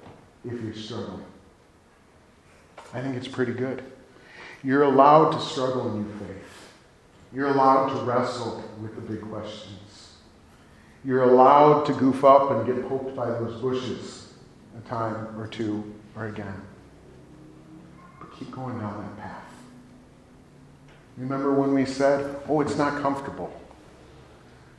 if 0.45 0.59
you're 0.61 0.73
struggling. 0.73 1.23
I 2.93 3.01
think 3.01 3.15
it's 3.15 3.27
pretty 3.27 3.53
good. 3.53 3.83
You're 4.63 4.83
allowed 4.83 5.31
to 5.31 5.39
struggle 5.39 5.91
in 5.91 6.05
your 6.05 6.17
faith. 6.17 6.69
You're 7.33 7.47
allowed 7.47 7.89
to 7.89 8.03
wrestle 8.03 8.63
with 8.81 8.95
the 8.95 9.01
big 9.01 9.21
questions. 9.21 9.90
You're 11.03 11.23
allowed 11.23 11.85
to 11.85 11.93
goof 11.93 12.23
up 12.23 12.51
and 12.51 12.65
get 12.65 12.87
poked 12.87 13.15
by 13.15 13.25
those 13.25 13.59
bushes 13.59 14.33
a 14.77 14.87
time 14.87 15.39
or 15.39 15.47
two 15.47 15.83
or 16.15 16.27
again. 16.27 16.61
But 18.19 18.37
keep 18.37 18.51
going 18.51 18.77
down 18.79 19.01
that 19.01 19.23
path. 19.23 19.51
Remember 21.17 21.53
when 21.53 21.73
we 21.73 21.85
said, 21.85 22.35
oh, 22.47 22.61
it's 22.61 22.77
not 22.77 23.01
comfortable, 23.01 23.51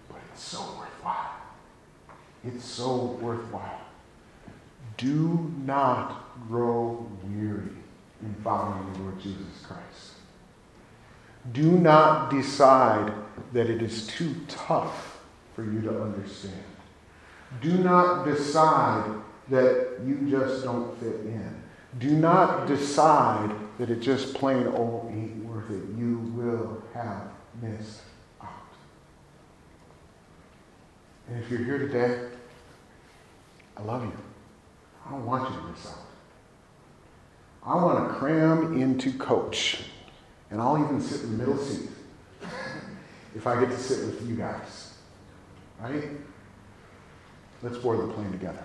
but 0.09 0.19
it's 0.33 0.43
so 0.43 0.61
worthwhile. 0.79 1.33
It's 2.45 2.65
so 2.65 3.19
worthwhile. 3.21 3.81
Do 4.97 5.53
not 5.65 6.25
grow 6.49 7.09
weary 7.25 7.71
in 8.23 8.35
following 8.45 8.93
the 8.93 8.99
Lord 9.01 9.21
Jesus 9.21 9.67
Christ. 9.67 10.13
Do 11.53 11.73
not 11.73 12.31
decide 12.31 13.13
that 13.53 13.69
it 13.69 13.83
is 13.83 14.07
too 14.07 14.35
tough 14.47 15.12
for 15.55 15.65
you 15.65 15.81
to 15.83 16.03
understand. 16.03 16.65
Do 17.61 17.77
not 17.79 18.25
decide 18.25 19.11
that 19.49 19.99
you 20.05 20.27
just 20.31 20.65
don't 20.65 20.99
fit 20.99 21.21
in. 21.27 21.63
Do 21.99 22.11
not 22.17 22.67
decide 22.67 23.55
that 23.79 23.91
it 23.91 24.01
just 24.01 24.35
plain 24.35 24.67
old 24.69 25.11
ain't 25.13 25.45
worth 25.45 25.71
it. 25.71 25.83
You 25.97 26.19
will 26.35 26.83
have 26.95 27.29
missed 27.61 28.01
out. 28.41 28.49
And 31.29 31.43
if 31.43 31.51
you're 31.51 31.65
here 31.65 31.79
today, 31.79 32.29
I 33.77 33.83
love 33.83 34.05
you. 34.05 34.13
I 35.07 35.11
don't 35.11 35.27
want 35.27 35.51
you 35.51 35.57
to 35.61 35.67
miss 35.67 35.87
out. 35.87 35.99
I 37.65 37.77
want 37.77 38.09
to 38.09 38.15
cram 38.15 38.81
into 38.81 39.13
coach, 39.19 39.85
and 40.51 40.61
I'll 40.61 40.83
even 40.83 41.01
sit 41.01 41.23
in 41.23 41.33
the 41.33 41.39
middle 41.39 41.59
seat 41.59 41.91
if 43.37 43.47
I 43.47 43.61
get 43.61 43.71
to 43.71 43.79
sit 43.79 44.07
with 44.07 44.29
you 44.29 44.35
guys. 44.35 44.82
Right? 45.83 46.11
Let's 47.63 47.79
board 47.79 47.99
the 47.99 48.13
plane 48.13 48.31
together. 48.31 48.63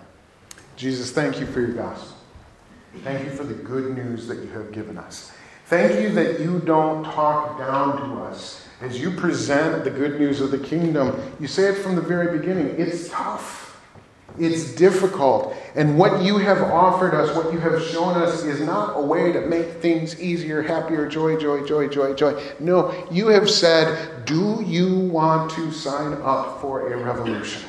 Jesus, 0.76 1.10
thank 1.10 1.40
you 1.40 1.46
for 1.46 1.60
your 1.60 1.72
gospel. 1.72 2.16
Thank 3.02 3.24
you 3.24 3.30
for 3.30 3.44
the 3.44 3.54
good 3.54 3.96
news 3.96 4.26
that 4.28 4.38
you 4.38 4.48
have 4.50 4.72
given 4.72 4.96
us. 4.96 5.32
Thank 5.66 6.00
you 6.00 6.10
that 6.12 6.40
you 6.40 6.60
don't 6.60 7.04
talk 7.04 7.58
down 7.58 7.96
to 8.08 8.22
us 8.22 8.66
as 8.80 9.00
you 9.00 9.10
present 9.10 9.84
the 9.84 9.90
good 9.90 10.18
news 10.18 10.40
of 10.40 10.50
the 10.50 10.58
kingdom. 10.58 11.20
You 11.40 11.48
say 11.48 11.64
it 11.70 11.78
from 11.78 11.96
the 11.96 12.00
very 12.00 12.38
beginning. 12.38 12.76
It's 12.78 13.08
tough. 13.10 13.80
It's 14.38 14.74
difficult. 14.74 15.54
And 15.78 15.96
what 15.96 16.24
you 16.24 16.38
have 16.38 16.60
offered 16.60 17.14
us, 17.14 17.36
what 17.36 17.52
you 17.52 17.60
have 17.60 17.80
shown 17.80 18.20
us, 18.20 18.42
is 18.42 18.60
not 18.60 18.98
a 18.98 19.00
way 19.00 19.30
to 19.30 19.42
make 19.42 19.74
things 19.74 20.20
easier, 20.20 20.60
happier, 20.60 21.08
joy, 21.08 21.36
joy, 21.36 21.64
joy, 21.64 21.86
joy, 21.86 22.14
joy. 22.14 22.42
No, 22.58 23.06
you 23.12 23.28
have 23.28 23.48
said, 23.48 24.26
Do 24.26 24.60
you 24.66 24.98
want 24.98 25.52
to 25.52 25.70
sign 25.70 26.14
up 26.14 26.60
for 26.60 26.92
a 26.92 26.96
revolution? 26.96 27.62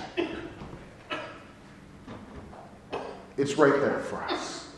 It's 3.37 3.59
right 3.59 3.79
there 3.79 3.99
for 3.99 4.23
us. 4.23 4.69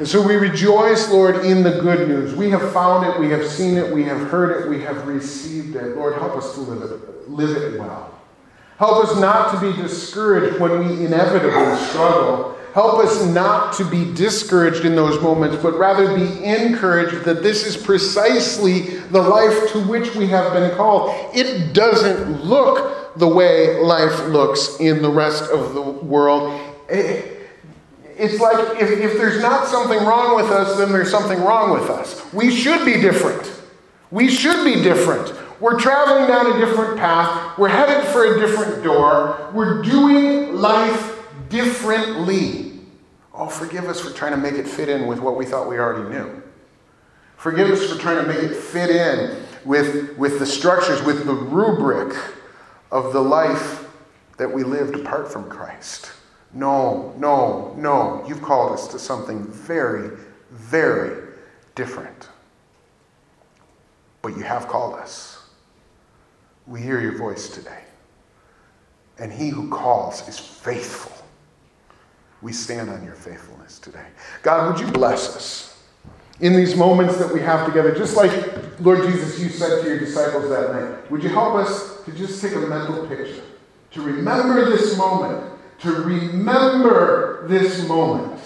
And 0.00 0.08
so 0.08 0.26
we 0.26 0.34
rejoice, 0.34 1.08
Lord, 1.08 1.44
in 1.44 1.62
the 1.62 1.78
good 1.80 2.08
news. 2.08 2.34
We 2.34 2.50
have 2.50 2.72
found 2.72 3.06
it, 3.06 3.20
we 3.20 3.30
have 3.30 3.46
seen 3.46 3.76
it, 3.76 3.94
we 3.94 4.02
have 4.02 4.28
heard 4.28 4.60
it, 4.60 4.68
we 4.68 4.82
have 4.82 5.06
received 5.06 5.76
it. 5.76 5.96
Lord, 5.96 6.14
help 6.14 6.32
us 6.32 6.54
to 6.54 6.62
live 6.62 6.90
it, 6.90 7.30
live 7.30 7.56
it 7.56 7.78
well. 7.78 8.17
Help 8.78 9.04
us 9.04 9.18
not 9.18 9.52
to 9.52 9.60
be 9.60 9.76
discouraged 9.76 10.60
when 10.60 10.78
we 10.78 11.04
inevitably 11.04 11.76
struggle. 11.88 12.56
Help 12.74 13.00
us 13.00 13.24
not 13.26 13.72
to 13.72 13.84
be 13.84 14.12
discouraged 14.14 14.84
in 14.84 14.94
those 14.94 15.20
moments, 15.20 15.56
but 15.60 15.76
rather 15.76 16.14
be 16.14 16.44
encouraged 16.44 17.24
that 17.24 17.42
this 17.42 17.66
is 17.66 17.76
precisely 17.76 18.82
the 19.10 19.20
life 19.20 19.72
to 19.72 19.80
which 19.88 20.14
we 20.14 20.28
have 20.28 20.52
been 20.52 20.70
called. 20.76 21.12
It 21.34 21.72
doesn't 21.72 22.44
look 22.44 23.18
the 23.18 23.26
way 23.26 23.80
life 23.80 24.26
looks 24.26 24.78
in 24.78 25.02
the 25.02 25.10
rest 25.10 25.50
of 25.50 25.74
the 25.74 25.82
world. 25.82 26.60
Eh, 26.88 27.22
it's 28.16 28.40
like 28.40 28.80
if, 28.80 28.90
if 28.90 29.18
there's 29.18 29.42
not 29.42 29.66
something 29.66 29.98
wrong 30.04 30.36
with 30.36 30.52
us, 30.52 30.78
then 30.78 30.92
there's 30.92 31.10
something 31.10 31.40
wrong 31.40 31.72
with 31.72 31.90
us. 31.90 32.32
We 32.32 32.54
should 32.54 32.84
be 32.84 33.00
different. 33.00 33.60
We 34.12 34.28
should 34.28 34.64
be 34.64 34.82
different. 34.82 35.32
We're 35.60 35.78
traveling 35.78 36.28
down 36.28 36.56
a 36.56 36.64
different 36.64 36.98
path. 36.98 37.58
We're 37.58 37.68
headed 37.68 38.06
for 38.08 38.36
a 38.36 38.40
different 38.40 38.84
door. 38.84 39.50
We're 39.52 39.82
doing 39.82 40.54
life 40.54 41.18
differently. 41.48 42.80
Oh, 43.34 43.48
forgive 43.48 43.84
us 43.84 44.00
for 44.00 44.10
trying 44.10 44.32
to 44.32 44.38
make 44.38 44.54
it 44.54 44.68
fit 44.68 44.88
in 44.88 45.06
with 45.06 45.18
what 45.20 45.36
we 45.36 45.44
thought 45.44 45.68
we 45.68 45.78
already 45.78 46.08
knew. 46.08 46.42
Forgive 47.36 47.70
us 47.70 47.90
for 47.90 47.98
trying 47.98 48.24
to 48.24 48.32
make 48.32 48.42
it 48.42 48.54
fit 48.54 48.90
in 48.90 49.42
with, 49.64 50.16
with 50.16 50.38
the 50.38 50.46
structures, 50.46 51.02
with 51.02 51.24
the 51.24 51.34
rubric 51.34 52.16
of 52.90 53.12
the 53.12 53.20
life 53.20 53.88
that 54.38 54.52
we 54.52 54.64
lived 54.64 54.94
apart 54.94 55.32
from 55.32 55.48
Christ. 55.48 56.12
No, 56.52 57.12
no, 57.16 57.74
no. 57.76 58.24
You've 58.26 58.42
called 58.42 58.72
us 58.72 58.88
to 58.88 58.98
something 58.98 59.46
very, 59.46 60.16
very 60.50 61.28
different. 61.74 62.28
But 64.22 64.36
you 64.36 64.42
have 64.42 64.66
called 64.66 64.94
us. 64.94 65.37
We 66.68 66.82
hear 66.82 67.00
your 67.00 67.16
voice 67.16 67.48
today. 67.48 67.82
And 69.18 69.32
he 69.32 69.48
who 69.48 69.68
calls 69.68 70.28
is 70.28 70.38
faithful. 70.38 71.12
We 72.42 72.52
stand 72.52 72.90
on 72.90 73.02
your 73.04 73.14
faithfulness 73.14 73.78
today. 73.78 74.06
God, 74.42 74.70
would 74.70 74.80
you 74.80 74.92
bless 74.92 75.34
us 75.34 75.82
in 76.40 76.54
these 76.54 76.76
moments 76.76 77.16
that 77.16 77.32
we 77.32 77.40
have 77.40 77.66
together? 77.66 77.94
Just 77.94 78.16
like, 78.16 78.30
Lord 78.80 79.02
Jesus, 79.10 79.40
you 79.40 79.48
said 79.48 79.82
to 79.82 79.88
your 79.88 79.98
disciples 79.98 80.48
that 80.50 80.72
night, 80.72 81.10
would 81.10 81.22
you 81.22 81.30
help 81.30 81.54
us 81.54 82.04
to 82.04 82.12
just 82.12 82.40
take 82.40 82.54
a 82.54 82.60
mental 82.60 83.08
picture, 83.08 83.42
to 83.92 84.02
remember 84.02 84.66
this 84.66 84.96
moment, 84.96 85.52
to 85.80 85.92
remember 85.92 87.48
this 87.48 87.88
moment? 87.88 88.40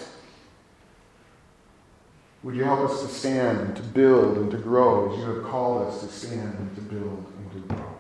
Would 2.44 2.54
you 2.54 2.64
help 2.64 2.88
us 2.88 3.02
to 3.02 3.08
stand 3.08 3.58
and 3.60 3.76
to 3.76 3.82
build 3.82 4.36
and 4.38 4.50
to 4.52 4.56
grow 4.56 5.12
as 5.12 5.18
you 5.18 5.24
have 5.26 5.44
called 5.44 5.88
us 5.88 6.00
to 6.00 6.08
stand 6.08 6.58
and 6.58 6.74
to 6.76 6.80
build 6.80 7.32
and 7.38 7.52
to 7.52 7.74
grow? 7.74 7.91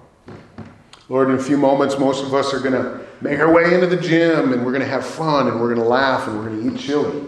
Lord, 1.12 1.28
in 1.28 1.34
a 1.34 1.42
few 1.42 1.58
moments, 1.58 1.98
most 1.98 2.24
of 2.24 2.32
us 2.32 2.54
are 2.54 2.58
going 2.58 2.72
to 2.72 3.04
make 3.20 3.38
our 3.38 3.52
way 3.52 3.74
into 3.74 3.86
the 3.86 3.98
gym 3.98 4.54
and 4.54 4.64
we're 4.64 4.72
going 4.72 4.80
to 4.80 4.88
have 4.88 5.04
fun 5.04 5.46
and 5.46 5.60
we're 5.60 5.74
going 5.74 5.82
to 5.82 5.86
laugh 5.86 6.26
and 6.26 6.38
we're 6.38 6.48
going 6.48 6.70
to 6.70 6.74
eat 6.74 6.80
chili. 6.80 7.26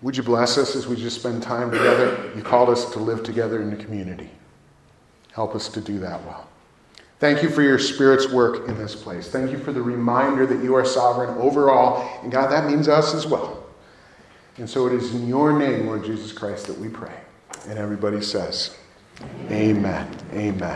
Would 0.00 0.16
you 0.16 0.22
bless 0.22 0.56
us 0.56 0.74
as 0.74 0.86
we 0.86 0.96
just 0.96 1.20
spend 1.20 1.42
time 1.42 1.70
together? 1.70 2.32
You 2.34 2.40
called 2.40 2.70
us 2.70 2.90
to 2.92 2.98
live 2.98 3.22
together 3.22 3.60
in 3.60 3.68
the 3.68 3.76
community. 3.76 4.30
Help 5.32 5.54
us 5.54 5.68
to 5.68 5.82
do 5.82 5.98
that 5.98 6.24
well. 6.24 6.48
Thank 7.18 7.42
you 7.42 7.50
for 7.50 7.60
your 7.60 7.78
Spirit's 7.78 8.32
work 8.32 8.66
in 8.70 8.78
this 8.78 8.94
place. 8.94 9.28
Thank 9.28 9.50
you 9.50 9.58
for 9.58 9.74
the 9.74 9.82
reminder 9.82 10.46
that 10.46 10.64
you 10.64 10.74
are 10.76 10.84
sovereign 10.86 11.36
over 11.36 11.68
all. 11.68 12.08
And 12.22 12.32
God, 12.32 12.50
that 12.50 12.70
means 12.70 12.88
us 12.88 13.14
as 13.14 13.26
well. 13.26 13.66
And 14.56 14.68
so 14.68 14.86
it 14.86 14.94
is 14.94 15.14
in 15.14 15.28
your 15.28 15.52
name, 15.52 15.88
Lord 15.88 16.06
Jesus 16.06 16.32
Christ, 16.32 16.68
that 16.68 16.78
we 16.78 16.88
pray. 16.88 17.20
And 17.68 17.78
everybody 17.78 18.22
says, 18.22 18.74
Amen. 19.50 20.08
Amen. 20.32 20.74